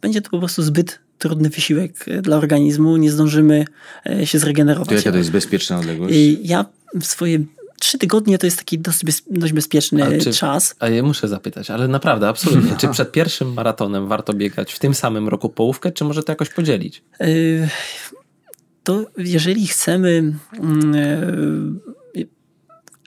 będzie 0.01 0.23
to 0.23 0.31
po 0.31 0.39
prostu 0.39 0.63
zbyt 0.63 0.99
trudny 1.23 1.51
wysiłek 1.51 2.09
y, 2.09 2.23
dla 2.23 2.37
organizmu, 2.37 2.97
nie 2.97 3.11
zdążymy 3.11 3.65
y, 4.21 4.27
się 4.27 4.39
zregenerować. 4.39 4.89
To 4.89 4.95
jaka 4.95 5.13
to 5.13 5.19
jest 5.19 5.31
bezpieczna 5.31 5.79
odległość? 5.79 6.15
I 6.15 6.41
ja 6.45 6.65
w 7.01 7.05
swoje 7.05 7.39
trzy 7.81 7.99
tygodnie 7.99 8.39
to 8.39 8.47
jest 8.47 8.59
taki 8.59 8.79
dość, 8.79 9.05
bez, 9.05 9.23
dość 9.31 9.53
bezpieczny 9.53 10.05
A 10.05 10.19
czy- 10.21 10.33
czas. 10.33 10.75
A 10.79 10.89
ja 10.89 11.03
muszę 11.03 11.29
zapytać, 11.29 11.71
ale 11.71 11.89
naprawdę, 11.89 12.29
absolutnie. 12.29 12.77
Czy 12.77 12.89
przed 12.89 13.13
pierwszym 13.13 13.53
maratonem 13.53 14.09
warto 14.09 14.35
biegać 14.35 14.73
w 14.73 14.79
tym 14.79 14.95
samym 14.95 15.29
roku 15.29 15.49
połówkę, 15.49 15.93
czy 15.93 16.05
może 16.05 16.23
to 16.23 16.33
jakoś 16.33 16.49
podzielić? 16.49 17.03
Y, 17.21 17.69
to 18.85 19.07
jeżeli 19.19 19.67
chcemy 19.67 20.33
mm, 20.59 20.95
y, 20.95 22.27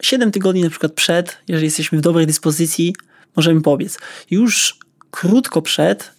7 0.02 0.32
tygodni 0.32 0.62
na 0.62 0.70
przykład 0.70 0.94
przed, 0.94 1.38
jeżeli 1.48 1.66
jesteśmy 1.66 1.98
w 1.98 2.02
dobrej 2.02 2.28
dyspozycji, 2.28 2.96
możemy 3.36 3.62
pobiec. 3.62 3.98
Już 4.32 4.78
krótko 5.12 5.62
przed, 5.62 6.15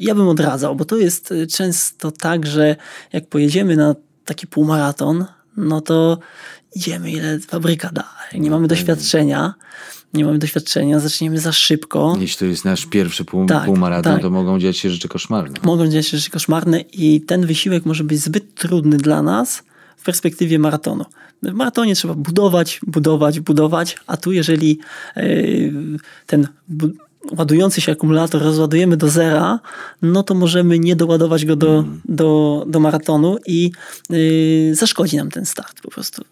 ja 0.00 0.14
bym 0.14 0.28
odradzał, 0.28 0.76
bo 0.76 0.84
to 0.84 0.96
jest 0.96 1.32
y, 1.32 1.46
często 1.46 2.10
tak, 2.10 2.46
że 2.46 2.76
jak 3.12 3.28
pojedziemy 3.28 3.76
na 3.76 3.94
taki 4.24 4.46
półmaraton, 4.46 5.24
no 5.56 5.80
to 5.80 6.18
idziemy 6.74 7.10
ile 7.10 7.38
fabryka 7.40 7.90
da. 7.92 8.04
Nie 8.34 8.50
mamy 8.50 8.68
doświadczenia, 8.68 9.54
nie 10.14 10.24
mamy 10.24 10.38
doświadczenia, 10.38 11.00
zaczniemy 11.00 11.38
za 11.38 11.52
szybko. 11.52 12.16
Jeśli 12.20 12.38
to 12.38 12.44
jest 12.44 12.64
nasz 12.64 12.86
pierwszy 12.86 13.24
pół, 13.24 13.46
Tak, 13.46 13.64
półmaraton, 13.64 14.12
tak. 14.12 14.22
to 14.22 14.30
mogą 14.30 14.58
dziać 14.58 14.76
się 14.76 14.90
rzeczy 14.90 15.08
koszmarne. 15.08 15.56
Mogą 15.62 15.88
dziać 15.88 16.06
się 16.06 16.16
rzeczy 16.16 16.30
koszmarne 16.30 16.80
i 16.80 17.20
ten 17.20 17.46
wysiłek 17.46 17.86
może 17.86 18.04
być 18.04 18.20
zbyt 18.20 18.54
trudny 18.54 18.96
dla 18.96 19.22
nas 19.22 19.62
w 19.96 20.04
perspektywie 20.04 20.58
maratonu. 20.58 21.04
W 21.42 21.52
maratonie 21.52 21.94
trzeba 21.94 22.14
budować, 22.14 22.80
budować, 22.86 23.40
budować, 23.40 23.96
a 24.06 24.16
tu 24.16 24.32
jeżeli 24.32 24.78
yy, 25.16 25.72
ten 26.26 26.48
ładujący 27.36 27.80
się 27.80 27.92
akumulator 27.92 28.42
rozładujemy 28.42 28.96
do 28.96 29.08
zera, 29.08 29.60
no 30.02 30.22
to 30.22 30.34
możemy 30.34 30.78
nie 30.78 30.96
doładować 30.96 31.44
go 31.44 31.56
do, 31.56 31.84
do, 32.04 32.64
do 32.68 32.80
maratonu 32.80 33.36
i 33.46 33.72
yy, 34.10 34.74
zaszkodzi 34.74 35.16
nam 35.16 35.30
ten 35.30 35.46
start 35.46 35.80
po 35.80 35.90
prostu. 35.90 36.24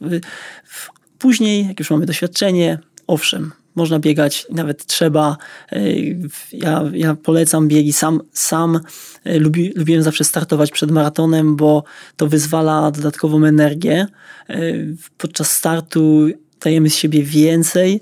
Później, 1.18 1.68
jak 1.68 1.78
już 1.78 1.90
mamy 1.90 2.06
doświadczenie, 2.06 2.78
owszem, 3.06 3.52
można 3.74 3.98
biegać, 3.98 4.46
nawet 4.50 4.86
trzeba. 4.86 5.36
Yy, 5.72 6.18
Ja, 6.52 6.84
ja 6.92 7.14
polecam 7.14 7.68
biegi. 7.68 7.92
Sam, 7.92 8.20
sam 8.32 8.80
yy, 9.24 9.38
lubi, 9.40 9.72
lubiłem 9.76 10.02
zawsze 10.02 10.24
startować 10.24 10.70
przed 10.70 10.90
maratonem, 10.90 11.56
bo 11.56 11.84
to 12.16 12.26
wyzwala 12.26 12.90
dodatkową 12.90 13.44
energię. 13.44 14.06
Yy, 14.48 14.96
Podczas 15.18 15.50
startu 15.50 16.26
dajemy 16.60 16.90
z 16.90 16.94
siebie 16.94 17.22
więcej, 17.22 18.00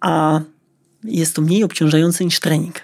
a 0.00 0.40
jest 1.08 1.36
to 1.36 1.42
mniej 1.42 1.64
obciążające 1.64 2.24
niż 2.24 2.40
trening. 2.40 2.80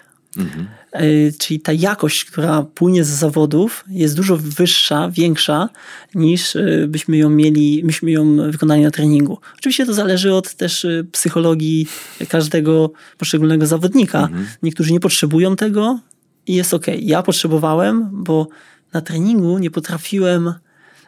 E, 0.92 1.32
Czyli 1.38 1.60
ta 1.60 1.72
jakość, 1.72 2.24
która 2.24 2.62
płynie 2.62 3.04
z 3.04 3.08
zawodów, 3.08 3.84
jest 3.88 4.16
dużo 4.16 4.36
wyższa, 4.36 5.10
większa 5.10 5.68
niż 6.14 6.56
e, 6.56 6.86
byśmy 6.88 7.16
ją 7.16 7.30
mieli, 7.30 7.82
byśmy 7.84 8.10
ją 8.10 8.50
wykonali 8.50 8.82
na 8.82 8.90
treningu. 8.90 9.38
Oczywiście 9.58 9.86
to 9.86 9.94
zależy 9.94 10.34
od 10.34 10.54
też 10.54 10.84
e, 10.84 11.04
psychologii 11.12 11.86
każdego 12.28 12.92
poszczególnego 13.18 13.66
zawodnika. 13.66 14.28
Niektórzy 14.62 14.92
nie 14.92 15.00
potrzebują 15.00 15.56
tego 15.56 16.00
i 16.46 16.54
jest 16.54 16.74
ok. 16.74 16.86
Ja 16.98 17.22
potrzebowałem, 17.22 18.08
bo 18.12 18.48
na 18.92 19.00
treningu 19.00 19.58
nie 19.58 19.70
potrafiłem 19.70 20.54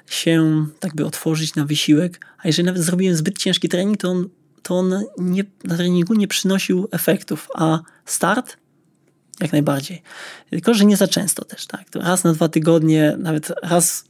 się 0.07 0.67
tak 0.81 0.95
by 0.95 1.07
otworzyć 1.07 1.55
na 1.55 1.65
wysiłek, 1.65 2.27
a 2.39 2.49
jeżeli 2.49 2.67
nawet 2.67 2.83
zrobiłem 2.83 3.17
zbyt 3.17 3.39
ciężki 3.39 3.69
trening, 3.69 3.97
to 3.97 4.11
on, 4.11 4.29
to 4.67 4.75
on 4.75 5.05
nie, 5.19 5.45
na 5.65 5.77
treningu 5.77 6.15
nie 6.15 6.29
przynosił 6.29 6.89
efektów, 6.93 7.49
a 7.55 7.79
start 8.05 8.57
jak 9.41 9.53
najbardziej. 9.53 10.03
Tylko, 10.51 10.75
że 10.75 10.85
nie 10.85 10.97
za 10.97 11.09
często 11.09 11.45
też, 11.45 11.67
tak. 11.67 11.91
To 11.91 12.01
raz 12.01 12.25
na 12.25 12.33
dwa 12.33 12.49
tygodnie, 12.49 13.17
nawet 13.19 13.53
raz, 13.63 14.05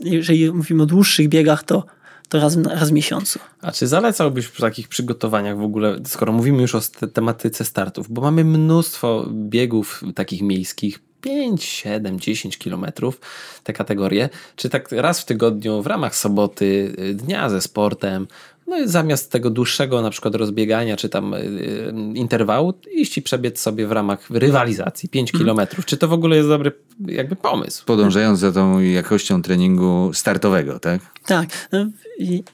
jeżeli 0.00 0.52
mówimy 0.52 0.82
o 0.82 0.86
dłuższych 0.86 1.28
biegach, 1.28 1.64
to, 1.64 1.84
to 2.28 2.40
raz, 2.40 2.56
raz 2.56 2.90
w 2.90 2.92
miesiącu. 2.92 3.38
A 3.60 3.72
czy 3.72 3.86
zalecałbyś 3.86 4.46
w 4.46 4.60
takich 4.60 4.88
przygotowaniach 4.88 5.58
w 5.58 5.62
ogóle, 5.62 5.98
skoro 6.06 6.32
mówimy 6.32 6.62
już 6.62 6.74
o 6.74 6.80
tematyce 7.12 7.64
startów, 7.64 8.06
bo 8.10 8.22
mamy 8.22 8.44
mnóstwo 8.44 9.26
biegów 9.30 10.02
takich 10.14 10.42
miejskich, 10.42 11.00
5, 11.20 11.64
7, 11.64 12.20
10 12.20 12.58
kilometrów, 12.58 13.20
te 13.62 13.72
kategorie, 13.72 14.28
czy 14.56 14.68
tak 14.68 14.92
raz 14.92 15.20
w 15.20 15.24
tygodniu 15.24 15.82
w 15.82 15.86
ramach 15.86 16.16
soboty, 16.16 16.94
y, 16.98 17.14
dnia 17.14 17.48
ze 17.48 17.60
sportem, 17.60 18.26
no 18.66 18.78
i 18.78 18.88
zamiast 18.88 19.32
tego 19.32 19.50
dłuższego 19.50 20.02
na 20.02 20.10
przykład 20.10 20.34
rozbiegania, 20.34 20.96
czy 20.96 21.08
tam 21.08 21.34
y, 21.34 21.38
y, 21.38 21.92
interwału, 22.14 22.74
iść 22.92 23.18
i 23.18 23.22
przebiec 23.22 23.60
sobie 23.60 23.86
w 23.86 23.92
ramach 23.92 24.30
rywalizacji 24.30 25.08
5 25.08 25.32
kilometrów. 25.32 25.84
Czy 25.84 25.96
to 25.96 26.08
w 26.08 26.12
ogóle 26.12 26.36
jest 26.36 26.48
dobry 26.48 26.72
jakby 27.06 27.36
pomysł? 27.36 27.84
Podążając 27.84 28.38
za 28.38 28.52
tą 28.52 28.80
jakością 28.80 29.42
treningu 29.42 30.10
startowego, 30.14 30.78
tak? 30.78 31.00
Tak. 31.26 31.68
No, 31.72 31.86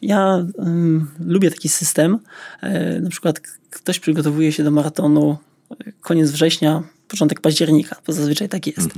ja 0.03 0.47
lubię 1.27 1.51
taki 1.51 1.69
system. 1.69 2.19
E, 2.61 3.01
na 3.01 3.11
przykład 3.11 3.41
ktoś 3.71 3.99
przygotowuje 3.99 4.53
się 4.53 4.65
do 4.65 4.71
maratonu 4.71 5.37
e, 5.71 5.93
koniec 6.01 6.31
września, 6.31 6.83
początek 7.09 7.41
października, 7.41 7.97
bo 8.07 8.13
zazwyczaj 8.13 8.49
tak 8.49 8.67
jest. 8.67 8.91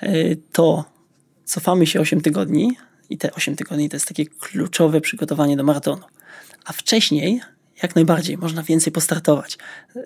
E, 0.00 0.36
to 0.52 0.84
cofamy 1.44 1.86
się 1.86 2.00
8 2.00 2.20
tygodni 2.20 2.76
i 3.10 3.18
te 3.18 3.34
8 3.34 3.56
tygodni 3.56 3.88
to 3.88 3.96
jest 3.96 4.08
takie 4.08 4.26
kluczowe 4.26 5.00
przygotowanie 5.00 5.56
do 5.56 5.64
maratonu. 5.64 6.02
A 6.66 6.72
wcześniej 6.72 7.40
jak 7.82 7.94
najbardziej 7.94 8.38
można 8.38 8.62
więcej 8.62 8.92
postartować. 8.92 9.58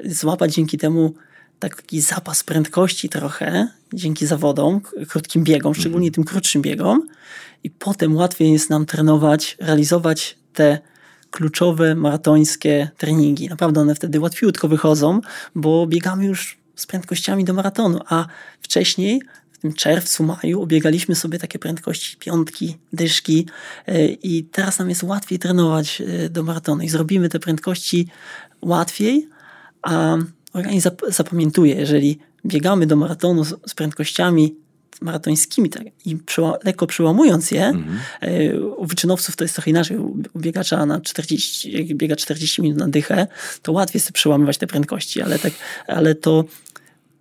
Złapać 0.05 0.55
dzięki 0.55 0.79
temu 0.79 1.15
taki 1.59 2.01
zapas 2.01 2.45
prędkości 2.45 3.09
trochę, 3.09 3.69
dzięki 3.93 4.27
zawodom, 4.27 4.81
krótkim 5.09 5.45
biegom, 5.45 5.75
szczególnie 5.75 6.11
tym 6.11 6.25
krótszym 6.25 6.63
biegom 6.63 7.09
i 7.65 7.71
potem 7.71 8.17
łatwiej 8.17 8.53
jest 8.53 8.71
nam 8.71 8.87
trenować, 8.87 9.57
realizować 9.61 10.39
te 10.53 10.79
kluczowe 11.31 11.95
maratońskie 11.95 12.91
treningi. 12.97 13.49
Naprawdę 13.49 13.81
one 13.81 13.95
wtedy 13.95 14.21
łatwiutko 14.21 14.69
wychodzą, 14.69 15.21
bo 15.55 15.87
biegamy 15.87 16.25
już 16.27 16.59
z 16.77 16.87
prędkościami 16.87 17.45
do 17.45 17.55
maratonu, 17.55 18.01
a 18.09 18.27
wcześniej 18.61 19.23
tym 19.61 19.73
czerwcu, 19.73 20.25
maju 20.25 20.63
obiegaliśmy 20.63 21.15
sobie 21.15 21.39
takie 21.39 21.59
prędkości 21.59 22.17
piątki, 22.17 22.77
dyszki 22.93 23.47
e, 23.87 24.07
i 24.07 24.45
teraz 24.45 24.79
nam 24.79 24.89
jest 24.89 25.03
łatwiej 25.03 25.39
trenować 25.39 26.01
e, 26.01 26.29
do 26.31 26.43
maratonu 26.43 26.83
i 26.83 26.89
zrobimy 26.89 27.29
te 27.29 27.39
prędkości 27.39 28.09
łatwiej, 28.63 29.29
a 29.83 30.17
organizm 30.53 30.89
zap- 30.89 31.13
zapamiętuje, 31.13 31.75
jeżeli 31.75 32.19
biegamy 32.47 32.87
do 32.87 32.97
maratonu 32.97 33.45
z, 33.45 33.75
prędkościami 33.77 34.55
maratońskimi 35.01 35.71
tak, 35.71 35.83
i 36.05 36.17
przeła- 36.17 36.59
lekko 36.65 36.87
przełamując 36.87 37.51
je, 37.51 37.73
e, 38.21 38.61
u 38.61 38.87
wyczynowców 38.87 39.37
to 39.37 39.45
jest 39.45 39.55
trochę 39.55 39.71
inaczej. 39.71 39.97
U, 39.99 40.23
u 40.35 40.39
biegacza 40.39 40.87
na 40.87 41.01
40, 41.01 41.73
jak 41.73 41.97
biega 41.97 42.17
40 42.17 42.63
minut 42.63 42.79
na 42.79 42.89
dychę, 42.89 43.27
to 43.63 43.73
łatwiej 43.73 43.99
jest 43.99 44.13
przełamywać 44.13 44.59
te 44.59 44.67
prędkości, 44.67 45.23
ale, 45.23 45.39
tak, 45.39 45.53
ale 45.87 46.15
to, 46.15 46.45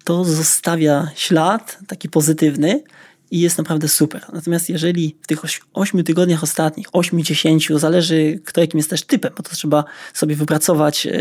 to 0.10 0.26
zostawia 0.26 1.12
ślad 1.16 1.80
taki 1.88 2.10
pozytywny 2.10 2.84
i 3.32 3.39
jest 3.39 3.57
naprawdę 3.57 3.88
super. 3.88 4.22
Natomiast 4.34 4.70
jeżeli 4.70 5.16
w 5.22 5.28
tych 5.28 5.39
8 5.74 6.03
tygodniach 6.03 6.43
ostatnich, 6.43 6.88
8-10, 6.89 7.80
zależy 7.80 8.39
kto 8.45 8.62
jakim 8.62 8.78
jest 8.78 8.89
też 8.89 9.03
typem, 9.03 9.32
bo 9.38 9.43
to 9.43 9.55
trzeba 9.55 9.84
sobie 10.14 10.36
wypracować 10.36 11.07
e, 11.07 11.12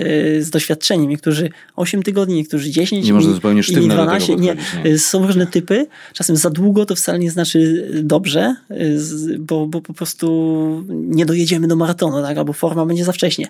z 0.42 0.50
doświadczeniem. 0.50 1.08
Niektórzy 1.08 1.50
8 1.76 2.02
tygodni, 2.02 2.34
niektórzy 2.34 2.70
10 2.70 3.06
Nie 3.06 3.12
można 3.12 3.32
zupełnie 3.32 3.62
tego 3.64 3.86
12. 3.88 4.36
Nie, 4.36 4.56
nie? 4.84 4.90
e, 4.92 4.98
są 4.98 5.26
różne 5.26 5.46
typy. 5.46 5.86
Czasem 6.14 6.36
za 6.36 6.50
długo 6.50 6.86
to 6.86 6.94
wcale 6.94 7.18
nie 7.18 7.30
znaczy 7.30 7.88
dobrze, 8.02 8.56
e, 8.70 8.98
z- 8.98 9.40
bo, 9.40 9.66
bo 9.66 9.80
po 9.80 9.94
prostu 9.94 10.84
nie 10.90 11.26
dojedziemy 11.26 11.68
do 11.68 11.76
maratonu, 11.76 12.22
tak? 12.22 12.38
albo 12.38 12.52
forma 12.52 12.86
będzie 12.86 13.04
za 13.04 13.12
wcześnie. 13.12 13.48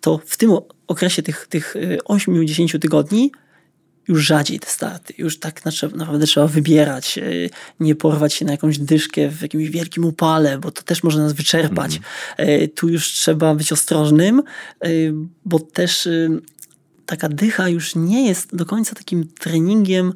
To 0.00 0.20
w 0.26 0.36
tym 0.36 0.50
okresie 0.86 1.22
tych, 1.22 1.46
tych 1.50 1.74
8-10 2.04 2.78
tygodni 2.78 3.30
już 4.08 4.26
rzadziej 4.26 4.60
te 4.60 4.66
starty. 4.70 5.14
Już 5.18 5.38
tak 5.38 5.64
na- 5.64 5.72
naprawdę 5.94 6.26
trzeba 6.26 6.46
wybierać, 6.46 7.18
e, 7.18 7.22
nie 7.80 7.94
porwać 7.94 8.34
się 8.34 8.44
na 8.44 8.52
jakąś 8.52 8.78
dyszkę 8.78 9.28
w 9.28 9.42
jakimś 9.42 9.68
wielkim 9.70 10.04
upale, 10.04 10.58
bo 10.58 10.70
to 10.70 10.82
też 10.82 11.02
może 11.02 11.18
nas 11.18 11.32
wyczerpać. 11.32 12.00
E, 12.36 12.68
Tu 12.68 12.88
już 12.88 13.12
trzeba 13.12 13.54
być 13.54 13.72
ostrożnym, 13.72 14.42
e, 14.84 14.88
bo 15.44 15.58
też 15.58 16.08
taka 17.06 17.28
dycha 17.28 17.68
już 17.68 17.94
nie 17.94 18.26
jest 18.28 18.56
do 18.56 18.66
końca 18.66 18.94
takim 18.94 19.28
treningiem, 19.38 20.12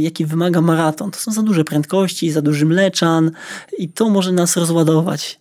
jaki 0.00 0.26
wymaga 0.26 0.60
maraton. 0.60 1.10
To 1.10 1.18
są 1.18 1.32
za 1.32 1.42
duże 1.42 1.64
prędkości, 1.64 2.30
za 2.30 2.42
duży 2.42 2.66
mleczan 2.66 3.30
i 3.78 3.88
to 3.88 4.10
może 4.10 4.32
nas 4.32 4.56
rozładować. 4.56 5.40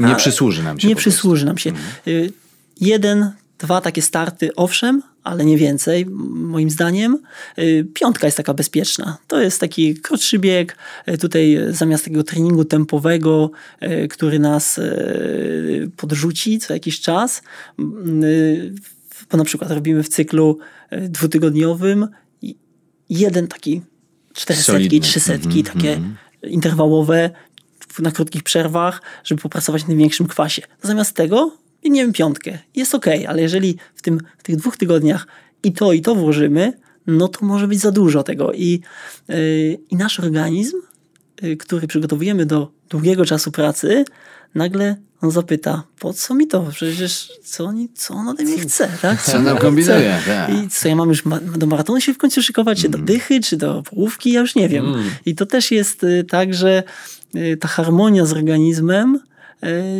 Nie 0.00 0.16
przysłuży 0.16 0.62
nam 0.62 0.80
się 0.80 0.88
Nie 0.88 0.96
przysłuży 0.96 1.46
nam 1.46 1.58
się. 1.58 1.72
Y, 2.06 2.32
Jeden, 2.80 3.30
dwa 3.58 3.80
takie 3.80 4.02
starty, 4.02 4.54
owszem, 4.54 5.02
ale 5.26 5.44
nie 5.44 5.56
więcej, 5.56 6.06
moim 6.30 6.70
zdaniem. 6.70 7.18
Y, 7.58 7.86
Piątka 7.94 8.26
jest 8.26 8.36
taka 8.36 8.54
bezpieczna. 8.54 9.18
To 9.26 9.40
jest 9.40 9.60
taki 9.60 9.94
krótszy 9.94 10.38
bieg. 10.38 10.76
Y, 11.08 11.18
Tutaj 11.18 11.58
zamiast 11.70 12.04
takiego 12.04 12.24
treningu 12.24 12.64
tempowego, 12.64 13.50
y, 13.82 14.08
który 14.08 14.38
nas 14.38 14.80
podrzuci 15.96 16.58
co 16.58 16.74
jakiś 16.74 17.00
czas, 17.00 17.42
bo 19.30 19.38
na 19.38 19.44
przykład 19.44 19.70
robimy 19.70 20.02
w 20.02 20.08
cyklu 20.08 20.58
dwutygodniowym 21.08 22.08
jeden 23.08 23.48
taki 23.48 23.82
czterysetki, 24.32 24.72
Solidny. 24.72 25.00
trzysetki, 25.00 25.62
takie 25.62 26.00
interwałowe 26.42 27.30
na 27.98 28.10
krótkich 28.10 28.42
przerwach, 28.42 29.02
żeby 29.24 29.42
popracować 29.42 29.82
na 29.82 29.88
największym 29.88 30.26
kwasie. 30.26 30.62
Zamiast 30.82 31.16
tego 31.16 31.65
biegniemy 31.86 32.12
piątkę. 32.12 32.58
Jest 32.74 32.94
ok, 32.94 33.06
ale 33.28 33.42
jeżeli 33.42 33.76
w, 33.94 34.02
tym, 34.02 34.20
w 34.38 34.42
tych 34.42 34.56
dwóch 34.56 34.76
tygodniach 34.76 35.26
i 35.62 35.72
to, 35.72 35.92
i 35.92 36.00
to 36.00 36.14
włożymy, 36.14 36.72
no 37.06 37.28
to 37.28 37.46
może 37.46 37.68
być 37.68 37.80
za 37.80 37.90
dużo 37.90 38.22
tego. 38.22 38.52
I, 38.52 38.80
yy, 39.28 39.78
i 39.90 39.96
nasz 39.96 40.20
organizm 40.20 40.76
y, 41.42 41.56
który 41.56 41.86
przygotowujemy 41.86 42.46
do 42.46 42.70
długiego 42.90 43.24
czasu 43.24 43.52
pracy, 43.52 44.04
nagle 44.54 44.96
on 45.20 45.30
zapyta, 45.30 45.82
po 45.98 46.12
co 46.12 46.34
mi 46.34 46.46
to? 46.46 46.66
Przecież 46.70 47.32
co, 47.44 47.64
oni, 47.64 47.88
co 47.94 48.14
on 48.14 48.28
ode 48.28 48.44
mnie 48.44 48.58
chce, 48.58 48.88
tak? 49.02 49.22
Co 49.22 49.36
on 49.36 49.58
kombinuje, 49.58 50.18
chce? 50.22 50.30
tak. 50.30 50.54
I 50.54 50.68
co, 50.68 50.88
ja 50.88 50.96
mam 50.96 51.08
już 51.08 51.24
ma- 51.24 51.40
do 51.40 51.66
maratonu 51.66 52.00
się 52.00 52.14
w 52.14 52.18
końcu 52.18 52.42
szykować, 52.42 52.80
czy 52.80 52.88
do 52.88 52.98
dychy, 52.98 53.40
czy 53.40 53.56
do 53.56 53.82
połówki, 53.82 54.32
ja 54.32 54.40
już 54.40 54.54
nie 54.54 54.68
wiem. 54.68 54.94
I 55.26 55.34
to 55.34 55.46
też 55.46 55.70
jest 55.70 56.04
y, 56.04 56.24
tak, 56.24 56.54
że 56.54 56.82
y, 57.36 57.56
ta 57.60 57.68
harmonia 57.68 58.26
z 58.26 58.32
organizmem 58.32 59.20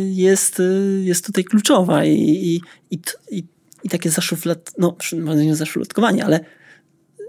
jest, 0.09 0.59
y, 0.59 1.01
jest 1.03 1.25
tutaj 1.25 1.43
kluczowa 1.43 2.05
i, 2.05 2.13
i, 2.13 2.61
i, 2.91 2.99
i, 3.31 3.43
i 3.83 3.89
takie 3.89 4.09
zaszuflad, 4.09 4.71
no 4.77 4.95
może 5.23 5.45
nie 5.45 5.55
zaszufladkowanie, 5.55 6.25
ale 6.25 6.39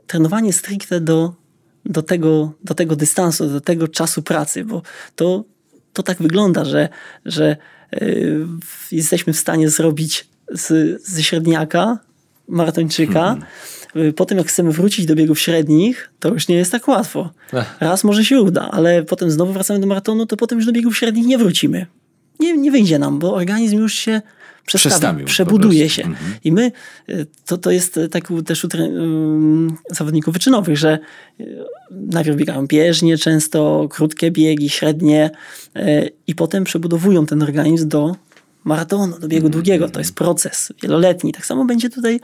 trenowanie 0.07 0.53
stricte 0.53 1.01
do, 1.01 1.35
do, 1.85 2.03
tego, 2.03 2.53
do 2.64 2.74
tego 2.74 2.97
dystansu, 2.97 3.49
do 3.49 3.61
tego 3.61 3.89
czasu 3.89 4.22
pracy, 4.22 4.64
bo 4.64 4.83
to, 5.16 5.45
to 5.93 6.03
tak 6.03 6.18
wygląda, 6.18 6.64
że, 6.64 6.89
że 7.24 7.57
y, 8.03 8.47
jesteśmy 8.93 9.33
w 9.33 9.39
stanie 9.39 9.70
zrobić 9.70 10.29
z, 10.51 11.03
ze 11.03 11.22
średniaka 11.22 11.99
maratończyka. 12.49 13.37
Y, 13.97 14.12
Potem 14.12 14.39
jak 14.39 14.47
chcemy 14.47 14.72
wrócić 14.72 15.07
do 15.07 15.14
biegów 15.14 15.41
średnich, 15.41 16.11
to 16.20 16.29
już 16.29 16.49
nie 16.49 16.57
jest 16.57 16.72
tak 16.72 16.89
łatwo. 16.89 17.31
Raz 17.81 18.05
może 18.05 18.24
się 18.24 18.41
uda, 18.41 18.68
ale 18.70 19.03
potem 19.03 19.31
znowu 19.31 19.53
wracamy 19.53 19.81
do 19.81 19.87
maratonu, 19.87 20.26
to 20.26 20.37
potem 20.37 20.59
już 20.59 20.66
do 20.66 20.72
biegów 20.72 20.97
średnich 20.97 21.26
nie 21.26 21.39
wrócimy. 21.39 21.87
Nie, 22.41 22.57
nie 22.57 22.70
wyjdzie 22.70 22.99
nam, 22.99 23.18
bo 23.18 23.34
organizm 23.34 23.76
już 23.78 23.95
się 23.95 24.22
przestawi, 24.66 24.91
Przestawił 24.91 25.26
przebuduje 25.26 25.89
się. 25.89 26.03
I 26.45 26.53
my, 26.53 26.72
y, 27.09 27.26
to, 27.47 27.59
to 27.59 27.70
jest 27.70 28.01
tak 28.11 28.30
u- 28.30 28.43
też 28.43 28.64
u 28.64 28.68
zawodników 29.91 30.34
wyczynowych, 30.34 30.78
że 30.78 30.99
y, 31.41 31.59
najpierw 31.91 32.36
biegają 32.36 32.66
bieżnie, 32.66 33.18
często 33.18 33.86
krótkie 33.91 34.30
biegi, 34.30 34.68
średnie 34.68 35.30
i 36.26 36.34
potem 36.34 36.64
przebudowują 36.64 37.26
ten 37.26 37.43
organizm 37.43 37.89
do 37.89 38.16
maratonu, 38.64 39.18
do 39.18 39.28
biegu 39.28 39.49
długiego. 39.49 39.89
To 39.89 39.99
jest 40.01 40.14
proces 40.14 40.72
wieloletni. 40.82 41.32
Tak 41.32 41.47
samo 41.47 41.64
będzie 41.64 41.91
tutaj 41.91 42.20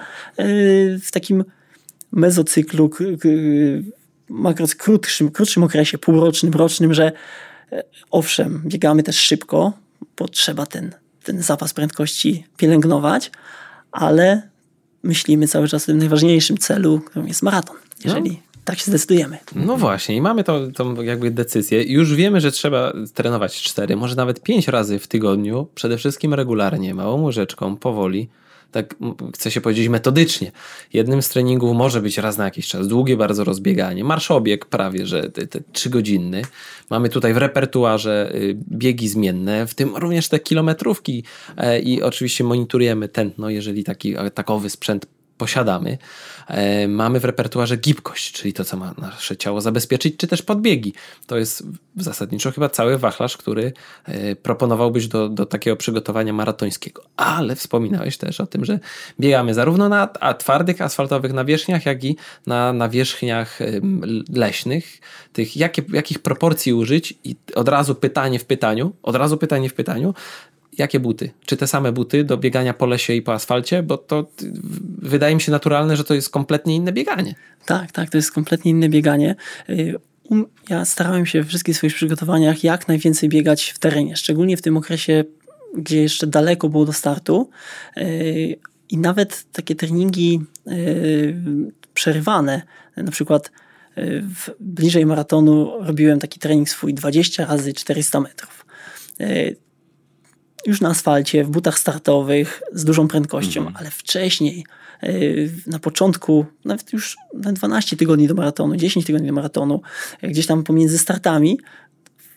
w 1.02 1.08
takim 1.12 1.44
mezocyklu, 2.12 2.90
makros 4.28 4.74
krótszym, 4.74 5.30
krótszym 5.30 5.62
okresie, 5.62 5.98
półrocznym, 5.98 6.52
rocznym, 6.52 6.94
że 6.94 7.12
owszem, 8.10 8.62
biegamy 8.66 9.02
też 9.02 9.16
szybko, 9.16 9.72
bo 10.18 10.28
trzeba 10.28 10.66
ten, 10.66 10.95
ten 11.24 11.42
zapas 11.42 11.74
prędkości 11.74 12.45
pielęgnować, 12.57 13.30
ale 13.92 14.42
myślimy 15.03 15.49
cały 15.49 15.68
czas 15.68 15.82
o 15.82 15.86
tym 15.86 15.99
najważniejszym 15.99 16.59
celu, 16.59 17.01
którym 17.01 17.28
jest 17.28 17.42
maraton, 17.42 17.76
jeżeli 18.05 18.40
tak 18.64 18.78
się 18.78 18.84
zdecydujemy. 18.84 19.38
No 19.55 19.76
właśnie, 19.76 20.16
i 20.16 20.20
mamy 20.20 20.45
to, 20.45 20.70
tą 20.70 21.03
jakby 21.03 21.30
decyzję. 21.30 21.82
Już 21.82 22.14
wiemy, 22.14 22.40
że 22.40 22.53
trzeba 22.53 22.92
trenować 23.14 23.62
cztery, 23.62 23.97
może 23.97 24.16
nawet 24.16 24.42
pięć 24.42 24.68
razy 24.68 24.99
w 24.99 25.07
tygodniu, 25.07 25.66
przede 25.74 25.99
wszystkim 25.99 26.34
regularnie, 26.34 26.95
małą 26.95 27.22
łyżeczką, 27.22 27.76
powoli. 27.76 28.28
Tak 28.75 28.95
chcę 29.35 29.51
się 29.51 29.61
powiedzieć 29.61 29.89
metodycznie. 29.89 30.53
Jednym 30.93 31.22
z 31.22 31.29
treningów 31.29 31.77
może 31.77 32.01
być 32.01 32.18
raz 32.18 32.39
na 32.39 32.45
jakiś 32.45 32.68
czas 32.68 32.89
długie 32.89 33.16
bardzo 33.16 33.45
rozbieganie, 33.45 34.05
marszobieg 34.05 34.66
prawie, 34.66 35.07
że 35.07 35.31
te, 35.31 35.47
te 35.47 35.61
trzygodzinny. 35.72 36.43
Mamy 36.91 37.09
tutaj 37.09 37.35
w 37.35 37.37
repertuarze 37.37 38.33
y, 38.35 38.57
biegi 38.72 39.09
zmienne, 39.09 39.66
w 39.66 39.75
tym 39.75 39.97
również 39.97 40.29
te 40.29 40.39
kilometrówki 40.39 41.25
e, 41.57 41.81
i 41.81 42.03
oczywiście 42.03 42.45
monitorujemy 42.45 43.09
tętno, 43.09 43.51
jeżeli 43.51 43.85
taki 43.85 44.14
takowy 44.35 44.70
sprzęt 44.70 45.07
posiadamy. 45.39 45.99
E, 46.49 46.89
Mamy 46.89 47.20
w 47.20 47.24
repertuarze 47.24 47.76
gibkość, 47.76 48.32
czyli 48.32 48.53
to, 48.53 48.64
co 48.64 48.76
ma 48.76 48.95
nasze 48.99 49.37
ciało 49.37 49.61
zabezpieczyć, 49.61 50.16
czy 50.16 50.26
też 50.26 50.43
podbiegi. 50.43 50.95
To 51.26 51.39
jest 51.39 51.66
zasadniczo 51.97 52.53
chyba 52.53 52.68
cały 52.68 52.99
wachlarz, 52.99 53.37
który 53.37 53.72
e, 54.05 54.37
proponowałbyś 54.37 55.09
do, 55.09 55.28
do 55.28 55.47
takiego 55.47 55.76
przygotowania 55.76 56.32
maratońskiego. 56.32 57.03
Ale 57.16 57.57
wspominałeś 57.57 58.16
też 58.16 58.41
o 58.41 58.47
tym, 58.47 58.64
że 58.64 58.78
biegamy 59.20 59.55
zarówno 59.55 59.89
na 59.89 60.09
twardych, 60.39 60.80
asfaltowych 60.80 61.32
nawierzchniach, 61.32 61.87
jak 61.87 62.05
i 62.05 62.16
na 62.47 62.72
nawierzchniach 62.72 63.59
leśnych. 64.35 65.01
Tych, 65.32 65.57
jakie, 65.57 65.82
jakich 65.93 66.18
proporcji 66.18 66.72
użyć 66.72 67.14
i 67.24 67.37
od 67.55 67.68
razu 67.68 67.95
pytanie 67.95 68.39
w 68.39 68.45
pytaniu, 68.45 68.93
od 69.03 69.16
razu 69.16 69.37
pytanie 69.37 69.68
w 69.68 69.74
pytaniu, 69.74 70.14
Jakie 70.79 71.01
buty? 71.01 71.31
Czy 71.47 71.57
te 71.57 71.66
same 71.66 71.93
buty 71.93 72.25
do 72.25 72.37
biegania 72.37 72.75
po 72.75 72.87
lesie 72.87 73.12
i 73.14 73.22
po 73.22 73.33
asfalcie? 73.33 73.83
Bo 73.83 73.99
to 73.99 74.22
w- 74.39 75.09
wydaje 75.09 75.35
mi 75.35 75.41
się 75.41 75.53
naturalne, 75.53 75.97
że 75.97 76.05
to 76.05 76.14
jest 76.14 76.31
kompletnie 76.31 76.77
inne 76.77 76.93
bieganie. 76.93 77.35
Tak, 77.66 77.93
tak, 77.93 78.11
to 78.11 78.18
jest 78.18 78.33
kompletnie 78.33 78.70
inne 78.70 78.89
bieganie. 78.89 79.35
Um- 80.31 80.47
Ja 80.68 80.85
starałem 80.85 81.27
się 81.27 81.43
we 81.43 81.49
wszystkich 81.49 81.77
swoich 81.77 81.95
przygotowaniach 81.95 82.64
jak 82.64 82.89
najwięcej 82.89 83.29
biegać 83.29 83.70
w 83.70 83.79
terenie, 83.79 84.16
szczególnie 84.16 84.57
w 84.57 84.62
tym 84.62 84.77
okresie, 84.77 85.25
gdzie 85.77 86.03
jeszcze 86.03 86.27
daleko 86.27 86.68
było 86.68 86.85
do 86.85 86.93
startu. 86.93 87.51
Y, 87.97 88.57
I 88.91 88.99
nawet 88.99 89.45
takie 89.53 89.75
treningi 89.75 90.41
y, 90.68 91.37
przerywane, 91.95 92.62
na 92.97 93.11
przykład 93.11 93.51
y, 93.99 94.22
w, 94.35 94.51
bliżej 94.61 95.07
maratonu 95.07 95.72
robiłem 95.81 96.18
taki 96.18 96.41
trening 96.41 96.68
swój 96.68 96.95
20 96.95 97.47
razy 97.47 97.72
400 97.72 98.20
metrów. 98.20 98.66
Już 100.66 100.80
na 100.80 100.88
asfalcie, 100.88 101.44
w 101.44 101.50
butach 101.50 101.78
startowych, 101.78 102.62
z 102.72 102.84
dużą 102.84 103.08
prędkością, 103.08 103.60
ale 103.74 103.90
wcześniej, 103.90 104.64
yy, 105.02 105.50
na 105.66 105.78
początku, 105.78 106.46
nawet 106.64 106.92
już 106.92 107.16
na 107.34 107.52
12 107.52 107.96
tygodni 107.96 108.28
do 108.28 108.34
maratonu, 108.34 108.76
10 108.76 109.06
tygodni 109.06 109.28
do 109.28 109.34
maratonu, 109.34 109.82
yy, 110.22 110.28
gdzieś 110.28 110.46
tam 110.46 110.62
pomiędzy 110.64 110.98
startami, 110.98 111.58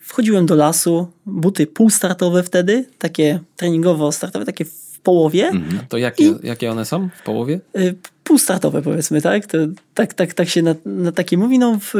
wchodziłem 0.01 0.45
do 0.45 0.55
lasu, 0.55 1.07
buty 1.25 1.67
półstartowe 1.67 2.43
wtedy, 2.43 2.85
takie 2.99 3.39
treningowo-startowe, 3.57 4.45
takie 4.45 4.65
w 4.65 4.99
połowie, 5.03 5.51
To 5.89 5.97
jakie, 5.97 6.33
jakie 6.43 6.71
one 6.71 6.85
są 6.85 7.09
w 7.19 7.23
połowie? 7.23 7.59
y, 7.77 7.95
półstartowe 8.23 8.81
powiedzmy, 8.81 9.21
tak? 9.21 9.45
To, 9.45 9.57
tak, 9.93 10.13
tak, 10.13 10.33
tak 10.33 10.49
się 10.49 10.61
na, 10.61 10.75
na 10.85 11.11
takie 11.11 11.37
mówi, 11.37 11.59
no 11.59 11.79
w, 11.81 11.93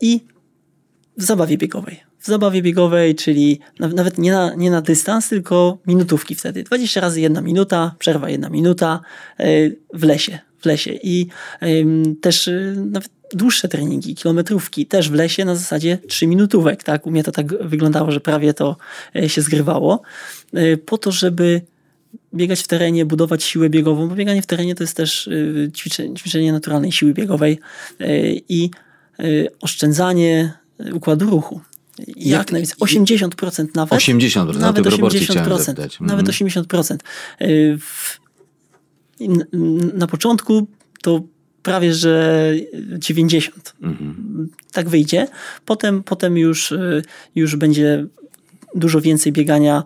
i 0.00 0.20
w 1.16 1.22
zabawie 1.22 1.58
biegowej. 1.58 2.00
W 2.18 2.26
zabawie 2.26 2.62
biegowej, 2.62 3.14
czyli 3.14 3.60
na, 3.78 3.88
nawet 3.88 4.18
nie 4.18 4.32
na, 4.32 4.54
nie 4.54 4.70
na 4.70 4.80
dystans, 4.82 5.28
tylko 5.28 5.78
minutówki 5.86 6.34
wtedy. 6.34 6.62
20 6.62 7.00
razy 7.00 7.20
jedna 7.20 7.40
minuta, 7.40 7.94
przerwa 7.98 8.30
jedna 8.30 8.48
minuta 8.48 9.00
y, 9.40 9.76
w 9.94 10.04
lesie. 10.04 10.38
W 10.60 10.66
lesie. 10.66 10.98
I 11.02 11.26
też 12.20 12.48
y, 12.48 12.74
nawet 12.90 13.10
dłuższe 13.32 13.68
treningi, 13.68 14.14
kilometrówki 14.14 14.86
też 14.86 15.10
w 15.10 15.14
lesie 15.14 15.44
na 15.44 15.54
zasadzie 15.54 15.98
3 16.08 16.26
minutówek. 16.26 16.84
Tak? 16.84 17.06
U 17.06 17.10
mnie 17.10 17.24
to 17.24 17.32
tak 17.32 17.68
wyglądało, 17.68 18.10
że 18.10 18.20
prawie 18.20 18.54
to 18.54 18.76
y, 19.16 19.28
się 19.28 19.42
zgrywało. 19.42 20.02
Po 20.86 20.98
to, 20.98 21.12
żeby 21.12 21.60
biegać 22.34 22.60
w 22.60 22.66
terenie, 22.66 23.06
budować 23.06 23.44
siłę 23.44 23.70
biegową, 23.70 24.08
bo 24.08 24.14
bieganie 24.14 24.42
w 24.42 24.46
terenie 24.46 24.74
to 24.74 24.82
jest 24.82 24.96
też 24.96 25.30
ćwiczenie, 25.76 26.14
ćwiczenie 26.14 26.52
naturalnej 26.52 26.92
siły 26.92 27.14
biegowej 27.14 27.58
i 28.48 28.70
oszczędzanie 29.60 30.52
układu 30.92 31.30
ruchu. 31.30 31.60
Jak, 32.06 32.16
Jak- 32.16 32.52
najwięcej, 32.52 32.76
80% 32.80 33.66
nawet. 33.74 33.92
80%, 34.00 34.54
na 34.54 34.66
nawet 34.66 34.82
proporcje 34.88 35.20
80%, 35.20 35.24
chciałem 35.30 35.58
zapytać. 35.58 36.00
Nawet 36.00 36.28
Mhm. 36.28 36.32
80%. 36.32 37.02
Y, 37.42 37.78
w- 37.80 38.20
Na 39.94 40.06
początku 40.06 40.66
to 41.02 41.22
prawie, 41.62 41.94
że 41.94 42.54
90. 42.98 43.74
Mhm. 43.82 44.48
Tak 44.72 44.88
wyjdzie. 44.88 45.26
Potem, 45.64 46.02
potem 46.02 46.38
już, 46.38 46.72
y, 46.72 47.02
już 47.34 47.56
będzie 47.56 48.06
dużo 48.78 49.00
więcej 49.00 49.32
biegania 49.32 49.82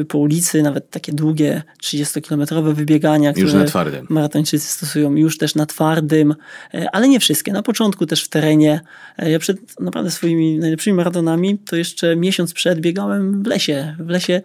y, 0.00 0.04
po 0.04 0.18
ulicy, 0.18 0.62
nawet 0.62 0.90
takie 0.90 1.12
długie 1.12 1.62
30-kilometrowe 1.82 2.74
wybiegania, 2.74 3.32
Już 3.36 3.48
które 3.50 3.62
na 3.64 3.68
twardym. 3.68 4.06
maratończycy 4.08 4.66
stosują 4.72 5.16
już 5.16 5.38
też 5.38 5.54
na 5.54 5.66
twardym, 5.66 6.34
y, 6.74 6.86
ale 6.92 7.08
nie 7.08 7.20
wszystkie. 7.20 7.52
Na 7.52 7.62
początku 7.62 8.06
też 8.06 8.24
w 8.24 8.28
terenie. 8.28 8.80
Y, 9.22 9.30
Ja 9.30 9.38
przed 9.38 9.80
naprawdę 9.80 10.10
swoimi 10.10 10.58
najlepszymi 10.58 10.96
maratonami 10.96 11.58
to 11.58 11.76
jeszcze 11.76 12.16
miesiąc 12.16 12.52
przed 12.52 12.80
biegałem 12.80 13.42
w 13.42 13.46
lesie. 13.46 13.96
W 13.98 14.08
lesie, 14.08 14.40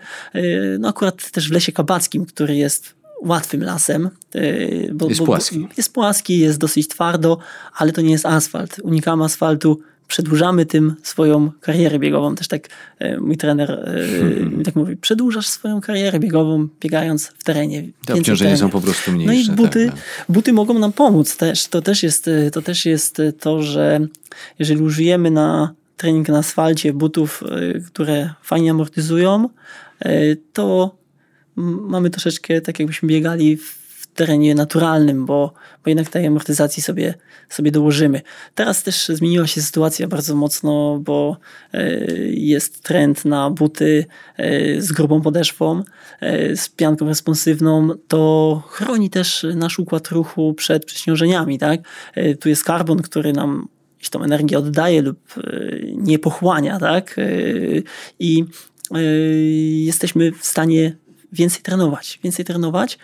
no 0.79 0.89
akurat 0.89 1.31
też 1.31 1.49
w 1.49 1.51
lesie 1.51 1.71
kabackim, 1.71 2.25
który 2.25 2.55
jest 2.55 2.95
łatwym 3.23 3.63
lasem. 3.63 4.09
Bo, 4.93 5.07
Jest 5.09 5.19
bo- 5.19 5.25
płaski. 5.25 5.67
Jest 5.77 5.93
płaski, 5.93 6.39
jest 6.39 6.59
dosyć 6.59 6.87
twardo, 6.87 7.37
ale 7.77 7.91
to 7.91 8.01
nie 8.01 8.11
jest 8.11 8.25
asfalt. 8.25 8.79
Unikamy 8.83 9.23
asfaltu, 9.23 9.79
przedłużamy 10.07 10.65
tym 10.65 10.95
swoją 11.03 11.51
karierę 11.61 11.99
biegową. 11.99 12.35
Też 12.35 12.47
tak 12.47 12.69
e, 12.99 13.17
mój 13.17 13.37
trener 13.37 13.95
mi 14.51 14.65
tak 14.65 14.75
mówi, 14.75 14.97
przedłużasz 14.97 15.47
swoją 15.47 15.81
karierę 15.81 16.19
biegową, 16.19 16.67
biegając 16.81 17.27
w 17.27 17.43
terenie. 17.43 17.83
Te 18.05 18.13
obciążenia 18.13 18.57
są 18.57 18.69
po 18.69 18.81
prostu 18.81 19.11
No 19.11 19.17
i 19.17 19.27
mniejsze. 19.27 19.51
buty, 19.51 19.85
tak, 19.85 19.95
tak. 19.95 20.25
buty 20.29 20.53
mogą 20.53 20.79
nam 20.79 20.93
pomóc 20.93 21.37
też. 21.37 21.67
To 21.67 21.81
też, 21.81 22.03
jest, 22.03 22.27
e, 22.27 22.51
to 22.51 22.61
też 22.61 22.85
jest 22.85 23.21
to, 23.39 23.63
że 23.63 23.99
jeżeli 24.59 24.81
użyjemy 24.81 25.31
na 25.31 25.73
trening 25.97 26.29
na 26.29 26.37
asfalcie 26.37 26.93
butów, 26.93 27.43
które 27.87 28.33
fajnie 28.43 28.71
amortyzują, 28.71 29.49
to 30.53 30.95
mamy 31.55 32.09
troszeczkę 32.09 32.61
tak 32.61 32.79
jakbyśmy 32.79 33.09
biegali 33.09 33.57
w 33.57 33.84
terenie 34.15 34.55
naturalnym, 34.55 35.25
bo, 35.25 35.53
bo 35.83 35.89
jednak 35.89 36.09
tej 36.09 36.25
amortyzacji 36.25 36.83
sobie, 36.83 37.13
sobie 37.49 37.71
dołożymy. 37.71 38.21
Teraz 38.55 38.83
też 38.83 39.07
zmieniła 39.07 39.47
się 39.47 39.61
sytuacja 39.61 40.07
bardzo 40.07 40.35
mocno, 40.35 40.99
bo 41.03 41.37
e, 41.73 41.99
jest 42.29 42.83
trend 42.83 43.25
na 43.25 43.49
buty 43.49 44.05
e, 44.37 44.81
z 44.81 44.91
grubą 44.91 45.21
podeszwą, 45.21 45.83
e, 46.19 46.55
z 46.55 46.69
pianką 46.69 47.07
responsywną. 47.07 47.89
To 48.07 48.63
chroni 48.67 49.09
też 49.09 49.45
nasz 49.55 49.79
układ 49.79 50.07
ruchu 50.07 50.53
przed 50.53 50.85
przeciążeniami. 50.85 51.59
Tak? 51.59 51.79
Tu 52.39 52.49
jest 52.49 52.63
karbon, 52.63 53.01
który 53.01 53.33
nam 53.33 53.67
tą 54.11 54.23
energię 54.23 54.57
oddaje 54.57 55.01
lub 55.01 55.19
nie 55.95 56.19
pochłania. 56.19 56.79
Tak? 56.79 57.15
I 58.19 58.45
jesteśmy 59.85 60.31
w 60.31 60.45
stanie 60.45 60.95
więcej 61.31 61.61
trenować, 61.61 62.19
więcej 62.23 62.45
trenować 62.45 62.97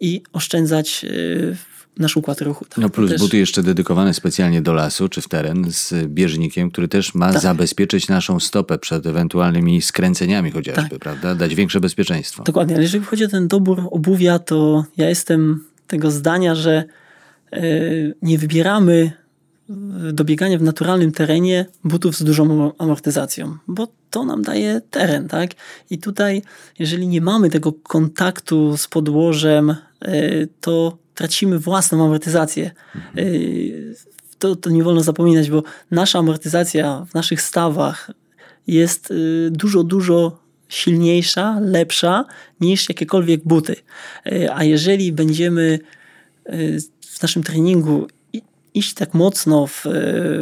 i 0.00 0.22
oszczędzać 0.32 1.04
y, 1.04 1.56
nasz 1.98 2.16
układ 2.16 2.40
ruchu. 2.40 2.64
Tak? 2.64 2.78
No 2.78 2.90
plus 2.90 3.10
też... 3.10 3.20
buty 3.20 3.36
jeszcze 3.36 3.62
dedykowane 3.62 4.14
specjalnie 4.14 4.62
do 4.62 4.72
lasu 4.72 5.08
czy 5.08 5.20
w 5.20 5.28
teren 5.28 5.66
z 5.70 5.94
bieżnikiem, 6.06 6.70
który 6.70 6.88
też 6.88 7.14
ma 7.14 7.32
tak. 7.32 7.42
zabezpieczyć 7.42 8.08
naszą 8.08 8.40
stopę 8.40 8.78
przed 8.78 9.06
ewentualnymi 9.06 9.82
skręceniami 9.82 10.50
chociażby, 10.50 10.90
tak. 10.90 10.98
prawda? 10.98 11.34
Dać 11.34 11.54
większe 11.54 11.80
bezpieczeństwo. 11.80 12.42
Dokładnie, 12.42 12.74
ale 12.74 12.82
jeżeli 12.82 13.04
chodzi 13.04 13.24
o 13.24 13.28
ten 13.28 13.48
dobór 13.48 13.82
obuwia, 13.90 14.38
to 14.38 14.84
ja 14.96 15.08
jestem 15.08 15.64
tego 15.86 16.10
zdania, 16.10 16.54
że 16.54 16.84
y, 17.52 18.14
nie 18.22 18.38
wybieramy 18.38 19.12
do 20.12 20.24
biegania 20.24 20.58
w 20.58 20.62
naturalnym 20.62 21.12
terenie 21.12 21.66
butów 21.84 22.16
z 22.16 22.24
dużą 22.24 22.72
amortyzacją, 22.78 23.56
bo 23.68 23.88
to 24.10 24.24
nam 24.24 24.42
daje 24.42 24.80
teren, 24.90 25.28
tak? 25.28 25.50
I 25.90 25.98
tutaj, 25.98 26.42
jeżeli 26.78 27.08
nie 27.08 27.20
mamy 27.20 27.50
tego 27.50 27.72
kontaktu 27.72 28.76
z 28.76 28.88
podłożem, 28.88 29.76
to 30.60 30.98
tracimy 31.14 31.58
własną 31.58 32.04
amortyzację. 32.04 32.70
E, 32.96 33.22
to, 34.38 34.56
to 34.56 34.70
nie 34.70 34.82
wolno 34.84 35.02
zapominać, 35.02 35.50
bo 35.50 35.62
nasza 35.90 36.18
amortyzacja 36.18 37.06
w 37.10 37.14
naszych 37.14 37.42
stawach 37.42 38.10
jest 38.66 39.10
e, 39.10 39.14
dużo, 39.50 39.84
dużo 39.84 40.38
silniejsza, 40.68 41.60
lepsza 41.60 42.24
niż 42.60 42.88
jakiekolwiek 42.88 43.44
buty. 43.44 43.76
A 44.54 44.64
jeżeli 44.64 45.12
będziemy 45.12 45.78
w 47.00 47.22
naszym 47.22 47.42
treningu 47.42 48.06
iść 48.74 48.94
tak 48.94 49.14
mocno 49.14 49.66
w, 49.66 49.82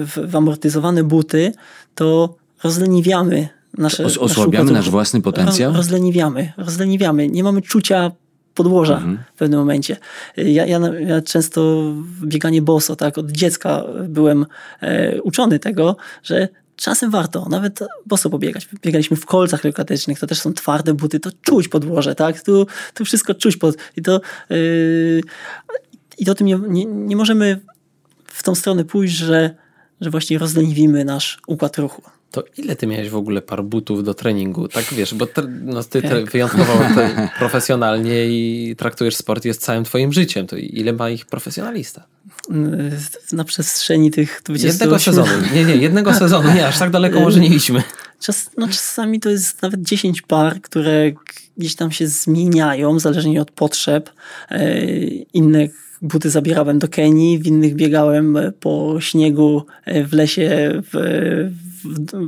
w, 0.04 0.30
w 0.30 0.36
amortyzowane 0.36 1.04
buty, 1.04 1.52
to 1.94 2.36
rozleniwiamy 2.62 3.48
nasze. 3.78 4.04
Os 4.04 4.18
osłabiamy 4.18 4.72
nasz, 4.72 4.90
własny 4.90 5.22
potencjał? 5.22 5.70
Roz, 5.70 5.76
rozleniwiamy, 5.76 6.52
rozleniwiamy. 6.56 7.28
Nie 7.28 7.44
mamy 7.44 7.62
czucia 7.62 8.10
podłoża 8.54 8.96
mhm. 8.96 9.18
w 9.34 9.38
pewnym 9.38 9.60
momencie. 9.60 9.96
Ja, 10.36 10.66
ja, 10.66 10.80
ja, 11.06 11.22
często 11.22 11.92
bieganie 12.22 12.62
boso, 12.62 12.96
tak, 12.96 13.18
od 13.18 13.30
dziecka 13.30 13.84
byłem 14.08 14.46
e, 14.80 15.22
uczony 15.22 15.58
tego, 15.58 15.96
że 16.22 16.48
czasem 16.76 17.10
warto 17.10 17.46
nawet 17.48 17.80
boso 18.06 18.30
pobiegać. 18.30 18.68
Biegaliśmy 18.82 19.16
w 19.16 19.26
kolcach 19.26 19.64
lekatycznych, 19.64 20.18
to 20.18 20.26
też 20.26 20.40
są 20.40 20.52
twarde 20.52 20.94
buty, 20.94 21.20
to 21.20 21.30
czuć 21.42 21.68
podłoże, 21.68 22.14
tak, 22.14 22.42
tu, 22.42 22.66
tu 22.94 23.04
wszystko 23.04 23.34
czuć 23.34 23.56
pod, 23.56 23.76
i 23.96 24.02
to, 24.02 24.20
yy, 24.50 25.20
i 26.18 26.24
to 26.24 26.32
o 26.32 26.34
tym 26.34 26.46
nie, 26.46 26.58
nie, 26.68 26.84
nie 26.84 27.16
możemy 27.16 27.60
w 28.26 28.42
tą 28.42 28.54
stronę 28.54 28.84
pójść, 28.84 29.14
że, 29.14 29.50
że 30.00 30.10
właśnie 30.10 30.38
rozleniwimy 30.38 31.04
nasz 31.04 31.38
układ 31.46 31.78
ruchu. 31.78 32.02
To 32.34 32.44
ile 32.56 32.76
ty 32.76 32.86
miałeś 32.86 33.10
w 33.10 33.16
ogóle 33.16 33.42
par 33.42 33.64
butów 33.64 34.04
do 34.04 34.14
treningu? 34.14 34.68
Tak 34.68 34.84
wiesz, 34.84 35.14
bo 35.14 35.26
no, 35.64 35.84
ty 35.84 36.02
tak. 36.02 36.30
wyjątkowo 36.30 36.72
profesjonalnie 37.38 38.26
i 38.26 38.74
traktujesz 38.78 39.16
sport 39.16 39.44
jest 39.44 39.62
całym 39.62 39.84
twoim 39.84 40.12
życiem. 40.12 40.46
To 40.46 40.56
ile 40.56 40.92
ma 40.92 41.10
ich 41.10 41.26
profesjonalista? 41.26 42.06
Na 43.32 43.44
przestrzeni 43.44 44.10
tych 44.10 44.40
28... 44.44 44.80
Jednego 44.80 44.98
sezonu. 44.98 45.46
Nie, 45.54 45.64
nie, 45.64 45.76
jednego 45.76 46.14
sezonu. 46.14 46.54
Nie, 46.54 46.66
aż 46.66 46.78
tak 46.78 46.90
daleko 46.90 47.20
może 47.20 47.40
nie 47.40 47.48
idźmy. 47.48 47.82
Czas, 48.20 48.50
no, 48.58 48.66
czasami 48.66 49.20
to 49.20 49.30
jest 49.30 49.62
nawet 49.62 49.82
10 49.82 50.22
par, 50.22 50.60
które 50.60 51.12
gdzieś 51.56 51.74
tam 51.74 51.90
się 51.90 52.08
zmieniają, 52.08 52.98
zależnie 52.98 53.42
od 53.42 53.50
potrzeb. 53.50 54.10
E, 54.50 54.84
inne 55.34 55.68
buty 56.02 56.30
zabierałem 56.30 56.78
do 56.78 56.88
Kenii, 56.88 57.38
w 57.38 57.46
innych 57.46 57.74
biegałem 57.74 58.38
po 58.60 58.96
śniegu 59.00 59.66
w 60.08 60.12
lesie 60.12 60.82
w, 60.92 61.50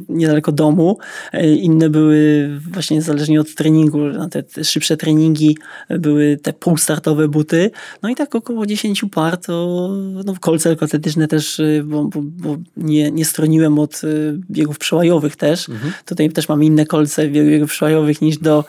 niedaleko 0.08 0.52
domu. 0.52 0.98
E, 1.32 1.54
inne 1.54 1.90
były 1.90 2.48
właśnie 2.72 3.02
zależnie 3.02 3.40
od 3.40 3.54
treningu, 3.54 3.98
na 3.98 4.28
te, 4.28 4.64
szybsze 4.64 4.96
treningi 4.96 5.58
były 5.90 6.38
te 6.42 6.52
półstartowe 6.52 7.28
buty. 7.28 7.70
No 8.02 8.08
i 8.08 8.14
tak 8.14 8.34
około 8.34 8.66
10 8.66 9.04
par 9.14 9.36
to 9.36 9.88
no, 10.24 10.34
kolce 10.40 10.68
lekkoatletyczne 10.68 11.28
też, 11.28 11.60
e, 11.60 11.82
bo, 11.84 12.04
bo, 12.04 12.20
bo, 12.22 12.56
nie, 12.76 13.10
nie 13.10 13.24
stroniłem 13.24 13.78
od 13.78 14.02
e, 14.04 14.06
biegów 14.50 14.78
przełajowych 14.78 15.36
też. 15.36 15.68
Mhm. 15.68 15.92
Tutaj 16.04 16.30
też 16.30 16.48
mamy 16.48 16.64
inne 16.64 16.86
kolce 16.86 17.28
biegów 17.28 17.70
przełajowych 17.70 18.22
niż 18.22 18.38
do 18.38 18.64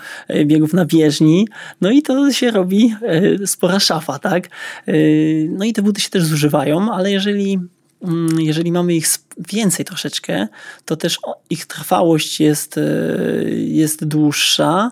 biegów 0.46 0.74
na 0.74 0.86
bieżni. 0.86 1.48
No 1.82 1.92
i 1.92 2.02
to 2.02 2.32
się 2.32 2.52
robi 2.52 2.96
spora 3.46 3.80
szafa, 3.80 4.20
tak? 4.20 4.50
No 5.50 5.66
i 5.66 5.74
te 5.74 5.82
buty 5.82 6.02
się 6.02 6.10
też 6.10 6.24
zużywają, 6.24 6.92
ale 6.94 7.12
jeżeli 7.12 7.60
jeżeli 8.38 8.72
mamy 8.72 8.96
ich 8.96 9.08
więcej 9.38 9.86
troszeczkę, 9.86 10.48
to 10.86 10.96
też 10.96 11.20
ich 11.50 11.66
trwałość 11.66 12.40
jest, 12.40 12.78
e, 12.78 12.82
jest 13.54 14.06
dłuższa. 14.06 14.92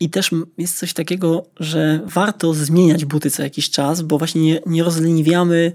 I 0.00 0.10
też 0.10 0.30
jest 0.58 0.78
coś 0.78 0.92
takiego, 0.92 1.46
że 1.60 2.00
warto 2.04 2.54
zmieniać 2.54 3.04
buty 3.04 3.30
co 3.30 3.42
jakiś 3.42 3.70
czas, 3.70 4.02
bo 4.02 4.18
właśnie 4.18 4.42
nie, 4.42 4.60
nie 4.66 4.84
rozleniwiamy 4.84 5.72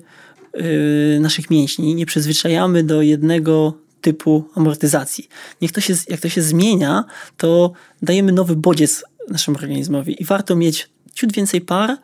yy, 0.54 1.20
naszych 1.20 1.50
mięśni, 1.50 1.96
nie 1.96 2.06
przyzwyczajamy 2.06 2.84
do 2.84 3.02
jednego 3.02 3.74
typu 4.02 4.50
amortyzacji. 4.56 5.30
Niech 5.62 5.72
to 5.72 5.82
się, 5.82 5.94
jak 6.10 6.20
to 6.20 6.30
się 6.30 6.42
zmienia, 6.42 7.04
to 7.38 7.72
dajemy 8.02 8.32
nowy 8.32 8.56
bodziec 8.56 9.04
naszemu 9.30 9.58
organizmowi 9.58 10.22
i 10.22 10.26
warto 10.26 10.56
mieć 10.56 10.90
ciut 11.14 11.34
więcej 11.34 11.62
par, 11.62 11.98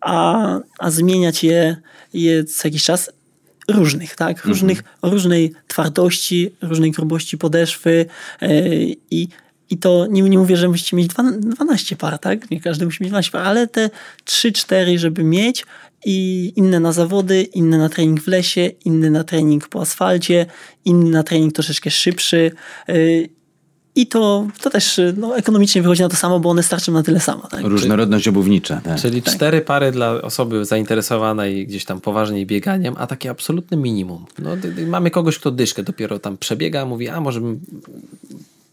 a, 0.00 0.58
a 0.78 0.90
zmieniać 0.90 1.44
je, 1.44 1.76
je 2.14 2.44
co 2.44 2.68
jakiś 2.68 2.84
czas 2.84 3.10
różnych, 3.72 4.16
tak? 4.16 4.36
Mhm. 4.36 4.48
Różnych, 4.48 4.82
o 5.02 5.10
różnej 5.10 5.52
twardości, 5.68 6.50
różnej 6.62 6.90
grubości 6.90 7.38
podeszwy 7.38 8.06
yy, 8.40 8.48
i 9.10 9.28
i 9.70 9.78
to 9.78 10.06
nie, 10.10 10.22
nie 10.22 10.38
mówię, 10.38 10.56
że 10.56 10.68
musicie 10.68 10.96
mieć 10.96 11.08
12 11.34 11.96
par, 11.96 12.18
tak? 12.18 12.50
Nie 12.50 12.60
każdy 12.60 12.84
musi 12.84 13.02
mieć 13.02 13.10
12 13.10 13.30
par, 13.30 13.42
ale 13.46 13.66
te 13.66 13.90
3-4, 14.24 14.98
żeby 14.98 15.24
mieć 15.24 15.64
i 16.04 16.52
inne 16.56 16.80
na 16.80 16.92
zawody, 16.92 17.42
inne 17.42 17.78
na 17.78 17.88
trening 17.88 18.22
w 18.22 18.26
lesie, 18.26 18.70
inny 18.84 19.10
na 19.10 19.24
trening 19.24 19.68
po 19.68 19.80
asfalcie, 19.80 20.46
inny 20.84 21.10
na 21.10 21.22
trening 21.22 21.54
troszeczkę 21.54 21.90
szybszy. 21.90 22.50
I 23.94 24.06
to, 24.06 24.46
to 24.60 24.70
też 24.70 25.00
no, 25.16 25.36
ekonomicznie 25.36 25.82
wychodzi 25.82 26.02
na 26.02 26.08
to 26.08 26.16
samo, 26.16 26.40
bo 26.40 26.50
one 26.50 26.62
starczą 26.62 26.92
na 26.92 27.02
tyle 27.02 27.20
samo. 27.20 27.46
Tak? 27.50 27.60
Różnorodność 27.64 28.28
obuwnicza. 28.28 28.80
Tak. 28.84 29.00
Czyli 29.00 29.22
tak. 29.22 29.34
cztery 29.34 29.60
pary 29.60 29.92
dla 29.92 30.10
osoby 30.22 30.64
zainteresowanej 30.64 31.66
gdzieś 31.66 31.84
tam 31.84 32.00
poważniej 32.00 32.46
bieganiem, 32.46 32.94
a 32.98 33.06
takie 33.06 33.30
absolutne 33.30 33.76
minimum. 33.76 34.24
No, 34.38 34.50
mamy 34.86 35.10
kogoś, 35.10 35.38
kto 35.38 35.50
dyszkę 35.50 35.82
dopiero 35.82 36.18
tam 36.18 36.36
przebiega, 36.36 36.86
mówi, 36.86 37.08
a 37.08 37.20
może 37.20 37.40
bym 37.40 37.60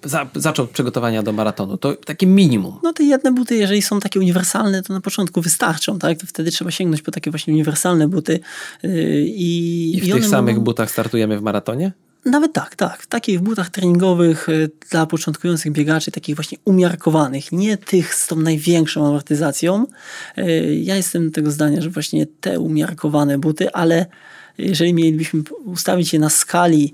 za, 0.03 0.27
zaczął 0.35 0.67
przygotowania 0.67 1.23
do 1.23 1.31
maratonu. 1.31 1.77
To 1.77 1.95
takie 1.95 2.27
minimum. 2.27 2.75
No 2.83 2.93
te 2.93 3.03
jedne 3.03 3.31
buty, 3.31 3.55
jeżeli 3.55 3.81
są 3.81 3.99
takie 3.99 4.19
uniwersalne, 4.19 4.83
to 4.83 4.93
na 4.93 5.01
początku 5.01 5.41
wystarczą, 5.41 5.99
tak? 5.99 6.19
To 6.19 6.27
wtedy 6.27 6.51
trzeba 6.51 6.71
sięgnąć 6.71 7.01
po 7.01 7.11
takie 7.11 7.31
właśnie 7.31 7.53
uniwersalne 7.53 8.07
buty. 8.07 8.39
Yy, 8.83 9.21
I, 9.21 9.97
I 9.97 10.01
w 10.01 10.07
i 10.07 10.11
tych 10.11 10.25
samych 10.25 10.55
mogą... 10.55 10.65
butach 10.65 10.91
startujemy 10.91 11.39
w 11.39 11.41
maratonie? 11.41 11.91
Nawet 12.25 12.53
tak, 12.53 12.75
tak. 12.75 13.01
W 13.01 13.07
takich 13.07 13.39
butach 13.39 13.69
treningowych 13.69 14.49
y, 14.49 14.69
dla 14.89 15.05
początkujących 15.05 15.71
biegaczy, 15.71 16.11
takich 16.11 16.35
właśnie 16.35 16.57
umiarkowanych, 16.65 17.51
nie 17.51 17.77
tych 17.77 18.15
z 18.15 18.27
tą 18.27 18.35
największą 18.35 19.07
amortyzacją. 19.07 19.85
Y, 20.37 20.79
ja 20.83 20.95
jestem 20.95 21.31
tego 21.31 21.51
zdania, 21.51 21.81
że 21.81 21.89
właśnie 21.89 22.25
te 22.41 22.59
umiarkowane 22.59 23.37
buty, 23.37 23.71
ale 23.71 24.05
jeżeli 24.57 24.93
mielibyśmy 24.93 25.41
ustawić 25.65 26.13
je 26.13 26.19
na 26.19 26.29
skali 26.29 26.93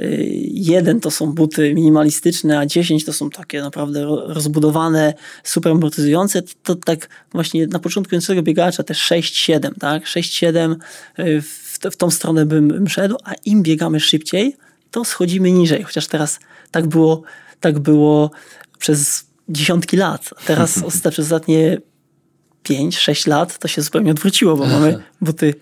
y, 0.00 0.24
jeden 0.50 1.00
to 1.00 1.10
są 1.10 1.32
buty 1.32 1.74
minimalistyczne, 1.74 2.58
a 2.58 2.66
10 2.66 3.04
to 3.04 3.12
są 3.12 3.30
takie 3.30 3.60
naprawdę 3.60 4.04
rozbudowane, 4.26 5.14
super 5.44 5.72
amortyzujące, 5.72 6.42
to, 6.42 6.52
to 6.62 6.74
tak 6.74 7.08
właśnie 7.32 7.66
na 7.66 7.78
początkującego 7.78 8.42
biegacza 8.42 8.82
te 8.82 8.94
6-7, 8.94 9.70
tak? 9.80 10.04
6-7 10.04 10.74
w, 11.18 11.78
w 11.90 11.96
tą 11.96 12.10
stronę 12.10 12.46
bym, 12.46 12.68
bym 12.68 12.88
szedł, 12.88 13.16
a 13.24 13.32
im 13.44 13.62
biegamy 13.62 14.00
szybciej, 14.00 14.56
to 14.94 15.04
schodzimy 15.04 15.52
niżej. 15.52 15.82
Chociaż 15.82 16.06
teraz 16.06 16.40
tak 16.70 16.86
było, 16.86 17.22
tak 17.60 17.78
było 17.78 18.30
przez 18.78 19.26
dziesiątki 19.48 19.96
lat. 19.96 20.30
Teraz 20.46 20.82
przez 21.10 21.20
ostatnie 21.26 21.78
5-6 22.64 23.28
lat 23.28 23.58
to 23.58 23.68
się 23.68 23.82
zupełnie 23.82 24.10
odwróciło, 24.10 24.56
bo 24.56 24.66
mamy 24.66 25.02
buty 25.20 25.54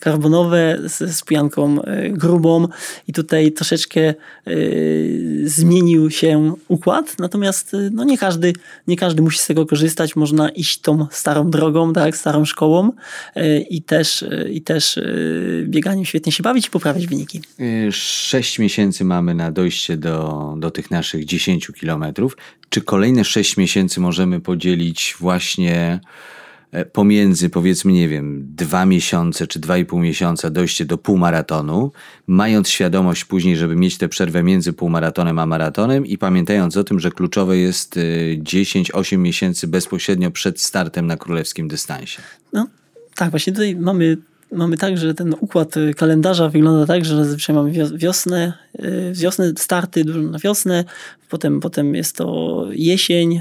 karbonowe 0.00 0.78
z, 0.84 1.16
z 1.16 1.22
pianką 1.22 1.82
e, 1.82 2.10
grubą 2.10 2.68
i 3.08 3.12
tutaj 3.12 3.52
troszeczkę 3.52 4.00
e, 4.00 4.14
zmienił 5.44 6.10
się 6.10 6.54
układ, 6.68 7.18
natomiast 7.18 7.74
e, 7.74 7.90
no 7.92 8.04
nie, 8.04 8.18
każdy, 8.18 8.52
nie 8.86 8.96
każdy 8.96 9.22
musi 9.22 9.38
z 9.38 9.46
tego 9.46 9.66
korzystać, 9.66 10.16
można 10.16 10.48
iść 10.48 10.80
tą 10.80 11.06
starą 11.10 11.50
drogą, 11.50 11.92
tak, 11.92 12.16
starą 12.16 12.44
szkołą 12.44 12.92
e, 13.34 13.58
i 13.60 13.82
też, 13.82 14.24
i 14.52 14.62
też 14.62 14.98
e, 14.98 15.02
bieganiem 15.64 16.04
świetnie 16.04 16.32
się 16.32 16.42
bawić 16.42 16.66
i 16.66 16.70
poprawiać 16.70 17.06
wyniki. 17.06 17.40
Y, 17.60 17.92
Sześć 17.92 18.58
miesięcy 18.58 19.04
mamy 19.04 19.34
na 19.34 19.52
dojście 19.52 19.96
do, 19.96 20.54
do 20.58 20.70
tych 20.70 20.90
naszych 20.90 21.24
10 21.24 21.66
kilometrów. 21.80 22.36
Czy 22.68 22.80
kolejne 22.80 23.24
sześć 23.24 23.56
miesięcy 23.56 24.00
możemy 24.00 24.40
podzielić 24.40 25.14
właśnie 25.18 26.00
pomiędzy 26.92 27.50
powiedzmy, 27.50 27.92
nie 27.92 28.08
wiem, 28.08 28.46
dwa 28.56 28.86
miesiące 28.86 29.46
czy 29.46 29.58
dwa 29.58 29.78
i 29.78 29.84
pół 29.84 30.00
miesiąca 30.00 30.50
dojście 30.50 30.84
do 30.84 30.98
półmaratonu, 30.98 31.92
mając 32.26 32.68
świadomość 32.68 33.24
później, 33.24 33.56
żeby 33.56 33.76
mieć 33.76 33.98
tę 33.98 34.08
przerwę 34.08 34.42
między 34.42 34.72
półmaratonem 34.72 35.38
a 35.38 35.46
maratonem 35.46 36.06
i 36.06 36.18
pamiętając 36.18 36.76
o 36.76 36.84
tym, 36.84 37.00
że 37.00 37.10
kluczowe 37.10 37.56
jest 37.56 37.96
y, 37.96 38.40
10-8 38.42 39.18
miesięcy 39.18 39.66
bezpośrednio 39.66 40.30
przed 40.30 40.60
startem 40.60 41.06
na 41.06 41.16
królewskim 41.16 41.68
dystansie. 41.68 42.22
No 42.52 42.66
tak, 43.14 43.30
właśnie 43.30 43.52
tutaj 43.52 43.76
mamy, 43.76 44.16
mamy 44.52 44.76
tak, 44.76 44.98
że 44.98 45.14
ten 45.14 45.34
układ 45.40 45.76
y, 45.76 45.94
kalendarza 45.94 46.48
wygląda 46.48 46.86
tak, 46.86 47.04
że 47.04 47.16
zazwyczaj 47.16 47.56
mamy 47.56 47.72
wios- 47.72 47.96
wiosnę, 47.96 48.52
wiosnę 49.12 49.52
starty 49.58 50.04
na 50.04 50.38
wiosnę, 50.38 50.84
potem, 51.28 51.60
potem 51.60 51.94
jest 51.94 52.16
to 52.16 52.66
jesień 52.72 53.40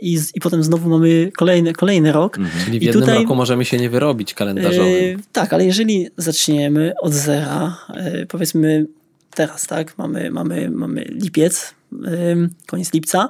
i, 0.00 0.18
z- 0.18 0.36
i 0.36 0.40
potem 0.40 0.62
znowu 0.62 0.90
mamy 0.90 1.32
kolejny, 1.36 1.72
kolejny 1.72 2.12
rok. 2.12 2.38
Czyli 2.64 2.78
w 2.78 2.82
I 2.82 2.86
jednym 2.86 3.04
tutaj- 3.04 3.22
roku 3.22 3.34
możemy 3.34 3.64
się 3.64 3.76
nie 3.76 3.90
wyrobić 3.90 4.34
kalendarzowym. 4.34 4.92
Yy, 4.92 5.16
tak, 5.32 5.52
ale 5.52 5.64
jeżeli 5.64 6.08
zaczniemy 6.16 6.92
od 7.00 7.12
zera, 7.12 7.78
yy, 7.94 8.26
powiedzmy 8.26 8.86
teraz, 9.30 9.66
tak, 9.66 9.98
mamy, 9.98 10.30
mamy, 10.30 10.70
mamy 10.70 11.04
lipiec, 11.22 11.74
yy, 11.92 12.48
koniec 12.66 12.92
lipca, 12.92 13.28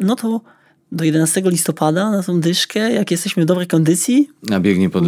no 0.00 0.16
to 0.16 0.40
do 0.92 1.04
11 1.04 1.42
listopada 1.44 2.10
na 2.10 2.22
tą 2.22 2.40
dyszkę, 2.40 2.92
jak 2.92 3.10
jesteśmy 3.10 3.42
w 3.42 3.46
dobrej 3.46 3.66
kondycji, 3.66 4.28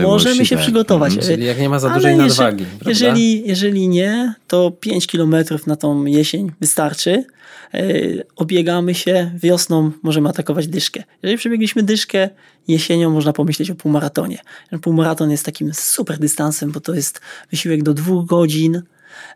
możemy 0.03 0.47
się 0.47 0.57
tak. 0.57 0.65
przygotować. 0.65 1.13
Mhm. 1.13 1.33
Czyli 1.33 1.47
jak 1.47 1.61
nie 1.61 1.69
ma 1.69 1.79
za 1.79 1.89
Ale 1.89 1.97
dużej 1.97 2.11
jeżeli- 2.13 2.29
nadwagi. 2.29 2.65
prawda? 2.65 2.91
Jeżeli, 2.91 3.49
jeżeli 3.49 3.89
nie, 3.89 4.35
to 4.49 4.71
5 4.71 5.07
kilometrów 5.07 5.67
na 5.67 5.77
tą 5.77 6.05
jesień 6.05 6.53
wystarczy. 6.61 7.25
Yy, 7.73 8.25
obiegamy 8.37 8.95
się, 8.95 9.31
wiosną 9.43 9.91
możemy 10.03 10.29
atakować 10.29 10.67
dyszkę. 10.69 11.03
Jeżeli 11.23 11.39
przebiegliśmy 11.39 11.83
dyszkę, 11.83 12.29
jesienią 12.69 13.11
można 13.11 13.33
pomyśleć 13.33 13.71
o 13.71 13.75
półmaratonie. 13.75 14.39
Półmaraton 14.83 15.31
jest 15.31 15.45
takim 15.45 15.75
super 15.75 16.19
dystansem, 16.19 16.73
bo 16.73 16.81
to 16.81 16.95
jest 16.95 17.21
wysiłek 17.51 17.83
do 17.83 17.95
dwóch 17.95 18.27
godzin 18.27 18.83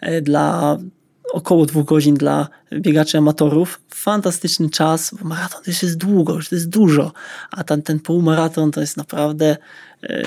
e, 0.01 0.21
dla 0.23 0.79
około 1.33 1.67
dwóch 1.67 1.87
godzin 1.87 2.15
dla 2.15 2.49
biegaczy 2.73 3.19
amatorów. 3.19 3.81
Fantastyczny 3.95 4.71
czas, 4.71 5.15
bo 5.21 5.29
maraton 5.29 5.63
to 5.65 5.71
już 5.71 5.83
jest 5.83 5.97
długo, 5.97 6.35
już 6.35 6.49
to 6.49 6.55
jest 6.55 6.69
dużo, 6.69 7.13
a 7.51 7.65
ten, 7.65 7.83
ten 7.83 8.01
półmaraton 8.01 8.71
to 8.71 8.81
jest 8.81 8.97
naprawdę 8.97 9.57
e, 10.03 10.23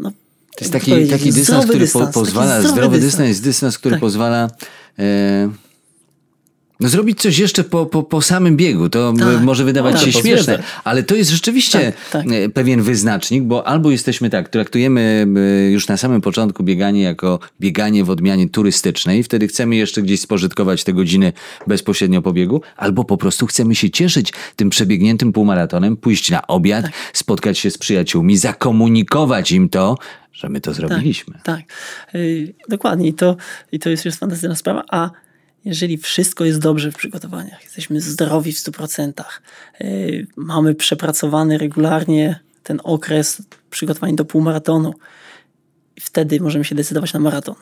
no, 0.00 0.10
To 0.10 0.60
jest 0.60 0.72
taki, 0.72 1.08
taki 1.08 1.32
dystans, 1.32 1.46
zdrowy 1.46 1.68
który 1.68 1.78
dystans, 1.78 2.06
po, 2.06 2.20
pozwala, 2.20 2.62
zdrowy, 2.62 3.00
dystans 3.00 3.28
jest 3.28 3.42
dystans, 3.42 3.78
który 3.78 3.92
Tak. 3.92 4.00
pozwala 4.00 4.50
e, 4.98 5.48
no 6.80 6.88
zrobić 6.88 7.20
coś 7.20 7.38
jeszcze 7.38 7.64
po, 7.64 7.86
po, 7.86 8.02
po 8.02 8.22
samym 8.22 8.56
biegu. 8.56 8.88
To 8.88 9.12
Tak. 9.18 9.42
może 9.42 9.64
wydawać 9.64 9.94
Tak, 9.94 10.04
się 10.04 10.12
po 10.12 10.20
śmieszne, 10.20 10.62
ale 10.84 11.02
to 11.02 11.14
jest 11.14 11.30
rzeczywiście 11.30 11.92
Tak, 12.12 12.24
tak. 12.24 12.32
e, 12.32 12.48
pewien 12.48 12.82
wyznacznik, 12.82 13.42
bo 13.44 13.66
albo 13.66 13.90
jesteśmy 13.90 14.30
tak, 14.30 14.48
traktujemy 14.48 15.26
e, 15.36 15.70
już 15.70 15.88
na 15.88 15.96
samym 15.96 16.20
początku 16.20 16.64
bieganie 16.64 17.02
jako 17.02 17.38
bieganie 17.60 18.04
w 18.04 18.10
odmianie 18.10 18.48
turystycznej, 18.48 19.22
wtedy 19.22 19.48
chcemy 19.48 19.76
jeszcze 19.76 20.02
gdzieś 20.02 20.20
spożytkować 20.20 20.84
te 20.84 20.92
godziny 20.92 21.32
bezpośrednio 21.66 22.22
po 22.22 22.32
biegu, 22.32 22.60
albo 22.76 23.04
po 23.04 23.16
prostu 23.16 23.46
chcemy 23.46 23.74
się 23.74 23.90
cieszyć 23.90 24.32
tym 24.56 24.70
przebiegniętym 24.70 25.32
półmaratonem, 25.32 25.96
pójść 25.96 26.30
na 26.30 26.46
obiad, 26.46 26.84
Tak. 26.84 26.92
spotkać 27.12 27.58
się 27.58 27.70
z 27.70 27.78
przyjaciółmi, 27.78 28.36
zakomunikować 28.36 29.52
im 29.52 29.68
to, 29.68 29.98
że 30.32 30.48
my 30.48 30.60
to 30.60 30.74
zrobiliśmy. 30.74 31.38
Tak, 31.42 31.60
y, 32.14 32.54
dokładnie. 32.68 33.08
I 33.08 33.14
to, 33.14 33.36
I 33.72 33.78
to 33.78 33.90
jest 33.90 34.04
już 34.04 34.14
fantastyczna 34.14 34.54
sprawa. 34.54 34.82
A 34.90 35.10
jeżeli 35.66 35.98
wszystko 35.98 36.44
jest 36.44 36.58
dobrze 36.60 36.92
w 36.92 36.96
przygotowaniach, 36.96 37.62
jesteśmy 37.64 38.00
zdrowi 38.00 38.52
w 38.52 38.58
100%, 38.58 39.24
y, 39.80 40.26
mamy 40.36 40.74
przepracowany 40.74 41.58
regularnie 41.58 42.40
ten 42.62 42.80
okres 42.84 43.42
przygotowania 43.70 44.14
do 44.14 44.24
półmaratonu, 44.24 44.94
wtedy 46.00 46.40
możemy 46.40 46.64
się 46.64 46.74
decydować 46.74 47.12
na 47.12 47.20
maraton. 47.20 47.54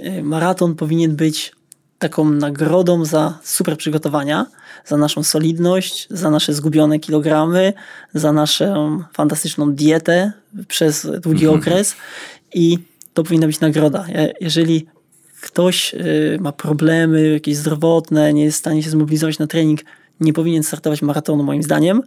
Y, 0.00 0.22
Maraton 0.22 0.74
powinien 0.74 1.16
być 1.16 1.52
taką 1.98 2.30
nagrodą 2.30 3.04
za 3.04 3.38
super 3.44 3.76
przygotowania, 3.76 4.46
za 4.86 4.96
naszą 4.96 5.22
solidność, 5.22 6.06
za 6.10 6.30
nasze 6.30 6.54
zgubione 6.54 6.98
kilogramy, 6.98 7.72
za 8.14 8.32
naszą 8.32 9.02
fantastyczną 9.12 9.72
dietę 9.74 10.32
przez 10.68 11.06
długi 11.20 11.46
okres 11.46 11.94
i 12.54 12.78
to 13.14 13.22
powinna 13.22 13.46
być 13.46 13.60
nagroda. 13.60 14.06
Je- 14.08 14.32
Jeżeli 14.40 14.86
ktoś 15.42 15.94
y, 15.94 16.38
ma 16.40 16.52
problemy 16.52 17.32
jakieś 17.32 17.56
zdrowotne, 17.56 18.32
nie 18.32 18.44
jest 18.44 18.56
w 18.56 18.60
stanie 18.60 18.82
się 18.82 18.90
zmobilizować 18.90 19.38
na 19.38 19.46
trening, 19.46 19.80
nie 20.20 20.32
powinien 20.32 20.62
startować 20.62 21.02
maratonu 21.02 21.42
moim 21.42 21.62
zdaniem, 21.62 22.02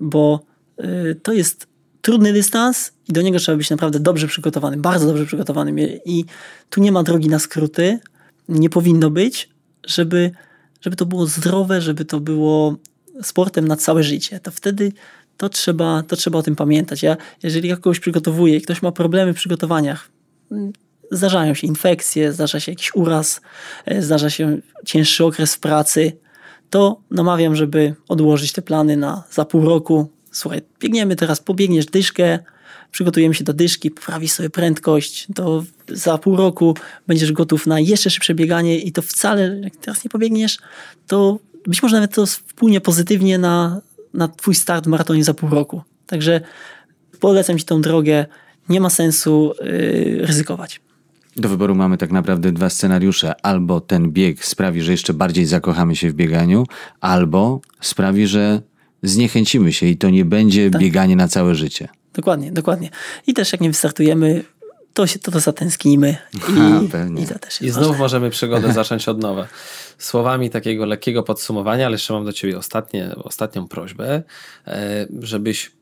bo 0.00 0.40
y, 0.80 1.20
to 1.22 1.32
jest 1.32 1.66
trudny 2.02 2.32
dystans 2.32 2.92
i 3.08 3.12
do 3.12 3.22
niego 3.22 3.38
trzeba 3.38 3.58
być 3.58 3.70
naprawdę 3.70 4.00
dobrze 4.00 4.26
przygotowanym, 4.26 4.82
bardzo 4.82 5.06
dobrze 5.06 5.26
przygotowanym 5.26 5.78
i 6.04 6.24
tu 6.70 6.80
nie 6.80 6.92
ma 6.92 7.02
drogi 7.02 7.28
na 7.28 7.38
skróty, 7.38 7.98
nie 8.48 8.70
powinno 8.70 9.10
być, 9.10 9.50
żeby, 9.86 10.30
żeby 10.80 10.96
to 10.96 11.06
było 11.06 11.26
zdrowe, 11.26 11.80
żeby 11.80 12.04
to 12.04 12.20
było 12.20 12.76
sportem 13.22 13.68
na 13.68 13.76
całe 13.76 14.02
życie. 14.02 14.40
To 14.40 14.50
wtedy 14.50 14.92
to 15.36 15.48
trzeba, 15.48 16.02
to 16.02 16.16
trzeba 16.16 16.38
o 16.38 16.42
tym 16.42 16.56
pamiętać. 16.56 17.02
Ja, 17.02 17.16
jeżeli 17.42 17.68
ja 17.68 17.76
kogoś 17.76 18.00
przygotowuję 18.00 18.56
i 18.56 18.60
ktoś 18.60 18.82
ma 18.82 18.92
problemy 18.92 19.32
w 19.32 19.36
przygotowaniach, 19.36 20.10
zdarzają 21.10 21.54
się 21.54 21.66
infekcje, 21.66 22.32
zdarza 22.32 22.60
się 22.60 22.72
jakiś 22.72 22.94
uraz, 22.94 23.40
e, 23.86 24.02
zdarza 24.02 24.30
się 24.30 24.58
cięższy 24.86 25.24
okres 25.24 25.54
w 25.54 25.60
pracy, 25.60 26.12
to 26.70 27.00
namawiam, 27.10 27.56
żeby 27.56 27.94
odłożyć 28.08 28.52
te 28.52 28.62
plany 28.62 28.96
na 28.96 29.22
za 29.30 29.44
pół 29.44 29.64
roku. 29.64 30.10
Słuchaj, 30.32 30.62
biegniemy 30.80 31.16
teraz, 31.16 31.40
pobiegniesz 31.40 31.86
dyszkę, 31.86 32.38
przygotujemy 32.90 33.34
się 33.34 33.44
do 33.44 33.52
dyszki, 33.52 33.90
poprawisz 33.90 34.32
sobie 34.32 34.50
prędkość, 34.50 35.26
to 35.34 35.64
za 35.88 36.18
pół 36.18 36.36
roku 36.36 36.76
będziesz 37.06 37.32
gotów 37.32 37.66
na 37.66 37.80
jeszcze 37.80 38.10
szybsze 38.10 38.34
bieganie 38.34 38.78
i 38.78 38.92
to 38.92 39.02
wcale, 39.02 39.60
jak 39.62 39.76
teraz 39.76 40.04
nie 40.04 40.10
pobiegniesz, 40.10 40.58
to 41.06 41.38
być 41.66 41.82
może 41.82 41.96
nawet 41.96 42.14
to 42.14 42.26
wpłynie 42.26 42.80
pozytywnie 42.80 43.38
na, 43.38 43.80
na 44.14 44.28
twój 44.28 44.54
start 44.54 44.84
w 44.84 44.88
maratonie 44.88 45.24
za 45.24 45.34
pół 45.34 45.50
roku. 45.50 45.82
Także 46.06 46.40
polecam 47.20 47.58
ci 47.58 47.64
tą 47.64 47.80
drogę, 47.80 48.26
nie 48.68 48.80
ma 48.80 48.90
sensu 48.90 49.52
yy, 49.60 50.26
ryzykować. 50.26 50.80
Do 51.40 51.48
wyboru 51.48 51.74
mamy 51.74 51.96
tak 51.98 52.10
naprawdę 52.12 52.52
dwa 52.52 52.70
scenariusze. 52.70 53.34
Albo 53.42 53.80
ten 53.80 54.10
bieg 54.12 54.44
sprawi, 54.44 54.82
że 54.82 54.92
jeszcze 54.92 55.14
bardziej 55.14 55.46
zakochamy 55.46 55.96
się 55.96 56.10
w 56.10 56.14
bieganiu, 56.14 56.66
albo 57.00 57.60
sprawi, 57.80 58.26
że 58.26 58.62
zniechęcimy 59.02 59.72
się 59.72 59.86
i 59.86 59.96
to 59.96 60.10
nie 60.10 60.24
będzie 60.24 60.70
Tak. 60.70 60.80
bieganie 60.80 61.16
na 61.16 61.28
całe 61.28 61.54
życie. 61.54 61.88
Dokładnie, 62.14 62.52
dokładnie. 62.52 62.90
I 63.26 63.34
też 63.34 63.52
jak 63.52 63.60
nie 63.60 63.68
wystartujemy, 63.68 64.44
to 64.94 65.06
się 65.06 65.18
to, 65.18 65.30
to 65.30 65.40
zatęsknimy. 65.40 66.16
Ha, 66.40 66.80
I, 66.84 66.88
pewnie. 66.98 67.22
i 67.22 67.26
to 67.26 67.38
też 67.38 67.60
jest 67.60 67.62
I 67.62 67.70
znów 67.70 67.86
ważne. 67.86 67.98
możemy 67.98 68.30
przygodę 68.30 68.72
zacząć 68.82 69.08
od 69.08 69.22
nowa. 69.22 69.46
Słowami 69.98 70.50
takiego 70.50 70.86
lekkiego 70.86 71.22
podsumowania, 71.22 71.86
ale 71.86 71.94
jeszcze 71.94 72.12
mam 72.14 72.24
do 72.24 72.32
Ciebie 72.32 72.58
ostatnie, 72.58 73.10
ostatnią 73.16 73.68
prośbę, 73.68 74.22
e, 74.66 75.06
żebyś 75.20 75.72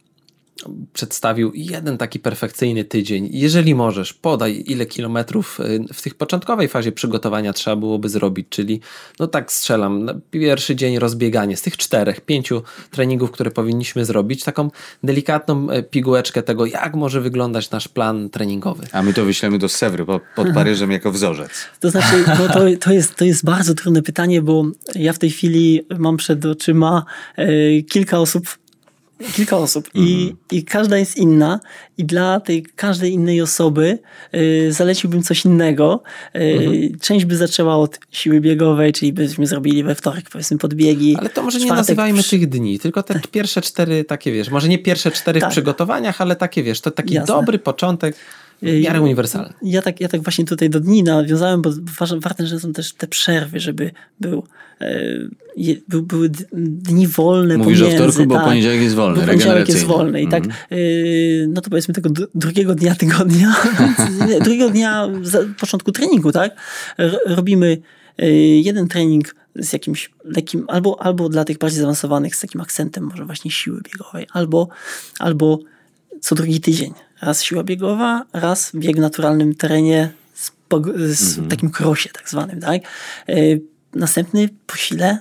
przedstawił 0.93 1.53
jeden 1.55 1.99
taki 1.99 2.19
perfekcyjny 2.19 2.85
tydzień. 2.85 3.29
Jeżeli 3.33 3.75
możesz, 3.75 4.13
podaj 4.13 4.65
ile 4.67 4.87
kilometrów 4.87 5.61
e, 5.61 5.95
w 5.95 6.03
tych 6.03 6.15
początkowej 6.15 6.69
fazie 6.69 6.93
przygotowania 6.93 7.53
trzeba 7.53 7.77
byłoby 7.77 8.09
zrobić, 8.09 8.47
czyli 8.51 8.81
no 9.19 9.27
tak 9.27 9.53
strzelam, 9.53 10.21
pierwszy 10.31 10.77
dzień 10.77 10.99
rozbieganie 10.99 11.57
z 11.57 11.63
tych 11.63 11.77
czterech, 11.77 12.21
pięciu 12.21 12.63
treningów, 12.91 13.31
które 13.31 13.51
powinniśmy 13.51 14.05
zrobić, 14.05 14.45
taką 14.45 14.71
delikatną 15.03 15.71
e, 15.71 15.83
pigułeczkę 15.83 16.43
tego, 16.43 16.67
jak 16.67 16.95
może 16.95 17.21
wyglądać 17.21 17.71
nasz 17.71 17.89
plan 17.89 18.31
treningowy. 18.31 18.87
A 18.93 19.03
my 19.03 19.15
to 19.15 19.25
wyślemy 19.25 19.59
do 19.59 19.69
Sewry 19.69 20.05
pod, 20.05 20.23
pod 20.37 20.53
Paryżem 20.55 20.91
jako 20.91 21.13
wzorzec. 21.13 21.51
To 21.81 21.91
znaczy, 21.91 22.25
no 22.39 22.49
to, 22.49 22.61
to, 22.81 22.93
jest, 22.93 23.15
to 23.15 23.25
jest 23.25 23.45
bardzo 23.45 23.75
trudne 23.75 24.03
pytanie, 24.03 24.43
bo 24.43 24.65
ja 24.95 25.13
w 25.13 25.19
tej 25.19 25.31
chwili 25.31 25.87
mam 25.99 26.17
przed 26.17 26.45
oczyma 26.45 27.05
e, 27.37 27.83
kilka 27.83 28.19
osób, 28.19 28.49
kilka 29.33 29.57
osób 29.57 29.89
i, 29.95 30.35
i 30.51 30.65
każda 30.65 30.99
jest 30.99 31.17
inna 31.17 31.61
i 31.99 32.05
dla 32.05 32.41
tej 32.41 32.63
każdej 32.77 33.13
innej 33.13 33.41
osoby 33.43 33.99
e, 34.33 34.73
zaleciłbym 34.73 35.23
coś 35.23 35.45
innego. 35.45 36.03
E, 36.35 36.41
Część 37.01 37.25
by 37.25 37.37
zaczęła 37.37 37.77
od 37.77 37.99
siły 38.11 38.41
biegowej, 38.41 38.93
czyli 38.93 39.13
byśmy 39.13 39.47
zrobili 39.47 39.85
we 39.85 39.95
wtorek 39.95 40.31
powiedzmy 40.31 40.59
podbiegi. 40.59 41.17
Ale 41.17 41.31
to 41.31 41.43
może 41.43 41.59
nie 41.59 41.67
nazywajmy 41.67 42.19
przy- 42.23 42.31
tych 42.31 42.49
dni, 42.49 42.79
tylko 42.79 43.03
te 43.03 43.21
pierwsze 43.31 43.61
cztery 43.61 44.05
takie, 44.05 44.33
wiesz, 44.33 44.51
może 44.51 44.69
nie 44.69 44.79
pierwsze 44.79 45.11
cztery 45.11 45.41
Tak. 45.41 45.51
w 45.51 45.53
przygotowaniach, 45.53 46.21
ale 46.21 46.37
takie, 46.37 46.63
wiesz, 46.63 46.81
to 46.81 46.91
taki 46.91 47.15
Jasne. 47.15 47.35
dobry 47.35 47.59
początek 47.59 48.15
Y, 48.15 48.19
W 48.63 48.81
miarę 48.83 49.01
uniwersalny. 49.01 49.53
Ja 49.63 49.83
tak, 49.83 50.01
ja 50.01 50.09
tak 50.09 50.23
właśnie 50.23 50.45
tutaj 50.45 50.71
do 50.71 50.81
dni 50.81 51.03
nawiązałem, 51.03 51.63
bo 51.63 51.71
ważne, 52.21 52.47
że 52.47 52.61
są 52.61 52.73
też 52.73 52.93
te 52.93 53.07
przerwy, 53.07 53.61
żeby 53.61 53.91
był, 54.21 54.45
e, 54.81 55.81
był, 55.89 56.03
były 56.03 56.31
dni 56.53 57.07
wolne 57.07 57.59
Mówisz 57.59 57.81
o 57.81 57.85
pomiędzy. 57.85 58.05
wtorku, 58.05 58.29
bo 58.29 58.35
tak. 58.35 58.45
poniedziałek 58.45 58.81
jest 58.81 58.95
wolny, 58.95 59.21
Bo 59.21 59.27
poniedziałek 59.27 59.69
jest 59.69 59.85
wolny 59.85 60.23
i 60.23 60.29
tak, 60.29 60.45
y, 60.73 61.47
no 61.49 61.61
to 61.61 61.71
powiedzmy 61.71 61.95
tego 61.95 62.11
drugiego 62.35 62.75
dnia 62.75 62.95
tygodnia, 62.95 63.57
drugiego 64.45 64.71
dnia 64.71 65.09
początku 65.61 65.93
treningu, 65.93 66.33
tak? 66.33 66.57
Robimy 67.27 67.79
y, 68.23 68.27
jeden 68.65 68.89
trening 68.89 69.35
z 69.57 69.73
jakimś 69.73 70.11
lekkim, 70.25 70.65
albo, 70.69 71.03
albo 71.03 71.29
dla 71.29 71.45
tych 71.45 71.59
bardziej 71.59 71.79
zaawansowanych 71.79 72.37
z 72.37 72.41
takim 72.41 72.61
akcentem 72.61 73.05
może 73.05 73.25
właśnie 73.25 73.51
siły 73.51 73.81
biegowej, 73.93 74.27
albo, 74.33 74.69
albo 75.19 75.59
co 76.21 76.35
drugi 76.35 76.61
tydzień. 76.61 76.93
Raz 77.23 77.43
siła 77.43 77.65
biegowa, 77.65 78.25
raz 78.33 78.71
bieg 78.75 78.97
w 78.97 79.01
naturalnym 79.01 79.55
terenie 79.55 80.13
z, 80.35 80.53
z 81.19 81.31
Mhm. 81.33 81.49
takim 81.49 81.71
krosie 81.71 82.11
tak 82.13 82.31
zwanym, 82.31 82.61
tak? 82.61 82.83
Y, 83.29 83.61
Następny 83.95 84.49
po 84.67 84.77
sile 84.77 85.19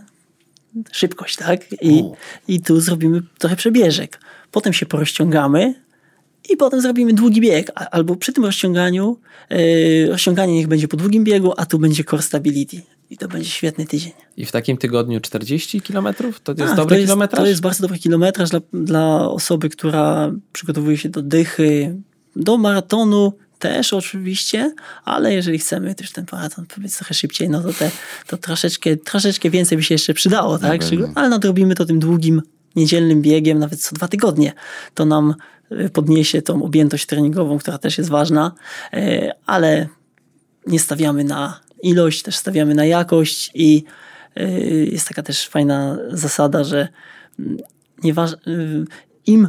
szybkość, 0.91 1.35
tak? 1.35 1.71
I, 1.81 2.03
I 2.47 2.61
tu 2.61 2.81
zrobimy 2.81 3.21
trochę 3.37 3.55
przebieżek. 3.55 4.19
Potem 4.51 4.73
się 4.73 4.85
porozciągamy 4.85 5.73
i 6.49 6.57
potem 6.57 6.81
zrobimy 6.81 7.13
długi 7.13 7.41
bieg. 7.41 7.71
Albo 7.91 8.15
przy 8.15 8.33
tym 8.33 8.45
rozciąganiu, 8.45 9.17
yy, 9.49 10.07
rozciąganie 10.09 10.53
niech 10.53 10.67
będzie 10.67 10.87
po 10.87 10.97
długim 10.97 11.23
biegu, 11.23 11.53
a 11.57 11.65
tu 11.65 11.79
będzie 11.79 12.03
core 12.03 12.21
stability. 12.23 12.81
I 13.09 13.17
to 13.17 13.27
będzie 13.27 13.49
świetny 13.49 13.85
tydzień. 13.85 14.11
I 14.37 14.45
w 14.45 14.51
takim 14.51 14.77
tygodniu 14.77 15.19
40 15.19 15.81
km? 15.81 16.07
To 16.43 16.51
jest 16.51 16.57
Tak, 16.57 16.75
dobry 16.75 16.95
to 16.95 16.99
jest, 16.99 17.07
kilometraż? 17.07 17.39
To 17.39 17.47
jest 17.47 17.61
bardzo 17.61 17.81
dobry 17.81 17.99
kilometraż 17.99 18.49
dla, 18.49 18.59
dla 18.73 19.29
osoby, 19.29 19.69
która 19.69 20.31
przygotowuje 20.53 20.97
się 20.97 21.09
do 21.09 21.21
dychy, 21.21 21.95
do 22.35 22.57
maratonu 22.57 23.33
też 23.59 23.93
oczywiście, 23.93 24.73
ale 25.05 25.33
jeżeli 25.33 25.59
chcemy 25.59 25.95
też 25.95 26.11
ten 26.11 26.25
maraton 26.31 26.65
powiedz 26.75 26.97
trochę 26.97 27.13
szybciej, 27.13 27.49
no 27.49 27.61
to, 27.61 27.73
te, 27.73 27.91
to 28.27 28.37
troszeczkę, 28.37 28.97
troszeczkę 28.97 29.49
więcej 29.49 29.77
by 29.77 29.83
się 29.83 29.93
jeszcze 29.93 30.13
przydało, 30.13 30.59
tak? 30.59 30.81
pewno. 30.81 31.07
Ale 31.15 31.29
nadrobimy 31.29 31.75
to 31.75 31.85
tym 31.85 31.99
długim, 31.99 32.41
niedzielnym 32.75 33.21
biegiem, 33.21 33.59
nawet 33.59 33.81
co 33.81 33.95
dwa 33.95 34.07
tygodnie. 34.07 34.53
To 34.93 35.05
nam 35.05 35.35
y, 35.71 35.89
podniesie 35.89 36.41
tą 36.41 36.63
objętość 36.63 37.05
treningową, 37.05 37.57
która 37.57 37.77
też 37.77 37.97
jest 37.97 38.09
ważna, 38.09 38.51
y, 38.93 39.31
ale 39.45 39.87
nie 40.67 40.79
stawiamy 40.79 41.23
na 41.23 41.66
ilość, 41.83 42.21
też 42.21 42.35
stawiamy 42.35 42.75
na 42.75 42.85
jakość 42.85 43.51
i 43.53 43.83
y, 44.39 44.89
jest 44.91 45.07
taka 45.07 45.23
też 45.23 45.47
fajna 45.47 45.97
zasada, 46.09 46.63
że 46.63 46.87
mm, 47.39 47.57
y, 48.47 48.85
im 49.25 49.47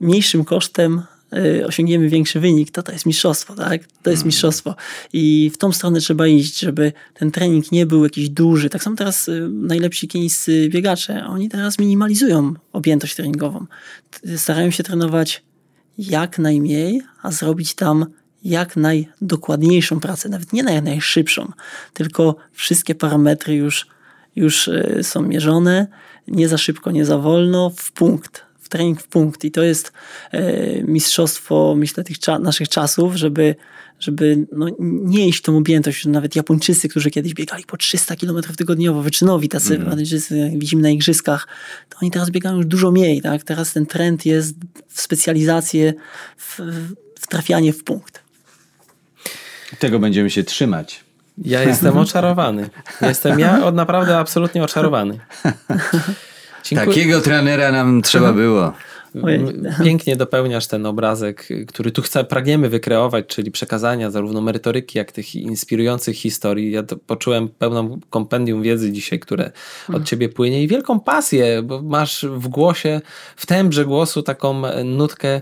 mniejszym 0.00 0.44
kosztem 0.44 1.02
y, 1.36 1.66
osiągniemy 1.66 2.08
większy 2.08 2.40
wynik, 2.40 2.70
to 2.70 2.82
to 2.82 2.92
jest 2.92 3.06
mistrzostwo, 3.06 3.54
tak? 3.54 3.80
To 4.02 4.10
jest 4.10 4.24
mistrzostwo. 4.24 4.74
I 5.12 5.50
w 5.54 5.58
tą 5.58 5.72
stronę 5.72 6.00
trzeba 6.00 6.26
iść, 6.26 6.58
żeby 6.58 6.92
ten 7.14 7.30
trening 7.30 7.72
nie 7.72 7.86
był 7.86 8.04
jakiś 8.04 8.28
duży. 8.28 8.70
Tak 8.70 8.82
samo 8.82 8.96
teraz 8.96 9.30
najlepsi 9.50 10.08
kenijscy 10.08 10.68
biegacze, 10.68 11.26
oni 11.26 11.48
teraz 11.48 11.78
minimalizują 11.78 12.54
objętość 12.72 13.14
treningową. 13.14 13.66
Starają 14.36 14.70
się 14.70 14.82
trenować 14.82 15.42
jak 15.98 16.38
najmniej, 16.38 17.02
a 17.22 17.30
zrobić 17.32 17.74
tam 17.74 18.06
jak 18.48 18.76
najdokładniejszą 18.76 20.00
pracę, 20.00 20.28
nawet 20.28 20.52
nie 20.52 20.62
naj, 20.62 20.82
najszybszą, 20.82 21.52
tylko 21.92 22.36
wszystkie 22.52 22.94
parametry 22.94 23.54
już, 23.54 23.86
już 24.36 24.68
y, 24.68 25.00
są 25.02 25.22
mierzone, 25.22 25.86
nie 26.28 26.48
za 26.48 26.58
szybko, 26.58 26.90
nie 26.90 27.04
za 27.04 27.18
wolno, 27.18 27.70
w 27.76 27.92
punkt, 27.92 28.42
w 28.60 28.68
trening 28.68 29.02
w 29.02 29.08
punkt. 29.08 29.44
I 29.44 29.50
to 29.50 29.62
jest 29.62 29.92
y, 30.34 30.84
mistrzostwo, 30.88 31.74
myślę, 31.78 32.04
tych 32.04 32.18
cza- 32.18 32.40
naszych 32.40 32.68
czasów, 32.68 33.14
żeby, 33.14 33.54
żeby 34.00 34.46
no, 34.52 34.66
nie 34.80 35.28
iść 35.28 35.38
w 35.38 35.42
tą 35.42 35.56
objętość. 35.56 36.06
Nawet 36.06 36.36
Japończycy, 36.36 36.88
którzy 36.88 37.10
kiedyś 37.10 37.34
biegali 37.34 37.64
po 37.64 37.76
300 37.76 38.16
km 38.16 38.42
tygodniowo, 38.56 39.02
wyczynowi 39.02 39.48
tacy 39.48 39.78
Japończycy, 39.78 40.38
jak 40.38 40.58
widzimy 40.58 40.82
na 40.82 40.90
igrzyskach, 40.90 41.48
to 41.88 41.98
oni 42.02 42.10
teraz 42.10 42.30
biegają 42.30 42.56
już 42.56 42.66
dużo 42.66 42.90
mniej. 42.90 43.22
Tak? 43.22 43.44
Teraz 43.44 43.72
ten 43.72 43.86
trend 43.86 44.26
jest 44.26 44.54
w 44.88 45.00
specjalizację, 45.00 45.94
w, 46.36 46.60
w 47.20 47.26
trafianie 47.26 47.72
w 47.72 47.84
punkt. 47.84 48.27
Tego 49.78 49.98
będziemy 49.98 50.30
się 50.30 50.44
trzymać. 50.44 51.04
Ja 51.44 51.62
jestem 51.62 51.98
oczarowany. 51.98 52.70
Jestem 53.02 53.38
ja 53.38 53.64
od 53.64 53.74
naprawdę 53.74 54.18
absolutnie 54.18 54.62
oczarowany. 54.62 55.18
Dziękuję. 56.64 56.96
Takiego 56.96 57.20
trenera 57.20 57.72
nam 57.72 58.02
trzeba 58.02 58.32
było. 58.32 58.72
Ojej. 59.22 59.40
Pięknie 59.84 60.16
dopełniasz 60.16 60.66
ten 60.66 60.86
obrazek, 60.86 61.48
który 61.68 61.90
tu 61.90 62.02
chcę, 62.02 62.24
pragniemy 62.24 62.68
wykreować, 62.68 63.26
czyli 63.26 63.50
przekazania 63.50 64.10
zarówno 64.10 64.40
merytoryki, 64.40 64.98
jak 64.98 65.12
tych 65.12 65.34
inspirujących 65.34 66.16
historii. 66.16 66.70
Ja 66.70 66.82
to 66.82 66.96
poczułem 66.96 67.48
pełną 67.48 68.00
kompendium 68.10 68.62
wiedzy 68.62 68.92
dzisiaj, 68.92 69.18
które 69.18 69.50
od 69.92 70.04
ciebie 70.04 70.28
płynie 70.28 70.62
i 70.62 70.68
wielką 70.68 71.00
pasję, 71.00 71.62
bo 71.62 71.82
masz 71.82 72.26
w 72.30 72.48
głosie, 72.48 73.00
w 73.36 73.46
tembrze 73.46 73.84
głosu 73.84 74.22
taką 74.22 74.62
nutkę 74.84 75.40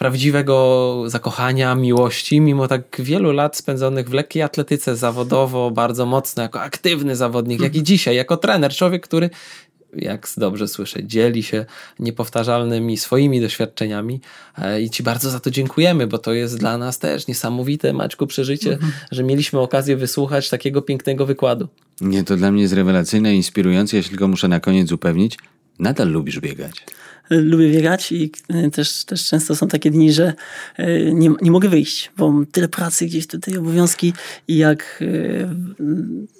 prawdziwego 0.00 1.04
zakochania, 1.06 1.74
miłości, 1.74 2.40
mimo 2.40 2.68
tak 2.68 2.96
wielu 2.98 3.32
lat 3.32 3.56
spędzonych 3.56 4.08
w 4.08 4.12
lekkiej 4.12 4.42
atletyce 4.42 4.96
zawodowo, 4.96 5.70
bardzo 5.70 6.06
mocno, 6.06 6.42
jako 6.42 6.60
aktywny 6.60 7.16
zawodnik, 7.16 7.60
jak 7.60 7.76
i 7.76 7.82
dzisiaj, 7.82 8.16
jako 8.16 8.36
trener, 8.36 8.72
człowiek, 8.72 9.02
który 9.02 9.30
jak 9.96 10.28
dobrze 10.36 10.68
słyszę, 10.68 11.04
dzieli 11.04 11.42
się 11.42 11.66
niepowtarzalnymi 11.98 12.96
swoimi 12.96 13.40
doświadczeniami 13.40 14.20
e, 14.58 14.82
i 14.82 14.90
Ci 14.90 15.02
bardzo 15.02 15.30
za 15.30 15.40
to 15.40 15.50
dziękujemy, 15.50 16.06
bo 16.06 16.18
to 16.18 16.32
jest 16.32 16.58
dla 16.58 16.78
nas 16.78 16.98
też 16.98 17.26
niesamowite, 17.26 17.92
Maćku, 17.92 18.26
przeżycie, 18.26 18.78
że 19.10 19.22
mieliśmy 19.22 19.60
okazję 19.60 19.96
wysłuchać 19.96 20.48
takiego 20.48 20.82
pięknego 20.82 21.26
wykładu. 21.26 21.68
Nie, 22.00 22.24
to 22.24 22.36
dla 22.36 22.52
mnie 22.52 22.62
jest 22.62 22.74
rewelacyjne, 22.74 23.34
inspirujące. 23.34 23.96
Ja 23.96 24.02
się 24.02 24.08
tylko 24.08 24.28
muszę 24.28 24.48
na 24.48 24.60
koniec 24.60 24.92
upewnić. 24.92 25.38
Nadal 25.78 26.08
lubisz 26.08 26.40
biegać. 26.40 26.84
Lubię 27.30 27.70
biegać 27.70 28.12
i 28.12 28.32
y, 28.66 28.70
też, 28.70 29.04
też 29.04 29.26
często 29.26 29.56
są 29.56 29.68
takie 29.68 29.90
dni, 29.90 30.12
że 30.12 30.34
y, 30.78 31.10
nie, 31.14 31.30
nie 31.42 31.50
mogę 31.50 31.68
wyjść, 31.68 32.12
bo 32.16 32.32
mam 32.32 32.46
tyle 32.46 32.68
pracy, 32.68 33.06
gdzieś 33.06 33.26
tutaj 33.26 33.56
obowiązki 33.56 34.12
i 34.48 34.56
jak 34.56 34.98
y, 35.02 35.48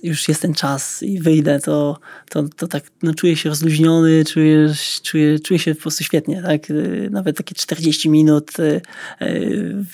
już 0.02 0.28
jest 0.28 0.42
ten 0.42 0.54
czas 0.54 1.02
i 1.02 1.20
wyjdę, 1.20 1.60
to, 1.60 1.98
to, 2.28 2.48
to 2.56 2.68
tak 2.68 2.84
no, 3.02 3.14
czuję 3.14 3.36
się 3.36 3.48
rozluźniony, 3.48 4.24
czuję, 4.24 4.74
czuję, 5.02 5.38
czuję 5.38 5.58
się 5.58 5.74
po 5.74 5.80
prostu 5.80 6.04
świetnie. 6.04 6.42
Tak? 6.42 6.62
Nawet 7.10 7.36
takie 7.36 7.54
40 7.54 8.08
minut 8.10 8.52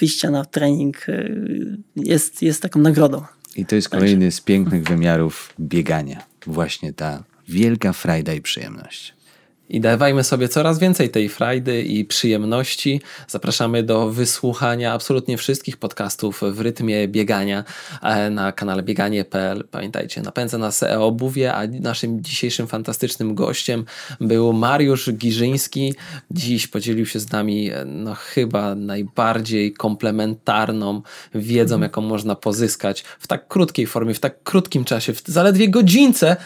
wyjścia 0.01 0.31
na 0.31 0.45
trening 0.45 1.07
jest, 1.97 2.43
jest 2.43 2.63
taką 2.63 2.81
nagrodą. 2.81 3.23
I 3.57 3.67
to 3.67 3.77
jest 3.77 3.89
kolejny 3.89 4.33
z 4.33 4.41
pięknych 4.41 4.85
wymiarów 4.85 5.55
biegania. 5.61 6.23
Właśnie 6.47 6.93
ta 6.93 7.25
wielka 7.49 7.93
frajda 7.93 8.33
i 8.33 8.41
przyjemność. 8.41 9.16
I 9.69 9.81
dawajmy 9.81 10.25
sobie 10.25 10.49
coraz 10.49 10.79
więcej 10.79 11.11
tej 11.11 11.29
frajdy 11.29 11.83
i 11.83 12.05
przyjemności. 12.05 13.01
Zapraszamy 13.29 13.83
do 13.83 14.11
wysłuchania 14.11 14.93
absolutnie 14.93 15.39
wszystkich 15.39 15.77
podcastów 15.77 16.43
w 16.53 16.61
rytmie 16.61 17.09
biegania 17.09 17.64
e, 18.03 18.31
na 18.31 18.53
kanale 18.53 18.83
bieganie.pl. 18.83 19.64
Pamiętajcie, 19.71 20.23
napędza 20.23 20.59
nas 20.59 20.83
e-obuwie, 20.83 21.55
a 21.55 21.67
naszym 21.67 22.23
dzisiejszym 22.23 22.67
fantastycznym 22.67 23.35
gościem 23.35 23.85
był 24.21 24.53
Mariusz 24.53 25.12
Giżyński. 25.12 25.95
Dziś 26.31 26.67
podzielił 26.67 27.07
się 27.07 27.21
z 27.21 27.33
nami 27.33 27.71
e, 27.71 27.85
no, 27.85 28.14
chyba 28.14 28.75
najbardziej 28.75 29.73
komplementarną 29.73 31.03
wiedzą, 31.35 31.81
jaką 31.81 32.01
można 32.01 32.35
pozyskać 32.35 33.05
w 33.19 33.27
tak 33.27 33.49
krótkiej 33.49 33.87
formie, 33.87 34.14
w 34.14 34.21
tak 34.21 34.43
krótkim 34.43 34.85
czasie, 34.85 35.12
w 35.12 35.23
zaledwie 35.27 35.69
godzince, 35.69 36.37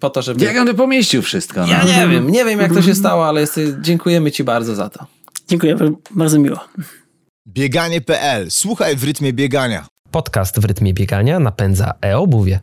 po 0.00 0.10
to, 0.10 0.22
żeby... 0.22 0.44
Jak 0.44 0.56
on 0.56 0.74
pomieścił 0.74 1.22
wszystko? 1.22 1.60
No? 1.60 1.66
Ja 1.66 1.82
nie 1.82 2.08
wiem, 2.08 2.30
nie 2.30 2.44
wiem 2.44 2.63
jak 2.64 2.74
to 2.74 2.82
się 2.82 2.94
stało, 2.94 3.28
ale 3.28 3.40
jest, 3.40 3.60
dziękujemy 3.80 4.30
Ci 4.30 4.44
bardzo 4.44 4.74
za 4.74 4.88
to. 4.88 5.06
Dziękuję, 5.48 5.76
bardzo 6.10 6.38
miło. 6.38 6.60
Bieganie.pl. 7.48 8.50
Słuchaj 8.50 8.96
w 8.96 9.04
rytmie 9.04 9.32
biegania. 9.32 9.86
Podcast 10.10 10.60
w 10.60 10.64
rytmie 10.64 10.94
biegania 10.94 11.40
napędza 11.40 11.94
e-obuwie. 12.02 12.60